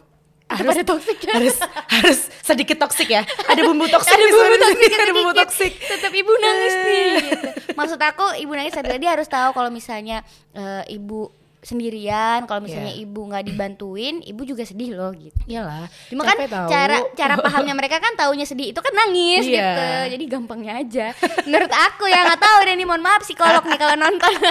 harus 0.55 0.73
ada 0.73 0.85
toxic 0.85 1.19
ya. 1.19 1.33
harus 1.33 1.57
harus 1.88 2.19
sedikit 2.41 2.77
toksik 2.79 3.09
ya. 3.09 3.23
Ada 3.47 3.61
bumbu 3.62 3.88
toksik. 3.95 4.12
ada 4.17 4.31
bumbu 4.31 4.57
toksik 4.59 4.93
Ada 4.93 5.12
bumbu 5.12 5.33
toksik. 5.35 5.73
Tetap 5.79 6.12
ibu 6.12 6.33
nangis 6.37 6.75
nih. 6.79 7.11
gitu. 7.23 7.49
Maksud 7.73 7.99
aku 7.99 8.25
ibu 8.37 8.53
nangis 8.53 8.75
adalah 8.75 8.97
dia 8.97 9.11
harus 9.11 9.27
tahu 9.27 9.51
kalau 9.51 9.69
misalnya 9.69 10.21
eh, 10.53 10.85
ibu 10.91 11.29
sendirian, 11.62 12.43
kalau 12.45 12.59
misalnya 12.59 12.91
Iya. 12.91 13.07
ibu 13.07 13.23
nggak 13.23 13.47
dibantuin, 13.47 14.19
ibu 14.19 14.43
juga 14.43 14.67
sedih 14.67 14.99
loh 14.99 15.15
gitu. 15.15 15.31
Iyalah. 15.47 15.87
Cuma 16.11 16.27
kan 16.27 16.35
tahu. 16.43 16.67
cara 16.67 16.97
cara 17.15 17.35
pahamnya 17.38 17.71
mereka 17.71 18.03
kan 18.03 18.19
taunya 18.19 18.43
sedih 18.43 18.75
itu 18.75 18.81
kan 18.83 18.91
nangis 18.91 19.47
Iya. 19.47 19.55
gitu. 19.62 19.87
Jadi 20.19 20.25
gampangnya 20.27 20.83
aja. 20.83 21.07
Menurut 21.47 21.71
aku 21.71 22.11
ya 22.11 22.27
nggak 22.27 22.43
tahu 22.43 22.59
deh 22.67 22.75
nih 22.75 22.83
mohon 22.83 22.99
maaf 22.99 23.23
psikolog 23.23 23.62
nih 23.62 23.79
kalau 23.79 23.95
nonton. 23.95 24.33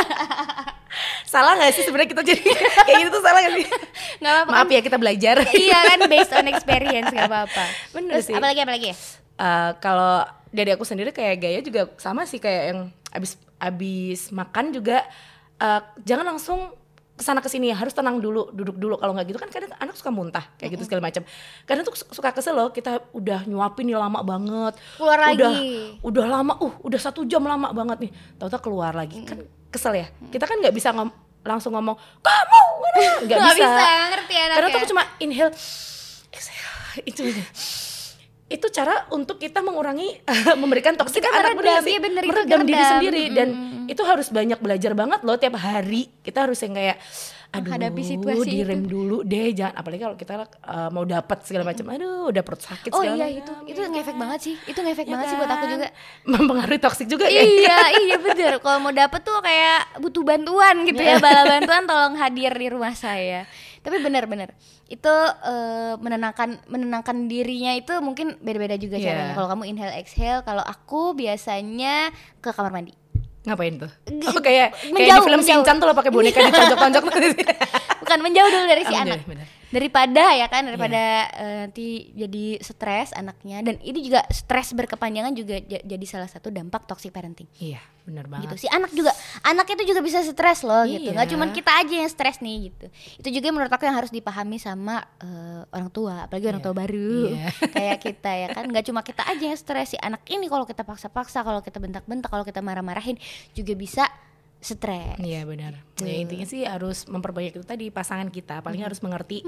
salah 1.32 1.56
gak 1.56 1.72
sih 1.72 1.84
sebenarnya 1.84 2.12
kita 2.12 2.24
jadi 2.26 2.44
kayak 2.86 2.98
gitu 3.00 3.10
tuh 3.10 3.22
salah 3.22 3.39
gak 3.39 3.54
sih? 3.54 3.65
Nggak 4.20 4.34
apa-apa. 4.34 4.52
Maaf 4.52 4.62
kan- 4.62 4.74
ya 4.74 4.82
kita 4.82 4.98
belajar. 4.98 5.36
iya 5.56 5.80
kan 5.86 6.00
based 6.06 6.34
on 6.34 6.46
experience 6.46 7.08
nggak 7.08 7.26
apa-apa. 7.26 7.63
Bener 7.91 8.12
Terus 8.13 8.28
sih. 8.28 8.36
apalagi 8.36 8.60
apalagi 8.60 8.88
ya? 8.88 8.96
Eh, 9.38 9.72
kalau 9.78 10.22
dari 10.48 10.70
aku 10.70 10.84
sendiri 10.84 11.10
kayak 11.10 11.36
gaya 11.38 11.60
juga 11.62 11.82
sama 11.96 12.24
sih 12.24 12.38
kayak 12.38 12.63
yang 12.67 12.80
abis 13.10 13.32
abis 13.58 14.30
makan 14.30 14.70
juga 14.70 15.08
eh, 15.58 15.80
jangan 16.02 16.28
langsung 16.28 16.76
ke 17.12 17.24
sana 17.24 17.38
ke 17.38 17.48
sini 17.48 17.70
harus 17.70 17.91
tenang 17.91 18.17
dulu 18.17 18.50
duduk 18.50 18.76
dulu 18.76 18.98
kalau 18.98 19.13
nggak 19.13 19.30
gitu 19.30 19.38
kan 19.38 19.48
kadang 19.48 19.70
anak 19.76 19.94
suka 19.94 20.10
muntah 20.10 20.41
kayak 20.56 20.74
gitu 20.74 20.84
segala 20.84 21.06
macam 21.06 21.22
kadang 21.63 21.84
tuh 21.84 21.94
suka 21.94 22.30
kesel 22.32 22.52
loh 22.52 22.70
kita 22.70 22.98
udah 23.12 23.46
nyuapin 23.46 23.86
nih 23.86 23.96
lama 23.96 24.20
banget 24.22 24.74
Keluar 24.98 25.22
udah 25.30 25.54
lagi. 25.54 26.02
udah 26.02 26.26
lama 26.28 26.54
uh 26.58 26.74
udah 26.82 26.98
satu 27.00 27.22
jam 27.24 27.46
lama 27.46 27.70
banget 27.70 27.98
nih 28.00 28.12
tahu-tahu 28.36 28.62
keluar 28.63 28.91
lagi 28.91 29.22
kan 29.22 29.38
kesel 29.71 29.95
ya. 29.95 30.07
Kita 30.29 30.43
kan 30.43 30.60
nggak 30.60 30.75
bisa 30.75 30.91
ngom- 30.91 31.15
langsung 31.41 31.73
ngomong 31.73 31.97
kamu 32.21 32.62
nggak 33.25 33.39
bisa. 33.39 33.65
bisa, 33.65 33.89
ngerti 34.13 34.34
anaknya. 34.38 34.53
karena 34.53 34.67
tuh 34.69 34.79
aku 34.79 34.89
cuma 34.91 35.03
inhale. 35.17 35.53
Exhale 36.29 37.01
itu 37.07 37.21
itu 38.51 38.67
cara 38.67 39.07
untuk 39.15 39.39
kita 39.39 39.63
mengurangi 39.63 40.19
memberikan 40.62 40.99
toksik 40.99 41.23
Kita 41.23 41.31
anak 41.31 41.55
meredam, 41.55 41.88
iya 41.88 41.99
bener, 42.03 42.23
meredam 42.27 42.62
diri 42.67 42.84
sendiri. 42.84 43.23
Dan 43.31 43.49
itu 43.88 44.03
harus 44.03 44.27
banyak 44.27 44.60
belajar 44.60 44.91
banget 44.91 45.23
loh 45.23 45.39
tiap 45.39 45.55
hari. 45.55 46.12
Kita 46.19 46.43
harus 46.45 46.60
yang 46.60 46.75
kayak 46.75 46.99
aduh 47.52 47.68
menghadapi 47.68 48.02
situasi 48.02 48.48
direm 48.50 48.82
itu. 48.82 48.90
dulu 48.90 49.18
deh 49.22 49.52
jangan 49.52 49.76
apalagi 49.76 50.02
kalau 50.02 50.16
kita 50.16 50.34
uh, 50.62 50.88
mau 50.88 51.04
dapat 51.04 51.38
segala 51.44 51.64
macam 51.66 51.84
aduh 51.86 52.28
udah 52.28 52.42
perut 52.42 52.62
sakit 52.62 52.90
Oh 52.90 53.04
iya 53.04 53.12
macam, 53.12 53.28
itu 53.34 53.52
ya 53.52 53.68
itu 53.68 53.80
kan? 53.82 53.90
ngefek 53.92 54.16
banget 54.16 54.40
sih. 54.42 54.56
Itu 54.64 54.80
ngefek 54.80 55.04
Ya 55.04 55.12
banget 55.12 55.26
sih 55.28 55.36
buat 55.36 55.50
aku 55.50 55.60
kan? 55.60 55.70
juga. 55.70 55.88
mempengaruhi 56.24 56.80
toksik 56.80 57.08
juga 57.08 57.26
kayak 57.26 57.44
iya 57.44 57.80
iya 58.00 58.16
bener 58.18 58.54
kalau 58.58 58.80
mau 58.80 58.94
dapet 58.94 59.20
tuh 59.20 59.38
kayak 59.40 59.80
butuh 60.00 60.24
bantuan 60.24 60.76
gitu 60.84 61.02
ya 61.02 61.20
bala 61.20 61.44
bantuan 61.46 61.84
tolong 61.84 62.16
hadir 62.16 62.54
di 62.54 62.68
rumah 62.68 62.94
saya 62.94 63.44
tapi 63.82 63.98
bener-bener 63.98 64.54
itu 64.88 65.14
eh, 65.42 65.94
menenangkan 65.98 66.56
menenangkan 66.68 67.26
dirinya 67.26 67.74
itu 67.74 67.98
mungkin 67.98 68.38
beda-beda 68.38 68.76
juga 68.76 68.96
Iya. 68.96 69.06
caranya 69.10 69.34
kalau 69.34 69.48
kamu 69.50 69.64
inhale 69.68 69.96
exhale 69.98 70.40
kalau 70.42 70.62
aku 70.62 71.12
biasanya 71.14 72.14
ke 72.38 72.50
kamar 72.50 72.72
mandi 72.72 72.94
ngapain 73.41 73.73
tuh 73.73 73.89
oh 74.30 74.38
kayak 74.38 74.69
kayak 74.69 74.69
di 74.86 74.93
Menjauh, 74.93 75.25
film 75.25 75.41
menjauh. 75.41 75.58
Shinchan 75.65 75.75
tuh 75.82 75.88
lo 75.89 75.93
pakai 75.97 76.12
boneka 76.13 76.39
ditonjok-tonjok 76.45 77.04
bukan 78.06 78.19
menjauh 78.21 78.49
dulu 78.49 78.65
dari 78.69 78.84
si 78.86 78.93
Oh, 78.93 79.01
anak 79.01 79.25
bener, 79.25 79.41
bener. 79.41 79.47
Daripada 79.71 80.36
ya 80.36 80.45
kan 80.45 80.67
daripada 80.67 81.01
eh, 81.31 81.55
nanti 81.65 81.88
jadi 82.12 82.60
stres 82.60 83.15
anaknya. 83.15 83.63
Dan 83.63 83.79
ini 83.79 84.03
juga 84.03 84.27
stres 84.29 84.75
berkepanjangan 84.75 85.31
juga 85.31 85.57
jadi 85.63 86.05
salah 86.05 86.27
satu 86.27 86.51
dampak 86.51 86.86
toxic 86.86 87.10
parenting. 87.10 87.47
Iya 87.57 87.79
bener 88.01 88.25
banget. 88.27 88.51
Gitu 88.51 88.65
si 88.65 88.67
anak 88.67 88.91
juga 88.91 89.13
anak 89.41 89.65
itu 89.71 89.93
juga 89.93 90.01
bisa 90.01 90.19
stres 90.21 90.65
loh 90.65 90.84
gitu. 90.84 91.10
Iya. 91.10 91.15
nggak 91.15 91.29
cuman 91.31 91.49
kita 91.53 91.71
aja 91.71 91.93
yang 92.03 92.12
stres 92.12 92.43
nih 92.43 92.69
gitu. 92.69 92.86
Itu 93.23 93.29
juga 93.31 93.47
menurut 93.55 93.71
aku 93.71 93.88
yang 93.88 93.95
harus 93.95 94.12
dipahami 94.12 94.60
sama 94.60 94.99
eh, 95.23 95.62
orang 95.71 95.89
tua. 95.89 96.27
Apalagi 96.27 96.45
orang 96.51 96.62
Iya. 96.62 96.67
tua 96.67 96.75
baru. 96.75 97.13
Iya. 97.31 97.47
kayak 97.75 97.97
kita 98.03 98.31
ya 98.36 98.47
kan. 98.51 98.63
Nggak 98.67 98.86
cuma 98.91 99.01
kita 99.01 99.23
aja 99.23 99.43
yang 99.47 99.57
stres. 99.57 99.95
Si 99.95 99.97
anak 99.97 100.27
ini 100.27 100.51
kalau 100.51 100.67
kita 100.67 100.84
paksa-paksa 100.84 101.41
kalau 101.41 101.63
kita 101.63 101.79
bentak-bentak 101.79 102.27
kalau 102.27 102.43
kita 102.43 102.60
marah-marahin 102.60 103.15
juga 103.55 103.73
bisa 103.73 104.03
stres 104.62 105.17
Iya 105.17 105.41
benar. 105.43 105.74
Ya 105.97 106.13
intinya 106.15 106.45
sih 106.45 106.62
harus 106.63 107.10
memperbaiki 107.10 107.58
itu 107.58 107.65
tadi 107.65 107.89
pasangan 107.89 108.30
kita 108.30 108.62
paling 108.62 108.86
harus 108.86 109.02
mengerti. 109.02 109.41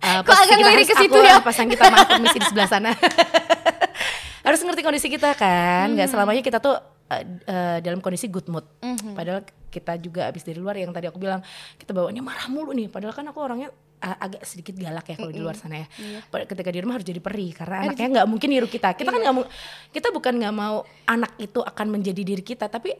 uh, 0.00 0.20
Kok 0.26 0.32
agak 0.32 0.56
ke 0.82 0.96
situ 0.96 1.18
ya? 1.20 1.44
Pasangan 1.44 1.68
kita 1.68 1.84
maaf 1.92 2.08
permisi 2.08 2.40
di 2.40 2.46
sebelah 2.48 2.68
sana. 2.68 2.90
harus 4.46 4.60
ngerti 4.64 4.80
kondisi 4.80 5.08
kita 5.12 5.36
kan. 5.36 5.92
Nggak 5.92 6.08
selamanya 6.08 6.40
kita 6.40 6.58
tuh 6.58 6.72
uh, 6.72 7.24
uh, 7.46 7.78
dalam 7.84 8.00
kondisi 8.00 8.32
good 8.32 8.48
mood. 8.48 8.64
Padahal 9.12 9.44
kita 9.70 10.00
juga 10.00 10.26
habis 10.26 10.42
dari 10.42 10.56
luar 10.58 10.74
yang 10.74 10.90
tadi 10.90 11.06
aku 11.06 11.20
bilang 11.20 11.44
kita 11.76 11.92
bawaannya 11.92 12.24
marah 12.24 12.48
mulu 12.48 12.72
nih. 12.72 12.88
Padahal 12.88 13.12
kan 13.12 13.28
aku 13.28 13.38
orangnya 13.44 13.68
uh, 14.00 14.16
agak 14.24 14.40
sedikit 14.48 14.72
galak 14.74 15.04
ya 15.04 15.20
kalau 15.20 15.30
di 15.30 15.40
luar 15.44 15.52
sana 15.52 15.84
ya. 15.84 15.86
Pada- 16.32 16.48
Ketika 16.48 16.72
di 16.72 16.80
rumah 16.80 16.96
harus 16.96 17.04
jadi 17.04 17.20
perih 17.20 17.52
karena 17.52 17.84
anaknya 17.84 18.08
nggak 18.20 18.26
mungkin 18.26 18.48
niru 18.48 18.68
kita. 18.72 18.96
Kita 18.96 19.12
kan 19.12 19.20
nggak 19.20 19.36
mau 19.36 19.44
kita 19.92 20.08
bukan 20.10 20.32
nggak 20.40 20.54
mau 20.56 20.80
anak 21.04 21.36
itu 21.36 21.60
akan 21.60 21.86
menjadi 21.92 22.24
diri 22.24 22.40
kita 22.40 22.72
tapi 22.72 22.96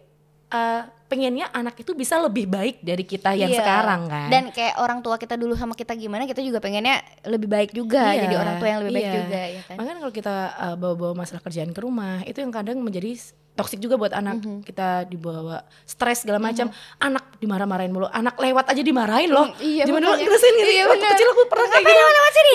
uh, 0.50 0.82
pengennya 1.06 1.50
anak 1.50 1.74
itu 1.76 1.90
bisa 1.90 2.14
lebih 2.16 2.46
baik 2.46 2.78
dari 2.80 3.02
kita 3.02 3.34
yang 3.34 3.50
Iya. 3.50 3.58
sekarang 3.58 4.06
kan. 4.06 4.28
dan 4.30 4.44
kayak 4.48 4.78
orang 4.78 5.00
tua 5.00 5.16
kita 5.16 5.34
dulu 5.34 5.54
sama 5.54 5.74
kita 5.74 5.94
gimana 5.94 6.22
kita 6.22 6.38
juga 6.38 6.58
pengennya 6.58 7.02
lebih 7.24 7.46
baik 7.46 7.70
juga 7.72 8.14
Iya, 8.14 8.22
jadi 8.24 8.34
orang 8.36 8.54
tua 8.56 8.68
yang 8.68 8.80
lebih 8.80 8.94
baik 8.94 9.04
iya. 9.04 9.16
juga 9.16 9.40
ya 9.42 9.60
kan 9.64 9.74
Makanya 9.74 9.98
kalau 9.98 10.14
kita 10.14 10.34
uh, 10.52 10.76
bawa-bawa 10.76 11.12
masalah 11.16 11.40
kerjaan 11.40 11.70
ke 11.70 11.80
rumah, 11.80 12.22
itu 12.24 12.38
yang 12.38 12.50
kadang 12.50 12.78
menjadi 12.78 13.10
toksik 13.50 13.76
juga 13.76 13.98
buat 13.98 14.14
anak. 14.14 14.40
Mhm. 14.40 14.62
Kita 14.62 15.04
dibawa 15.04 15.60
stres 15.82 16.22
segala 16.22 16.38
macam, 16.38 16.70
anak 16.96 17.36
dimarah-marahin 17.36 17.90
mulu, 17.90 18.06
anak 18.08 18.38
lewat 18.38 18.70
aja 18.70 18.80
dimarahin 18.80 19.28
loh. 19.28 19.50
iya, 19.58 19.84
Zaman 19.84 20.00
dulu 20.00 20.14
ngerasain 20.14 20.54
gitu. 20.54 20.70
Iya, 20.70 20.84
Waktu 20.86 20.96
bener. 20.96 21.12
kecil 21.12 21.28
aku 21.28 21.42
pernah 21.44 21.66
kayak 21.68 21.84
gitu. 21.84 22.00
lewat 22.08 22.32
sini 22.32 22.52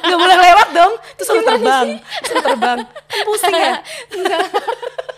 Gak 0.00 0.18
boleh 0.18 0.38
lewat 0.40 0.68
dong, 0.72 0.92
terus 1.18 1.26
suruh 1.26 1.44
terbang, 1.44 1.86
suruh 2.22 2.40
terbang. 2.40 2.78
Kan 2.86 3.22
pusing 3.26 3.52
ya. 3.52 3.72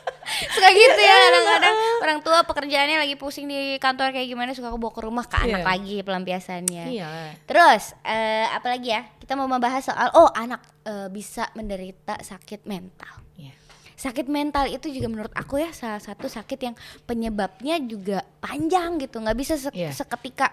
suka 0.47 0.69
gitu 0.69 1.01
ya 1.01 1.17
kadang-kadang 1.25 1.75
orang 1.99 2.19
tua 2.21 2.39
pekerjaannya 2.43 2.97
lagi 2.99 3.15
pusing 3.15 3.45
di 3.45 3.61
kantor 3.77 4.11
kayak 4.11 4.27
gimana 4.27 4.51
suka 4.51 4.69
aku 4.69 4.79
bawa 4.79 4.93
ke 4.93 5.01
rumah 5.01 5.25
ke 5.25 5.37
anak 5.39 5.61
Iya. 5.61 5.67
lagi 5.67 5.97
pelampiasannya. 6.01 6.85
Iya. 6.91 7.09
terus 7.43 7.83
eh, 8.03 8.47
apa 8.47 8.67
lagi 8.69 8.91
ya 8.91 9.05
kita 9.17 9.35
mau 9.35 9.45
membahas 9.45 9.83
soal 9.83 10.09
oh 10.15 10.29
anak 10.31 10.61
eh, 10.83 11.09
bisa 11.09 11.49
menderita 11.53 12.19
sakit 12.19 12.65
mental. 12.65 13.25
Iya. 13.35 13.53
sakit 13.93 14.27
mental 14.27 14.69
itu 14.69 14.87
juga 14.89 15.09
menurut 15.09 15.33
aku 15.33 15.57
ya 15.57 15.71
salah 15.71 15.99
satu 15.99 16.27
sakit 16.27 16.59
yang 16.63 16.75
penyebabnya 17.03 17.81
juga 17.81 18.21
panjang 18.39 18.99
gitu. 18.99 19.19
Nggak 19.19 19.37
bisa 19.37 19.55
se- 19.57 19.73
Iya. 19.73 19.91
seketika 19.91 20.53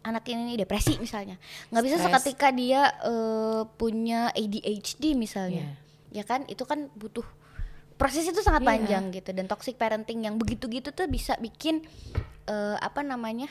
anak 0.00 0.24
ini 0.26 0.54
depresi 0.54 0.96
misalnya. 0.96 1.36
Nggak 1.68 1.84
bisa 1.84 1.96
seketika 1.98 2.48
dia 2.50 2.82
eh, 3.02 3.62
punya 3.70 4.28
ADHD 4.30 5.12
misalnya. 5.14 5.76
Ya 6.08 6.22
kan? 6.22 6.44
Itu 6.46 6.64
kan 6.64 6.88
butuh 6.94 7.24
proses 7.98 8.22
itu 8.22 8.38
sangat 8.38 8.62
Iya. 8.62 8.70
panjang 8.70 9.04
gitu 9.10 9.30
dan 9.32 9.44
toxic 9.44 9.74
parenting 9.74 10.22
yang 10.22 10.38
begitu 10.38 10.64
gitu 10.66 10.88
tuh 10.88 11.04
bisa 11.04 11.34
bikin 11.36 11.82
eh, 12.44 12.76
apa 12.78 13.02
namanya 13.02 13.50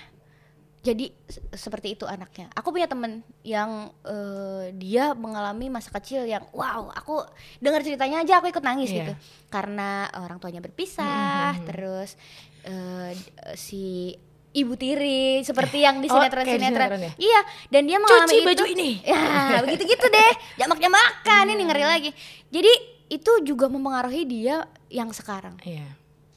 jadi 0.80 1.10
se- 1.28 1.44
seperti 1.52 1.94
itu 1.94 2.08
anaknya. 2.08 2.48
Aku 2.54 2.72
punya 2.72 2.88
temen 2.88 3.20
yang 3.44 3.92
eh, 4.02 4.72
dia 4.74 5.12
mengalami 5.14 5.68
masa 5.68 5.92
kecil 5.92 6.24
yang 6.24 6.48
wow, 6.50 6.88
aku 6.90 7.28
dengar 7.60 7.84
ceritanya 7.84 8.24
aja 8.24 8.40
aku 8.40 8.48
ikut 8.48 8.64
nangis 8.64 8.90
Iya. 8.90 9.04
gitu. 9.04 9.14
Karena 9.48 10.08
orang 10.16 10.40
tuanya 10.40 10.60
berpisah, 10.60 11.54
Mhm. 11.54 11.66
terus 11.68 12.16
eh, 12.64 13.12
d- 13.12 13.28
si 13.54 14.16
ibu 14.54 14.74
tiri 14.74 15.44
seperti 15.44 15.84
yang 15.84 16.00
di 16.00 16.08
Oh, 16.08 16.16
sinetron 16.16 16.42
kayak 16.42 16.56
di 16.56 16.64
sinetron. 16.64 16.88
sinetron 16.88 17.02
ya? 17.04 17.14
Iya, 17.20 17.40
dan 17.70 17.82
dia 17.84 17.98
mengalami 18.00 18.26
Cuci 18.26 18.38
itu. 18.38 18.48
baju 18.48 18.66
ini. 18.70 18.90
Ya, 19.04 19.22
begitu-gitu 19.62 20.06
deh. 20.08 20.32
Jamak-jamakan 20.58 21.46
ini 21.48 21.64
ngeri 21.64 21.84
lagi. 21.84 22.12
Jadi 22.48 22.72
itu 23.08 23.32
juga 23.42 23.68
mempengaruhi 23.68 24.24
dia 24.24 24.56
yang 24.88 25.10
sekarang 25.10 25.56
Iya. 25.62 25.88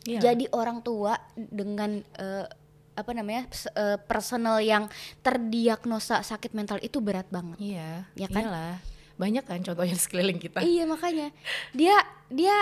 Iya. 0.02 0.20
jadi 0.22 0.44
orang 0.50 0.80
tua 0.80 1.18
dengan 1.34 2.00
eh, 2.14 2.46
apa 2.92 3.10
namanya 3.10 3.46
eh, 3.72 3.98
personal 4.00 4.58
yang 4.58 4.86
terdiagnosa 5.20 6.20
sakit 6.20 6.52
mental 6.52 6.78
itu 6.78 6.98
berat 6.98 7.26
banget 7.28 7.56
Iya. 7.58 8.04
Ya 8.14 8.28
kan? 8.28 8.44
Iyalah. 8.44 8.76
Banyak 9.16 9.44
kan 9.44 9.60
contohnya 9.60 9.92
di 9.92 10.00
sekeliling 10.00 10.38
kita. 10.38 10.60
iya 10.62 10.84
makanya 10.84 11.28
dia 11.70 11.92
dia 12.26 12.56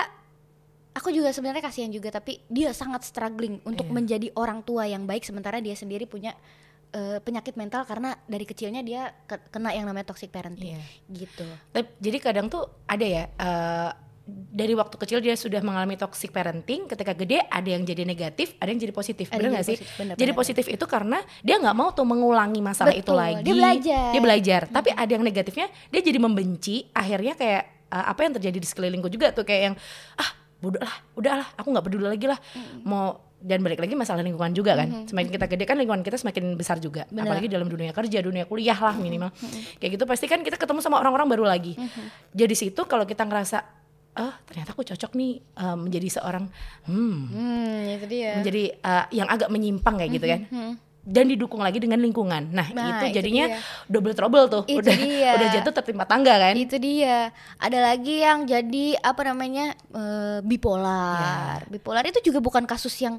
aku 0.90 1.10
juga 1.10 1.30
sebenarnya 1.30 1.62
kasihan 1.62 1.86
juga 1.88 2.10
tapi 2.10 2.42
dia 2.46 2.70
sangat 2.72 3.06
struggling 3.06 3.62
untuk 3.62 3.86
Iya. 3.86 3.94
menjadi 3.94 4.28
orang 4.34 4.60
tua 4.62 4.82
yang 4.84 5.06
baik 5.06 5.22
sementara 5.22 5.58
dia 5.58 5.74
sendiri 5.74 6.04
punya 6.04 6.34
eh, 6.90 7.18
penyakit 7.18 7.54
mental 7.54 7.82
karena 7.82 8.16
dari 8.24 8.42
kecilnya 8.42 8.80
dia 8.80 9.12
ke- 9.22 9.48
kena 9.48 9.70
yang 9.70 9.84
namanya 9.84 10.08
toxic 10.08 10.28
parenting 10.28 10.74
Iya. 10.74 10.82
gitu 11.10 11.44
Jadi 11.98 12.18
kadang 12.18 12.46
tuh 12.46 12.64
ada 12.84 13.02
ya 13.02 13.24
eh, 13.28 13.90
dari 14.28 14.76
waktu 14.76 14.92
kecil 14.94 15.18
dia 15.18 15.32
sudah 15.34 15.64
mengalami 15.64 15.96
toxic 15.96 16.28
parenting, 16.28 16.84
ketika 16.84 17.16
gede 17.16 17.40
ada 17.42 17.64
yang 17.64 17.80
jadi 17.80 18.04
negatif, 18.04 18.52
ada 18.56 18.68
yang 18.68 18.76
jadi 18.76 18.92
positif, 18.92 19.24
Ada 19.26 19.40
bener 19.40 19.50
nggak 19.50 19.64
sih? 19.64 19.76
positif, 19.80 19.96
bener, 19.96 20.14
jadi 20.14 20.24
bener, 20.26 20.36
positif 20.36 20.64
itu 20.68 20.84
karena 20.84 21.16
dia 21.40 21.56
nggak 21.56 21.72
mau 21.72 21.88
tuh 21.90 22.04
mengulangi 22.04 22.60
masalah 22.60 22.92
itu 22.92 23.08
Betul, 23.08 23.16
lagi. 23.16 23.40
dia 23.40 23.54
belajar. 23.56 24.08
Dia 24.12 24.20
belajar. 24.20 24.60
Tapi 24.68 24.88
ada 24.92 25.08
yang 25.08 25.24
negatifnya, 25.24 25.72
dia 25.88 26.00
jadi 26.02 26.20
membenci. 26.20 26.92
Akhirnya 26.92 27.32
kayak 27.34 27.62
eh, 27.88 28.04
apa 28.04 28.20
yang 28.20 28.36
terjadi 28.36 28.58
di 28.60 28.68
sekelilingku 28.68 29.08
juga 29.08 29.32
tuh 29.32 29.48
kayak 29.48 29.62
yang 29.64 29.74
ah 30.14 30.30
bodoh 30.60 30.82
lah, 30.82 30.92
udah 31.16 31.32
lah, 31.38 31.48
aku 31.56 31.68
nggak 31.70 31.84
peduli 31.88 32.04
lagi 32.04 32.26
lah. 32.28 32.36
Mau 32.82 33.27
dan 33.38 33.62
balik 33.62 33.78
lagi 33.78 33.94
masalah 33.94 34.26
lingkungan 34.26 34.50
juga 34.50 34.74
kan. 34.74 35.06
Semakin 35.06 35.30
kita 35.30 35.46
gede 35.46 35.64
kan 35.64 35.78
lingkungan 35.78 36.02
kita 36.02 36.18
semakin 36.18 36.58
besar 36.58 36.82
juga. 36.82 37.06
Bener. 37.06 37.30
Apalagi 37.30 37.46
dalam 37.46 37.70
dunia 37.70 37.94
kerja, 37.94 38.18
dunia 38.18 38.44
kuliah 38.50 38.74
lah 38.74 38.98
minimal. 38.98 39.30
Kayak 39.78 39.98
gitu 39.98 40.04
pasti 40.10 40.26
kan 40.26 40.42
kita 40.42 40.58
ketemu 40.58 40.82
sama 40.82 40.98
orang-orang 40.98 41.30
baru 41.30 41.44
lagi. 41.46 41.78
Jadi 42.34 42.54
situ 42.58 42.82
kalau 42.90 43.06
kita 43.06 43.22
ngerasa 43.22 43.62
oh 44.18 44.34
ternyata 44.50 44.74
aku 44.74 44.82
cocok 44.82 45.14
nih 45.14 45.38
eh, 45.38 45.76
menjadi 45.78 46.08
seorang 46.18 46.50
hmm 46.90 47.18
hmm 47.30 47.78
itu 48.02 48.06
dia 48.10 48.42
menjadi 48.42 48.62
eh, 48.74 49.04
yang 49.14 49.28
agak 49.30 49.46
menyimpang 49.46 49.94
kayak 49.94 50.10
gitu 50.18 50.26
kan. 50.26 50.40
Dan 51.08 51.24
didukung 51.26 51.58
lagi 51.58 51.78
dengan 51.78 51.96
lingkungan. 51.98 52.52
Nah, 52.52 52.68
Nah, 52.68 53.00
itu 53.00 53.04
itu 53.08 53.16
jadinya 53.16 53.48
dia. 53.48 53.60
double 53.86 54.12
trouble 54.12 54.44
tuh. 54.46 54.62
Itu 54.66 54.84
udah 54.84 54.92
dia. 54.94 55.30
udah 55.34 55.48
jatuh 55.50 55.72
tertimpa 55.74 56.04
tangga 56.04 56.36
kan. 56.38 56.52
itu 56.54 56.76
dia 56.76 57.32
ada 57.56 57.78
lagi 57.82 58.20
yang 58.20 58.44
jadi 58.44 59.00
apa 59.00 59.22
namanya 59.24 59.72
eh, 59.88 60.38
bipolar 60.42 61.58
Ya. 61.58 61.66
bipolar 61.66 62.04
itu 62.04 62.20
juga 62.22 62.38
bukan 62.38 62.64
kasus 62.64 62.92
yang 62.98 63.16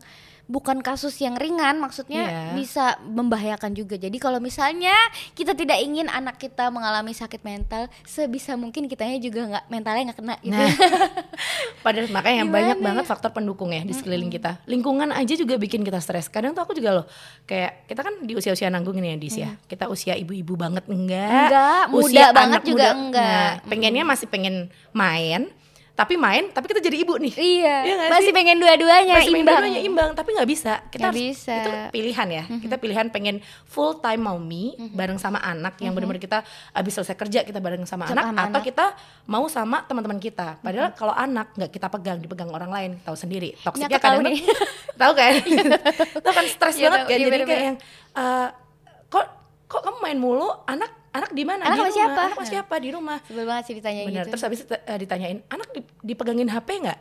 bukan 0.49 0.81
kasus 0.81 1.13
yang 1.15 1.37
ringan 1.37 1.77
maksudnya 1.77 2.25
Iya. 2.25 2.43
bisa 2.57 2.85
membahayakan 2.99 3.71
juga 3.71 3.95
jadi 3.95 4.17
kalau 4.17 4.41
misalnya 4.41 4.91
kita 5.31 5.53
tidak 5.53 5.77
ingin 5.77 6.09
anak 6.09 6.35
kita 6.35 6.67
mengalami 6.67 7.13
sakit 7.13 7.39
mental 7.39 7.85
sebisa 8.01 8.57
mungkin 8.57 8.89
kitanya 8.89 9.21
juga 9.21 9.45
nggak 9.45 9.65
mentalnya 9.67 10.03
nggak 10.09 10.17
kena 10.17 10.35
gitu 10.41 10.51
Nah, 10.51 10.73
padahal 11.85 12.09
makanya 12.09 12.43
Gimana 12.43 12.55
banyak 12.55 12.77
ya? 12.77 12.83
banget 12.83 13.05
faktor 13.05 13.29
pendukung 13.29 13.69
ya 13.69 13.81
di 13.81 13.93
sekeliling 13.93 14.27
kita. 14.27 14.57
Lingkungan 14.65 15.09
aja 15.11 15.33
juga 15.33 15.55
bikin 15.55 15.85
kita 15.85 15.99
stres. 15.99 16.27
Kadang 16.27 16.51
tuh 16.51 16.65
aku 16.65 16.73
juga 16.73 16.91
loh, 16.93 17.05
kayak 17.45 17.85
kita 17.85 18.01
kan 18.01 18.13
di 18.23 18.33
usia-usia 18.33 18.67
nanggung 18.67 18.97
ini 18.97 19.13
ya, 19.13 19.17
Dis 19.17 19.37
ya. 19.37 19.49
Kita 19.63 19.85
usia 19.85 20.17
ibu-ibu 20.17 20.57
banget 20.57 20.89
enggak? 20.89 21.29
Enggak, 21.45 21.83
muda 21.87 22.01
Usia 22.01 22.25
banget 22.31 22.59
anak 22.59 22.63
juga 22.65 22.87
muda, 22.87 22.97
enggak. 22.97 23.51
Nah, 23.53 23.69
pengennya 23.69 24.03
masih 24.03 24.27
pengen 24.27 24.55
main, 24.91 25.41
tapi 25.99 26.15
main 26.15 26.47
tapi 26.47 26.65
kita 26.65 26.79
jadi 26.79 26.97
ibu 26.97 27.17
nih 27.17 27.33
Iya, 27.33 27.75
Iya 27.81 27.93
nggak 27.97 28.09
masih 28.09 28.23
sih? 28.23 28.33
pengen 28.33 28.57
dua-duanya 28.57 29.13
Masih 29.13 29.27
pengen 29.27 29.35
imbang. 29.37 29.51
dua-duanya 29.57 29.81
imbang 29.83 30.09
tapi 30.13 30.29
nggak 30.31 30.47
bisa 30.47 30.73
kita 30.85 30.95
Nggak 30.97 31.11
harus- 31.11 31.27
bisa. 31.35 31.55
Itu 31.57 31.71
pilihan 31.91 32.27
ya 32.29 32.43
kita 32.47 32.75
pilihan 32.75 33.05
pengen 33.09 33.35
full 33.65 33.93
time 33.97 34.21
mommy 34.21 34.63
bareng 34.89 35.15
sama 35.15 35.39
anak 35.39 35.75
yang 35.77 35.91
benar-benar 35.91 36.17
kita 36.17 36.39
abis 36.71 36.93
selesai 36.93 37.15
kerja 37.15 37.39
kita 37.41 37.59
bareng 37.59 37.83
sama, 37.83 38.05
Sama 38.05 38.15
anak 38.15 38.25
sama 38.25 38.39
atau 38.41 38.47
anak. 38.53 38.63
kita 38.63 38.85
mau 39.25 39.45
sama 39.45 39.77
teman-teman 39.83 40.17
kita 40.17 40.55
padahal 40.57 40.89
kalau 40.93 41.11
anak 41.11 41.51
nggak 41.53 41.67
kita 41.69 41.87
pegang 41.89 42.17
dipegang 42.17 42.47
orang 42.47 42.69
lain 42.69 42.91
tahu 43.01 43.13
sendiri 43.13 43.59
toksiknya 43.59 43.97
tahu 43.97 44.19
kadang 44.19 44.23
nih. 44.25 44.39
tahu 45.01 45.11
kan 45.13 45.33
tahu 46.23 46.33
kan 46.33 46.45
stres 46.47 46.75
Iya, 46.75 46.87
banget 46.87 46.97
tahu. 46.97 47.05
kan 47.05 47.11
Iya, 47.11 47.19
jadi 47.19 47.27
bener-bener. 47.29 47.49
kayak 47.49 47.63
yang 47.65 47.77
eh, 48.15 48.47
kok 49.05 49.25
kok 49.65 49.81
kamu 49.81 49.97
main 49.99 50.17
mulu 50.17 50.47
anak 50.65 50.91
anak 51.11 51.31
di 51.31 51.43
mana 51.43 51.61
Anak 51.63 51.73
di 51.73 51.79
rumah 51.79 51.95
siapa? 51.95 52.21
anak 52.23 52.37
sama 52.37 52.45
siapa 52.47 52.75
di 52.77 52.89
rumah 52.89 53.17
Sebel 53.23 53.45
banget 53.45 53.63
sih 53.65 53.75
ditanya 53.75 54.01
Bener. 54.03 54.15
gitu. 54.19 54.27
Terus 54.31 54.43
habis 54.43 54.59
eh, 54.63 54.97
ditanyain, 54.97 55.37
anak 55.47 55.67
di- 55.71 55.89
dipegangin 56.03 56.47
HP 56.47 56.69
nggak? 56.79 56.99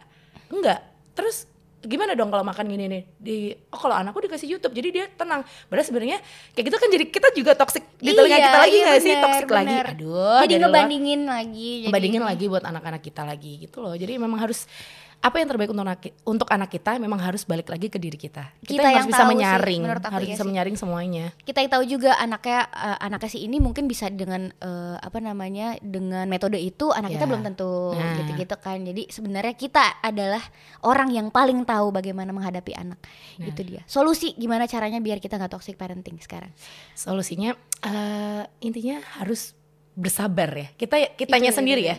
Enggak. 0.48 0.80
Terus 1.12 1.44
gimana 1.78 2.12
dong 2.12 2.26
kalau 2.26 2.42
makan 2.42 2.66
gini 2.66 2.84
nih? 2.86 3.02
Di 3.14 3.36
oh 3.68 3.78
kalau 3.78 3.94
anakku 3.94 4.18
dikasih 4.18 4.48
YouTube, 4.48 4.72
jadi 4.72 4.88
dia 4.90 5.04
tenang. 5.11 5.40
Padahal 5.64 5.84
sebenarnya 5.84 6.18
kayak 6.50 6.64
gitu 6.66 6.76
kan 6.76 6.88
jadi 6.88 7.04
kita 7.06 7.28
juga 7.32 7.52
toxic 7.54 7.84
di 7.96 8.11
telinga 8.11 8.34
Iya, 8.34 8.44
kita 8.44 8.59
lagi 8.59 8.72
iya 8.72 8.84
nggak 8.84 9.00
sih? 9.00 9.14
Toxic 9.14 9.48
lagi. 9.48 9.74
Aduh. 9.92 10.40
jadi 10.40 10.54
luar. 10.54 10.62
ngebandingin 10.64 11.20
lagi. 11.22 11.70
jadi- 11.70 11.84
ngebandingin 11.86 12.22
lagi 12.24 12.44
buat 12.46 12.64
anak-anak 12.64 13.00
kita 13.00 13.22
lagi 13.22 13.52
gitu 13.61 13.78
loh. 13.78 13.92
Jadi 13.92 14.12
memang 14.14 14.40
harus 14.40 14.66
apa 15.18 15.42
yang 15.42 15.50
terbaik 15.50 15.66
untuk 15.68 15.82
anak, 15.82 15.98
untuk 16.22 16.46
anak 16.46 16.70
kita 16.70 16.94
memang 16.96 17.18
harus 17.18 17.42
balik 17.42 17.66
lagi 17.66 17.86
ke 17.86 17.98
diri 17.98 18.14
kita. 18.14 18.54
Kita, 18.62 18.70
Kita 18.70 18.78
yang 18.78 18.86
yang 18.86 18.94
harus 18.94 19.10
bisa 19.10 19.18
sih, 19.18 19.30
menyaring, 19.34 19.82
aku 19.82 20.06
harus 20.06 20.22
iya 20.22 20.30
bisa 20.30 20.38
sih. 20.38 20.48
menyaring 20.48 20.76
semuanya. 20.78 21.24
kita 21.42 21.58
tahu 21.66 21.82
juga 21.84 22.14
anaknya 22.14 22.70
eh, 22.70 22.98
anaknya 23.02 23.26
si 23.28 23.38
ini 23.42 23.58
mungkin 23.58 23.84
bisa 23.84 24.06
dengan 24.08 24.54
eh, 24.54 24.96
apa 24.96 25.18
namanya 25.18 25.74
dengan 25.80 26.22
metode 26.24 26.54
itu 26.56 26.88
anak 26.88 27.10
kita 27.10 27.26
Ya. 27.26 27.28
belum 27.28 27.42
tentu 27.42 27.72
Nah. 27.90 28.14
gitu-gitu 28.16 28.56
kan 28.56 28.78
jadi 28.80 29.02
sebenarnya 29.04 29.54
kita 29.54 29.82
adalah 30.00 30.40
orang 30.80 31.10
yang 31.10 31.28
paling 31.28 31.64
tahu 31.64 31.90
bagaimana 31.90 32.30
menghadapi 32.30 32.72
anak 32.72 33.02
Nah. 33.36 33.50
itu 33.50 33.60
dia 33.64 33.82
solusi 33.84 34.32
gimana 34.32 34.64
caranya 34.64 34.96
biar 34.98 35.18
kita 35.18 35.34
nggak 35.34 35.50
toxic 35.50 35.74
parenting 35.74 36.22
sekarang 36.22 36.54
Solusinya 36.94 37.58
eh, 37.82 38.42
intinya 38.60 39.02
harus 39.18 39.57
bersabar 39.99 40.46
ya. 40.55 40.68
Kita 40.78 41.18
kitanya 41.18 41.51
Itu, 41.51 41.59
sendiri 41.59 41.82
itu, 41.82 41.90
ya. 41.90 41.96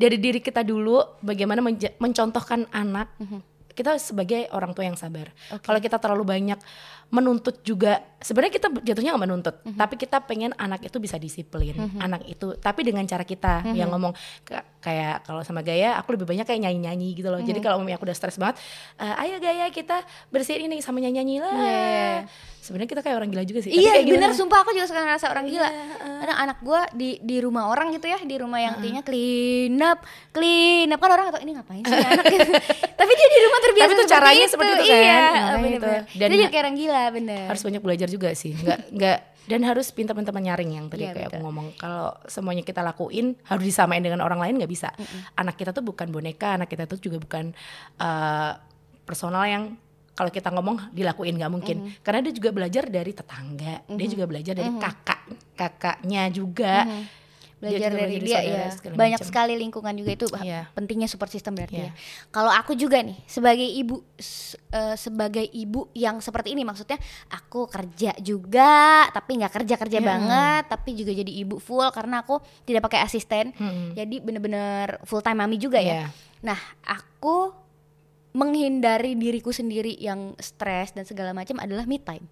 Dari 0.00 0.16
diri 0.16 0.40
kita 0.40 0.64
dulu 0.64 1.20
bagaimana 1.20 1.60
mencontohkan 2.00 2.64
anak. 2.72 3.12
Kita 3.72 3.96
sebagai 3.96 4.52
orang 4.52 4.76
tua 4.76 4.84
yang 4.84 5.00
sabar. 5.00 5.32
Oke. 5.48 5.64
Kalau 5.64 5.80
kita 5.80 5.96
terlalu 5.96 6.28
banyak 6.28 6.60
menuntut 7.08 7.64
juga, 7.64 8.04
sebenarnya 8.20 8.52
kita 8.56 8.68
jatuhnya 8.84 9.16
nggak 9.16 9.24
menuntut, 9.24 9.54
Mhm. 9.64 9.76
tapi 9.80 9.94
kita 9.96 10.20
pengen 10.24 10.52
anak 10.56 10.84
itu 10.84 10.96
bisa 10.96 11.16
disiplin, 11.16 11.76
anak 11.96 12.24
itu, 12.24 12.56
tapi 12.56 12.84
dengan 12.84 13.04
cara 13.04 13.24
kita 13.24 13.64
Mhm. 13.64 13.76
yang 13.76 13.88
ngomong 13.92 14.12
kayak 14.82 15.22
kalau 15.22 15.40
sama 15.40 15.62
Gaya, 15.62 15.94
aku 15.94 16.12
lebih 16.12 16.26
banyak 16.26 16.42
kayak 16.42 16.60
nyanyi-nyanyi 16.60 17.14
gitu 17.14 17.30
loh. 17.30 17.38
Jadi 17.38 17.56
Mhm. 17.56 17.64
kalau 17.64 17.78
mami 17.78 17.94
aku 17.94 18.02
udah 18.02 18.12
stres 18.12 18.34
banget, 18.34 18.58
"Eh, 18.98 19.22
ayo 19.22 19.38
Gaya 19.38 19.70
kita 19.70 20.02
bersihin 20.28 20.66
ini 20.66 20.82
sama 20.82 20.98
nyanyi-nyanyi 20.98 21.36
lah. 21.38 21.54
Iya. 21.54 22.14
Sebenarnya 22.62 22.90
kita 22.90 23.02
kayak 23.02 23.16
orang 23.16 23.26
gila 23.26 23.42
juga 23.42 23.58
sih. 23.58 23.74
Iya 23.74 24.06
bener 24.06 24.30
sumpah 24.32 24.62
aku 24.62 24.70
juga 24.70 24.86
suka 24.86 25.02
ngerasa 25.02 25.26
orang 25.28 25.50
gila 25.50 25.66
Iya, 25.66 25.82
Kadang 26.22 26.38
anak 26.38 26.58
gue 26.62 26.80
di 26.94 27.10
di 27.18 27.42
rumah 27.42 27.66
orang 27.66 27.90
gitu 27.90 28.06
ya 28.06 28.22
Di 28.22 28.38
rumah 28.38 28.62
yang 28.62 28.78
artinya 28.78 29.02
clean 29.02 29.74
up 29.82 29.98
Clean 30.30 30.86
up 30.86 31.02
Kan 31.02 31.10
orang 31.10 31.26
atau 31.34 31.42
ini 31.42 31.58
ngapain 31.58 31.82
sih 31.82 31.90
anak 31.90 32.22
Tapi 33.02 33.10
dia 33.12 33.28
di 33.28 33.38
rumah 33.42 33.58
terbiasa 33.58 33.82
Tapi 33.84 33.94
itu 33.98 34.04
caranya 34.06 34.46
seperti 34.46 34.72
itu 34.72 34.84
kan, 34.86 34.94
Iya 34.94 35.18
makanya 35.18 35.58
bener, 35.58 35.74
itu. 35.74 35.82
bener. 35.82 36.02
Dan 36.14 36.26
Dia 36.30 36.36
juga 36.38 36.48
kayak 36.48 36.62
orang 36.62 36.76
gila 36.78 37.02
bener 37.10 37.44
harus 37.50 37.62
banyak 37.66 37.82
belajar 37.82 38.08
juga 38.08 38.28
sih 38.32 38.52
nggak 38.54 38.78
nggak 38.94 39.18
dan 39.46 39.60
harus 39.66 39.90
pintar-pintar 39.90 40.30
menyaring 40.30 40.78
yang 40.78 40.86
tadi 40.86 41.06
Iya, 41.08 41.14
kayak 41.14 41.28
aku 41.34 41.38
ngomong 41.42 41.66
kalau 41.78 42.14
semuanya 42.30 42.62
kita 42.62 42.80
lakuin 42.82 43.34
harus 43.46 43.64
disamain 43.66 44.02
dengan 44.02 44.22
orang 44.22 44.38
lain 44.38 44.62
nggak 44.62 44.70
bisa. 44.70 44.94
Anak 45.34 45.58
kita 45.58 45.74
tuh 45.74 45.82
bukan 45.82 46.10
boneka 46.10 46.54
anak 46.58 46.70
kita 46.70 46.86
tuh 46.86 46.98
juga 47.02 47.18
bukan 47.18 47.50
eh, 47.98 48.52
personal 49.02 49.44
yang 49.46 49.64
kalau 50.12 50.28
kita 50.28 50.52
ngomong 50.52 50.92
dilakuin 50.92 51.40
nggak 51.40 51.52
mungkin. 51.52 51.76
Karena 52.04 52.20
dia 52.20 52.32
juga 52.36 52.52
belajar 52.52 52.84
dari 52.86 53.12
tetangga 53.16 53.74
dia 53.88 54.08
juga 54.08 54.24
belajar 54.28 54.52
dari 54.54 54.70
kakak 54.78 55.20
kakaknya 55.56 56.22
juga. 56.30 56.74
Dia 56.86 57.21
belajar 57.62 57.88
juga 57.88 58.00
dari 58.00 58.16
dia 58.18 58.40
ya 58.42 58.66
banyak 58.90 59.16
macam. 59.16 59.28
sekali 59.30 59.54
lingkungan 59.54 59.94
juga 59.94 60.10
itu 60.12 60.26
Iya. 60.34 60.66
pentingnya 60.72 61.06
support 61.06 61.30
system 61.30 61.54
berarti 61.54 61.78
Iya. 61.78 61.86
ya 61.86 61.92
kalau 62.28 62.50
aku 62.50 62.74
juga 62.74 62.98
nih 62.98 63.14
sebagai 63.24 63.62
ibu 63.64 64.02
s- 64.16 64.58
eh, 64.68 64.96
sebagai 64.96 65.46
ibu 65.46 65.86
yang 65.92 66.18
seperti 66.18 66.50
ini 66.50 66.62
maksudnya 66.62 66.98
aku 67.28 67.64
kerja 67.66 68.18
juga 68.18 69.06
tapi 69.08 69.38
nggak 69.38 69.54
kerja 69.56 69.74
kerja 69.76 69.98
Iya. 69.98 70.08
banget 70.08 70.62
tapi 70.68 70.90
juga 70.92 71.14
jadi 71.14 71.32
ibu 71.38 71.56
full 71.56 71.86
karena 71.88 72.20
aku 72.20 72.36
tidak 72.62 72.82
pakai 72.82 72.98
asisten 73.00 73.54
Mm-mm. 73.54 73.94
jadi 73.94 74.16
bener-bener 74.18 74.98
full 75.02 75.20
time 75.20 75.38
mami 75.38 75.54
juga 75.54 75.78
ya 75.78 76.02
Iya. 76.02 76.06
nah 76.42 76.58
aku 76.82 77.54
menghindari 78.32 79.12
diriku 79.14 79.50
sendiri 79.50 79.94
yang 79.94 80.32
stres 80.36 80.90
dan 80.90 81.04
segala 81.04 81.30
macam 81.30 81.56
adalah 81.56 81.84
me 81.84 81.96
time 81.96 82.24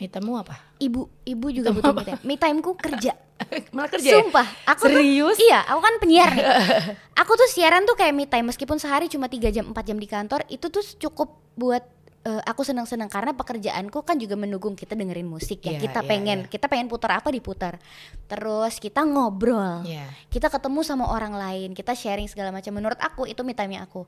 Mitamu 0.00 0.40
apa 0.40 0.56
ibu 0.80 1.12
ibu 1.28 1.46
juga 1.52 1.70
butuh 1.70 1.92
me 1.92 2.02
time 2.02 2.20
me 2.24 2.34
timeku 2.40 2.72
kerja 2.74 3.12
malah 3.74 3.88
kerja 3.88 4.08
ya? 4.08 4.14
Sumpah, 4.20 4.46
aku 4.68 4.84
tuh- 4.88 5.00
Serius? 5.00 5.36
iya, 5.40 5.64
aku 5.64 5.80
kan 5.80 5.94
penyiar 5.96 6.28
nih. 6.36 6.44
aku 7.24 7.32
tuh 7.40 7.48
siaran 7.48 7.88
tuh 7.88 7.96
kayak 7.96 8.12
me 8.12 8.28
time 8.28 8.52
meskipun 8.52 8.76
sehari 8.76 9.08
cuma 9.08 9.32
3 9.32 9.48
jam 9.48 9.64
4 9.72 9.88
jam 9.88 9.96
di 9.96 10.08
kantor, 10.08 10.44
itu 10.52 10.68
tuh 10.68 10.84
cukup 11.08 11.40
buat 11.56 11.80
eh, 12.20 12.42
aku 12.44 12.60
senang-senang 12.60 13.08
karena 13.08 13.32
pekerjaanku 13.32 14.04
kan 14.04 14.20
juga 14.20 14.36
mendukung 14.36 14.76
kita 14.76 14.92
dengerin 14.92 15.24
musik 15.24 15.64
ya. 15.64 15.76
Iya, 15.76 15.80
kita 15.88 16.00
iya, 16.04 16.08
pengen, 16.08 16.38
kita 16.52 16.68
pengen 16.68 16.92
putar 16.92 17.16
apa 17.16 17.32
diputar. 17.32 17.80
Terus 18.28 18.76
kita 18.76 19.08
ngobrol. 19.08 19.88
Iya. 19.88 20.04
Kita 20.28 20.52
ketemu 20.52 20.84
sama 20.84 21.08
orang 21.08 21.32
lain, 21.32 21.72
kita 21.72 21.96
sharing 21.96 22.28
segala 22.28 22.52
macam. 22.52 22.76
Menurut 22.76 23.00
aku 23.00 23.24
itu 23.24 23.40
me 23.40 23.56
time 23.56 23.80
aku 23.80 24.04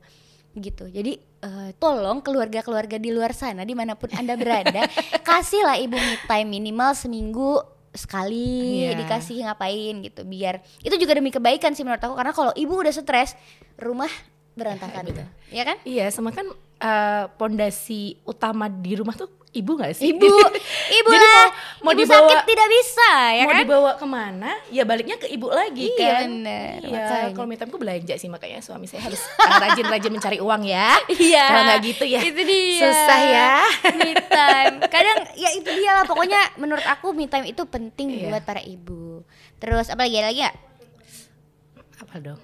gitu. 0.53 0.85
Jadi 0.85 1.17
eh, 1.17 1.69
tolong 1.75 2.19
keluarga-keluarga 2.19 2.95
di 2.95 3.09
luar 3.09 3.31
sana 3.31 3.61
di 3.61 3.73
mana 3.73 3.93
pun 3.93 4.09
anda 4.13 4.33
berada, 4.33 4.85
kasihlah 5.27 5.77
ibu 5.77 5.93
me 5.93 6.15
time 6.23 6.49
minimal 6.49 6.93
seminggu 6.93 7.61
sekali 7.93 8.89
Iya. 8.89 8.97
dikasih 8.97 9.45
ngapain 9.45 10.01
gitu 10.01 10.25
biar 10.25 10.65
itu 10.81 10.97
juga 10.97 11.13
demi 11.13 11.29
kebaikan 11.29 11.77
sih 11.77 11.85
menurut 11.85 12.01
aku 12.01 12.17
karena 12.17 12.33
kalau 12.33 12.49
ibu 12.57 12.73
udah 12.73 12.89
stres 12.89 13.37
rumah 13.77 14.09
berantakan 14.57 15.05
gitu 15.13 15.21
ya 15.49 15.61
kan 15.61 15.77
Iya, 15.85 16.09
sama 16.09 16.33
kan 16.33 16.49
eh, 16.79 17.25
pondasi 17.37 18.17
utama 18.25 18.65
di 18.65 18.97
rumah 18.97 19.13
tuh 19.13 19.29
ibu 19.53 19.71
gak 19.75 19.93
sih? 19.93 20.09
ibu 20.09 20.25
ibu 20.99 21.09
Jadi 21.09 21.21
lah 21.21 21.45
mau, 21.79 21.85
mau 21.85 21.91
ibu 21.91 22.01
dibawa 22.01 22.25
sakit 22.25 22.39
tidak 22.43 22.67
bisa 22.67 23.09
ya 23.29 23.43
mau 23.43 23.51
kan 23.51 23.61
dibawa 23.61 23.91
ke 23.93 24.05
mana? 24.05 24.51
Ya 24.67 24.83
baliknya 24.83 25.15
ke 25.15 25.27
ibu 25.27 25.47
lagi 25.47 25.87
Iya, 25.89 26.09
kan. 26.15 26.25
bener, 26.27 26.77
Iya, 26.81 27.31
kalau 27.31 27.45
me 27.45 27.53
timeku 27.53 27.77
belanja 27.77 28.13
sih 28.15 28.27
makanya 28.27 28.59
suami 28.59 28.85
saya 28.85 29.01
harus 29.03 29.21
rajin-rajin 29.63 30.09
mencari 30.09 30.37
uang 30.37 30.61
ya. 30.63 30.97
Iya. 31.07 31.45
Kalau 31.45 31.61
nggak 31.63 31.79
gitu 31.85 32.05
ya. 32.07 32.19
Itu 32.19 32.41
dia. 32.41 32.79
Susah 32.81 33.19
ya. 33.21 33.51
Me 33.95 34.11
time. 34.17 34.75
Kadang 34.85 35.17
ya 35.33 35.49
itu 35.51 35.69
dia 35.71 35.91
lah 35.93 36.03
pokoknya 36.03 36.57
menurut 36.57 36.83
aku 36.83 37.13
me 37.13 37.25
time 37.25 37.45
itu 37.45 37.61
penting 37.63 38.09
Iya. 38.11 38.29
buat 38.31 38.43
para 38.43 38.59
ibu. 38.59 39.21
Terus 39.57 39.87
apa 39.87 40.03
lagi 40.03 40.17
ada 40.17 40.27
lagi 40.27 40.41
ya? 40.41 40.51
Apa 42.03 42.19
dong? 42.19 42.39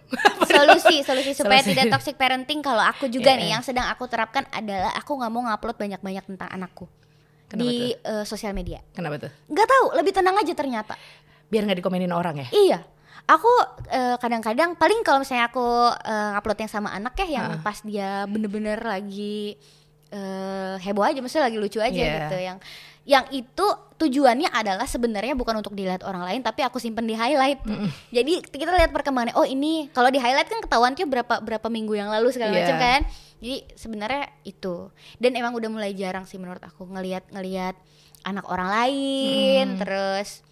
Solusi, 0.45 1.03
solusi 1.03 1.31
supaya 1.33 1.59
Solusi. 1.59 1.75
tidak 1.75 1.91
toxic 1.91 2.15
parenting 2.15 2.59
kalau 2.59 2.79
aku 2.79 3.05
juga 3.05 3.29
Iya. 3.29 3.37
nih 3.37 3.49
yang 3.51 3.61
sedang 3.61 3.85
aku 3.85 4.07
terapkan 4.07 4.47
adalah 4.49 4.91
aku 4.93 5.13
nggak 5.13 5.29
mau 5.29 5.43
ngupload 5.43 5.75
banyak-banyak 5.75 6.23
tentang 6.25 6.49
anakku 6.49 6.87
Kenapa 7.45 7.59
di 7.61 7.91
eh, 7.93 8.23
sosial 8.23 8.53
media. 8.53 8.79
Kenapa 8.89 9.19
tuh? 9.19 9.31
Nggak 9.45 9.67
tahu, 9.67 9.85
lebih 9.95 10.13
tenang 10.13 10.35
aja 10.35 10.53
ternyata. 10.53 10.93
Biar 11.45 11.65
nggak 11.65 11.77
dikomenin 11.77 12.09
orang 12.09 12.39
ya? 12.39 12.47
Iya. 12.49 12.79
Aku 13.25 13.49
eh, 13.89 14.15
kadang-kadang 14.15 14.73
paling 14.73 15.01
kalau 15.01 15.19
misalnya 15.19 15.49
aku 15.49 15.65
eh, 15.99 16.31
upload 16.33 16.57
yang 16.57 16.71
sama 16.71 16.89
anak 16.89 17.13
ya 17.19 17.27
yang 17.35 17.47
Ah. 17.51 17.59
pas 17.59 17.77
dia 17.81 18.23
bener-bener 18.25 18.79
lagi 18.79 19.59
eh, 20.09 20.75
heboh 20.79 21.03
aja, 21.03 21.19
maksudnya 21.19 21.45
lagi 21.45 21.57
lucu 21.57 21.77
aja 21.77 21.93
Iya. 21.93 22.13
gitu 22.25 22.37
yang 22.39 22.57
yang 23.09 23.25
itu 23.33 23.65
tujuannya 23.97 24.53
adalah 24.53 24.85
sebenarnya 24.85 25.33
bukan 25.33 25.57
untuk 25.57 25.73
dilihat 25.73 26.05
orang 26.05 26.21
lain 26.21 26.45
tapi 26.45 26.61
aku 26.61 26.77
simpen 26.77 27.09
di 27.09 27.17
highlight. 27.17 27.57
Jadi 28.13 28.45
kita 28.45 28.69
lihat 28.69 28.93
perkembangannya. 28.93 29.33
Oh 29.33 29.43
ini 29.43 29.89
kalau 29.89 30.13
di 30.13 30.21
highlight 30.21 30.45
kan 30.45 30.61
ketahuan 30.61 30.93
tuh 30.93 31.09
berapa 31.09 31.41
berapa 31.41 31.67
minggu 31.67 31.97
yang 31.97 32.13
lalu 32.13 32.29
segala 32.29 32.53
Iya. 32.53 32.69
macam 32.69 32.77
kan. 32.77 33.01
Jadi 33.41 33.57
sebenarnya 33.73 34.23
itu. 34.45 34.93
Dan 35.17 35.33
emang 35.33 35.57
udah 35.57 35.67
mulai 35.67 35.97
jarang 35.97 36.29
sih 36.29 36.37
menurut 36.37 36.61
aku 36.61 36.85
ngelihat 36.85 37.25
ngelihat 37.33 37.73
anak 38.21 38.45
orang 38.45 38.69
lain 38.69 39.79
terus 39.81 40.45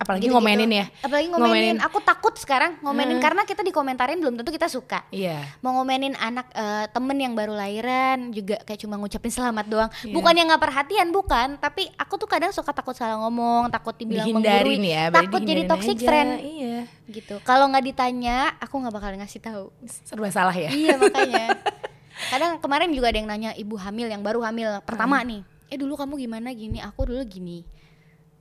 Apalagi 0.00 0.26
gitu-gitu. 0.26 0.40
ngomenin 0.40 0.70
ya. 0.72 0.86
Apalagi 1.00 1.26
ngomenin. 1.28 1.76
Aku 1.84 2.00
takut 2.00 2.32
sekarang 2.34 2.80
ngomenin 2.80 3.20
karena 3.20 3.44
kita 3.44 3.60
dikomentarin 3.60 4.16
belum 4.16 4.32
tentu 4.34 4.48
kita 4.48 4.64
suka. 4.64 5.04
Iya. 5.10 5.44
Mau 5.60 5.76
ngomenin 5.76 6.16
anak 6.16 6.48
eh, 6.50 6.88
temen 6.88 7.12
yang 7.14 7.36
baru 7.36 7.52
lahiran 7.52 8.32
juga 8.32 8.56
kayak 8.64 8.80
cuma 8.80 8.96
ngucapin 8.96 9.28
selamat 9.28 9.66
doang. 9.68 9.90
Iya. 10.00 10.14
Bukan 10.16 10.32
yang 10.32 10.48
nggak 10.48 10.62
perhatian, 10.62 11.08
bukan. 11.10 11.60
Tapi 11.60 11.92
aku 11.94 12.16
tuh 12.16 12.24
kadang 12.24 12.48
suka 12.48 12.72
takut 12.72 12.96
salah 12.96 13.20
ngomong, 13.20 13.68
takut 13.68 13.92
dibilang 13.92 14.24
menggurui, 14.26 14.80
ya. 14.82 15.12
takut 15.12 15.44
jadi 15.44 15.68
toxic 15.68 15.96
aja. 15.96 16.06
friend 16.06 16.30
Iya. 16.40 16.78
gitu. 17.06 17.34
Kalau 17.42 17.68
nggak 17.68 17.84
ditanya, 17.84 18.56
aku 18.56 18.80
nggak 18.80 18.94
bakal 18.94 19.12
ngasih 19.14 19.38
tahu. 19.38 19.68
Serba 19.84 20.32
salah 20.32 20.56
ya. 20.56 20.72
iya 20.72 20.96
makanya. 20.96 21.60
Kadang 22.32 22.56
kemarin 22.56 22.88
juga 22.88 23.12
ada 23.12 23.16
yang 23.16 23.28
nanya 23.28 23.50
ibu 23.52 23.76
hamil 23.76 24.08
yang 24.08 24.20
baru 24.20 24.40
hamil 24.40 24.80
pertama 24.80 25.20
Hmm. 25.20 25.28
nih. 25.28 25.40
Eh 25.68 25.76
dulu 25.76 25.94
kamu 25.94 26.16
gimana 26.18 26.48
gini? 26.50 26.80
Aku 26.80 27.04
dulu 27.04 27.20
gini. 27.22 27.62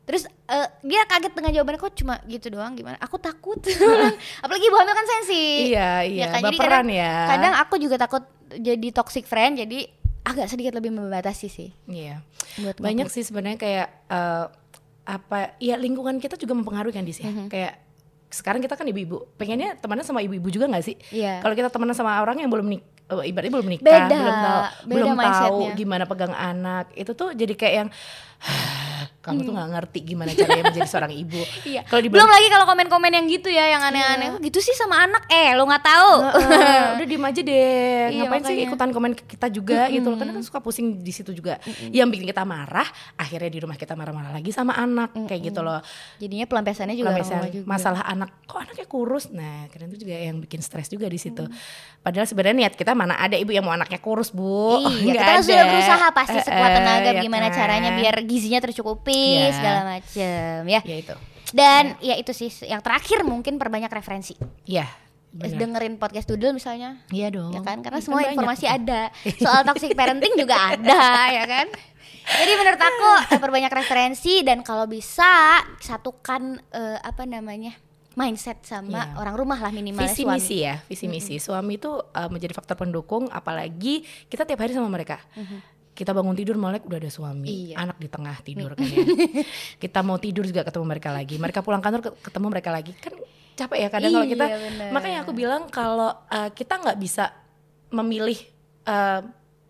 Terus 0.10 0.26
eh, 0.26 0.68
dia 0.82 1.05
kaget 1.05 1.38
dengan 1.38 1.53
jawabannya 1.53 1.80
kok 1.80 1.93
cuma 1.93 2.18
gitu 2.26 2.49
doang 2.49 2.74
gimana 2.74 2.97
aku 2.97 3.22
takut 3.22 3.62
apalagi 4.43 4.66
ibu 4.66 4.74
hamil 4.74 4.95
kan 4.97 5.05
sensi 5.05 5.70
Iya, 5.70 6.01
iya, 6.01 6.26
kan? 6.34 6.41
Jadi 6.41 6.57
baperan 6.57 6.89
kadang, 6.89 6.89
ya. 6.89 7.14
kadang 7.30 7.53
aku 7.62 7.76
juga 7.78 7.95
takut 8.01 8.26
jadi 8.49 8.88
toxic 8.89 9.30
friend 9.30 9.62
jadi 9.62 9.86
agak 10.26 10.49
sedikit 10.49 10.74
lebih 10.74 10.89
membatasi 10.89 11.45
sih 11.45 11.70
Iya. 11.86 12.26
buat 12.57 12.82
Banyak 12.82 13.14
sih 13.14 13.22
sebenarnya 13.22 13.62
kayak 13.62 13.88
eh, 14.10 14.45
apa 15.05 15.57
ya 15.57 15.78
lingkungan 15.78 16.18
kita 16.18 16.38
juga 16.38 16.53
mempengaruhi 16.53 16.93
kan 16.93 17.05
dis 17.05 17.18
ya. 17.18 17.30
Mhm. 17.30 17.49
Kayak 17.49 17.82
sekarang 18.30 18.62
kita 18.62 18.78
kan 18.78 18.86
ibu-ibu, 18.86 19.26
pengennya 19.41 19.74
temenan 19.74 20.05
sama 20.05 20.22
ibu-ibu 20.22 20.53
juga 20.53 20.70
nggak 20.70 20.86
sih? 20.86 20.95
Iya. 21.10 21.41
Kalau 21.41 21.57
kita 21.57 21.74
temenan 21.74 21.97
sama 21.97 22.22
orang 22.22 22.38
yang 22.38 22.49
belum 22.53 22.66
nik 22.70 22.82
eh, 23.10 23.30
ibaratnya 23.34 23.53
belum 23.57 23.68
nikah, 23.74 23.86
Beda, 23.89 24.18
belum 24.22 24.38
tahu, 24.38 24.60
beda 24.86 24.93
belum 24.93 25.18
tahu 25.18 25.60
gimana 25.74 26.03
pegang 26.05 26.34
anak, 26.38 26.93
itu 26.93 27.18
tuh 27.18 27.34
jadi 27.34 27.53
kayak 27.57 27.74
yang 27.74 27.89
kamu 29.20 29.39
tuh 29.41 29.52
nggak 29.52 29.70
ngerti 29.72 30.00
gimana 30.04 30.32
caranya 30.32 30.64
menjadi 30.66 30.88
seorang 30.88 31.14
ibu. 31.14 31.41
Iya. 31.70 31.82
Kalau 31.84 32.02
Belum 32.02 32.26
lagi 32.26 32.47
kalau 32.47 32.66
komen-komen 32.66 33.12
yang 33.12 33.26
gitu 33.26 33.47
ya, 33.47 33.66
yang 33.68 33.82
aneh-aneh. 33.82 34.28
Kok 34.32 34.41
gitu 34.41 34.60
sih 34.60 34.74
sama 34.74 35.02
anak? 35.02 35.28
Eh, 35.28 35.52
lo 35.52 35.64
nggak 35.64 35.84
tahu. 35.84 36.12
Heeh, 36.26 36.82
udah 36.95 37.06
diem 37.06 37.24
aja 37.24 37.41
deh 37.41 38.04
Iya, 38.10 38.20
ngapain 38.20 38.41
sih 38.41 38.54
makanya. 38.54 38.68
ikutan 38.68 38.89
komen 38.89 39.12
ke 39.14 39.24
kita 39.28 39.47
juga 39.50 39.86
gitu 39.88 40.08
loh 40.08 40.18
karena 40.18 40.32
kan 40.32 40.41
suka 40.41 40.60
pusing 40.60 40.88
di 40.97 41.12
situ 41.12 41.32
juga 41.32 41.62
yang 41.88 42.08
bikin 42.08 42.26
kita 42.26 42.41
marah 42.41 42.88
akhirnya 43.16 43.47
di 43.47 43.60
rumah 43.60 43.76
kita 43.76 43.93
marah-marah 43.93 44.32
lagi 44.32 44.50
sama 44.50 44.74
anak 44.74 45.14
kayak 45.26 45.41
gitu 45.45 45.62
loh 45.62 45.80
Jadinya 46.18 46.45
pelampiasannya 46.45 46.95
juga 46.95 47.12
Pelampiasan 47.12 47.54
juga. 47.54 47.66
masalah 47.66 48.02
anak 48.04 48.30
kok 48.43 48.60
anaknya 48.60 48.86
kurus 48.86 49.30
nah 49.30 49.68
kadang 49.68 49.89
itu 49.89 50.02
juga 50.02 50.16
yang 50.16 50.39
bikin 50.39 50.60
stres 50.60 50.88
juga 50.88 51.06
di 51.06 51.16
situ 51.16 51.45
padahal 52.00 52.26
sebenarnya 52.26 52.58
niat 52.60 52.74
kita 52.74 52.91
mana 52.93 53.14
ada 53.16 53.36
ibu 53.36 53.50
yang 53.50 53.62
mau 53.62 53.72
anaknya 53.72 54.00
kurus 54.00 54.32
bu 54.32 54.82
Iya, 54.82 55.14
kita 55.14 55.24
kan 55.24 55.39
sudah 55.39 55.58
ada. 55.58 55.70
berusaha 55.70 56.08
pasti 56.12 56.34
Eh, 56.34 56.43
sekuat 56.43 56.66
eh, 56.66 56.76
tenaga 56.76 57.10
ya 57.10 57.22
gimana 57.22 57.47
kan? 57.47 57.56
caranya 57.56 57.89
biar 57.93 58.16
gizinya 58.24 58.60
tercukupi 58.60 58.89
Iya. 58.96 59.52
segala 59.52 59.82
macem 59.88 60.60
ya. 60.66 60.82
ya 60.82 60.98
itu 60.98 61.16
Dan 61.50 61.98
ya 62.00 62.14
itu 62.14 62.30
sih 62.30 62.48
yang 62.64 62.80
terakhir 62.80 63.22
mungkin 63.24 63.56
perbanyak 63.56 63.90
referensi. 63.90 64.34
ya 64.64 64.86
Eh, 65.30 65.46
benar. 65.46 65.58
Dengerin 65.60 65.96
podcast 65.96 66.26
Doodle 66.26 66.54
misalnya. 66.54 67.06
iya 67.10 67.30
dong 67.30 67.50
Ya 67.52 67.62
kan? 67.62 67.80
Karena 67.80 67.98
Kan 67.98 68.04
semua 68.04 68.18
banyak 68.20 68.34
informasi 68.34 68.64
tuh. 68.64 68.76
ada. 68.76 69.02
Soal 69.44 69.62
toxic 69.64 69.94
parenting 69.94 70.34
juga 70.36 70.56
ada 70.72 71.02
ya 71.32 71.46
kan? 71.46 71.68
Jadi 72.32 72.52
menurut 72.56 72.78
aku 72.80 73.10
eh, 73.28 73.40
perbanyak 73.40 73.70
referensi 73.72 74.42
dan 74.42 74.62
kalau 74.62 74.86
bisa 74.86 75.30
satukan 75.80 76.42
eh, 76.68 76.98
apa 77.00 77.26
namanya? 77.26 77.74
mindset 78.12 78.60
sama 78.62 79.00
Iya. 79.06 79.16
orang 79.16 79.36
rumah 79.38 79.56
lah 79.58 79.72
minimal 79.72 80.04
visi 80.04 80.22
suami. 80.22 80.36
misi 80.36 80.58
ya 80.60 80.76
visi 80.84 81.06
misi 81.08 81.36
suami 81.40 81.80
itu 81.80 81.88
uh, 81.88 82.28
menjadi 82.28 82.52
faktor 82.52 82.76
pendukung 82.76 83.32
apalagi 83.32 84.02
kita 84.28 84.44
tiap 84.44 84.60
hari 84.60 84.76
sama 84.76 84.92
mereka 84.92 85.24
kita 86.00 86.12
bangun 86.12 86.32
tidur 86.34 86.56
melek 86.56 86.82
udah 86.82 86.95
ada 86.97 87.12
suami. 87.12 87.43
Iya. 87.43 87.76
anak 87.78 87.97
di 87.97 88.08
tengah 88.08 88.36
tidur 88.39 88.72
kan 88.72 88.88
ya 88.88 89.04
kita 89.84 90.00
mau 90.00 90.16
tidur 90.16 90.41
juga 90.41 90.64
ketemu 90.64 90.86
mereka 90.88 91.12
lagi 91.12 91.36
mereka 91.36 91.60
pulang 91.60 91.80
kantor 91.80 92.00
ke- 92.02 92.18
ketemu 92.24 92.47
mereka 92.47 92.70
lagi 92.70 92.95
kan 92.95 93.12
capek 93.54 93.78
ya 93.78 93.88
kadang 93.89 94.12
kalau 94.14 94.24
Iya, 94.24 94.32
kita 94.32 94.45
bener. 94.47 94.89
makanya 94.89 95.18
aku 95.22 95.32
bilang 95.34 95.68
kalau 95.68 96.16
uh, 96.26 96.50
kita 96.50 96.74
nggak 96.78 96.95
bisa 96.97 97.36
memilih 97.89 98.39
uh, 98.86 99.20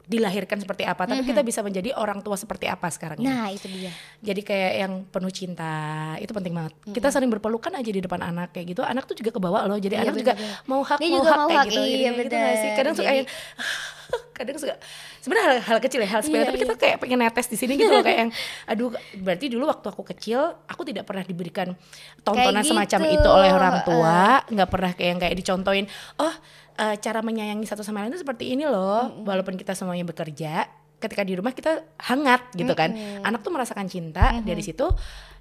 dilahirkan 0.10 0.58
seperti 0.58 0.84
apa 0.84 1.06
tapi 1.06 1.22
kita 1.22 1.46
bisa 1.46 1.62
menjadi 1.62 1.94
orang 1.94 2.20
tua 2.20 2.34
seperti 2.34 2.66
apa 2.66 2.90
sekarang 2.90 3.22
ini. 3.22 3.30
Nah, 3.30 3.54
itu 3.54 3.70
dia. 3.70 3.94
jadi 4.20 4.42
kayak 4.42 4.72
yang 4.76 4.94
penuh 5.06 5.30
cinta 5.30 5.72
itu 6.18 6.34
penting 6.34 6.50
banget 6.52 6.74
kita 6.90 7.14
sering 7.14 7.30
berpelukan 7.30 7.70
aja 7.70 7.86
di 7.86 8.02
depan 8.02 8.18
anak 8.20 8.50
kayak 8.50 8.74
gitu 8.74 8.82
anak 8.82 9.06
tuh 9.06 9.14
juga 9.14 9.30
kebawa 9.30 9.64
loh 9.64 9.78
jadi 9.78 10.02
Iya, 10.02 10.10
anak 10.10 10.16
juga 10.18 10.34
bener-bener. 10.34 10.66
mau 10.66 10.82
hak 10.82 10.98
Dia 10.98 11.08
mau 11.08 11.16
juga 11.16 11.30
hak 11.30 11.38
mau 11.38 11.48
kayak 11.48 11.60
hak, 11.62 11.68
gitu 11.70 11.82
iya, 11.86 12.10
Jadi 12.10 12.26
gitu 12.26 12.38
sih 12.58 12.70
kadang 12.74 12.94
suka 12.94 13.10
bener. 13.14 13.28
kadang 14.40 14.58
suka 14.58 14.74
sebenarnya 15.20 15.46
hal, 15.46 15.56
hal 15.62 15.78
kecil 15.80 16.00
ya 16.02 16.10
hal 16.10 16.22
sepele 16.24 16.42
Iya, 16.42 16.48
tapi 16.50 16.58
iya. 16.58 16.64
kita 16.66 16.76
kayak 16.76 16.98
pengen 16.98 17.20
netes 17.20 17.46
di 17.46 17.58
sini 17.60 17.74
gitu 17.76 17.92
loh 17.92 18.02
kayak 18.02 18.20
yang 18.26 18.32
aduh 18.72 18.90
berarti 19.14 19.46
dulu 19.46 19.70
waktu 19.70 19.86
aku 19.86 20.04
kecil 20.08 20.40
aku 20.66 20.82
tidak 20.82 21.06
pernah 21.06 21.22
diberikan 21.22 21.78
tontonan 22.24 22.64
Kayak 22.64 22.66
semacam 22.66 23.00
gitu, 23.06 23.14
itu 23.20 23.30
oleh 23.30 23.52
orang 23.54 23.76
tua 23.86 24.20
nggak 24.48 24.70
pernah 24.74 24.92
kayak 24.96 25.10
yang 25.14 25.20
kayak 25.20 25.36
dicontohin 25.38 25.86
oh 26.18 26.34
eh, 26.80 26.96
cara 27.04 27.20
menyayangi 27.20 27.68
satu 27.68 27.84
sama 27.84 28.02
lain 28.02 28.16
itu 28.16 28.24
seperti 28.24 28.56
ini 28.56 28.64
loh 28.64 29.12
walaupun 29.28 29.60
kita 29.60 29.76
semuanya 29.76 30.08
bekerja 30.08 30.66
ketika 31.00 31.24
di 31.24 31.36
rumah 31.36 31.52
kita 31.56 31.84
hangat 31.96 32.52
gitu 32.56 32.72
kan 32.76 32.92
anak 33.24 33.40
tuh 33.40 33.52
merasakan 33.56 33.88
cinta 33.88 34.36
dari 34.44 34.60
situ 34.60 34.88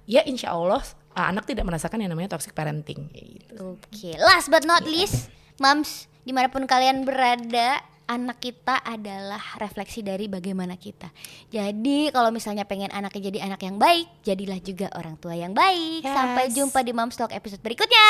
ya 0.09 0.25
insya 0.25 0.57
Allah 0.57 0.81
eh, 1.15 1.25
anak 1.29 1.45
tidak 1.45 1.69
merasakan 1.69 2.01
yang 2.01 2.11
namanya 2.11 2.33
toxic 2.33 2.57
parenting 2.57 3.07
kayak 3.13 3.27
gitu. 3.37 3.77
Oke, 3.77 4.17
last 4.17 4.49
but 4.49 4.65
not 4.65 4.81
least, 4.89 5.29
moms 5.61 6.09
di 6.25 6.33
mana 6.33 6.49
pun 6.49 6.65
kalian 6.65 7.05
berada, 7.05 7.81
anak 8.09 8.41
kita 8.41 8.81
adalah 8.81 9.39
refleksi 9.61 10.01
dari 10.01 10.25
bagaimana 10.25 10.75
kita. 10.75 11.13
Jadi 11.53 12.09
kalau 12.09 12.33
misalnya 12.33 12.65
pengen 12.65 12.89
anaknya 12.89 13.29
jadi 13.29 13.39
anak 13.45 13.61
yang 13.61 13.77
baik, 13.77 14.09
jadilah 14.25 14.59
juga 14.59 14.87
orang 14.97 15.15
tua 15.21 15.37
yang 15.37 15.53
baik. 15.53 16.01
Yes. 16.01 16.13
Sampai 16.13 16.45
jumpa 16.49 16.79
di 16.81 16.91
Moms 16.91 17.15
Talk 17.15 17.29
episode 17.29 17.61
berikutnya. 17.61 18.09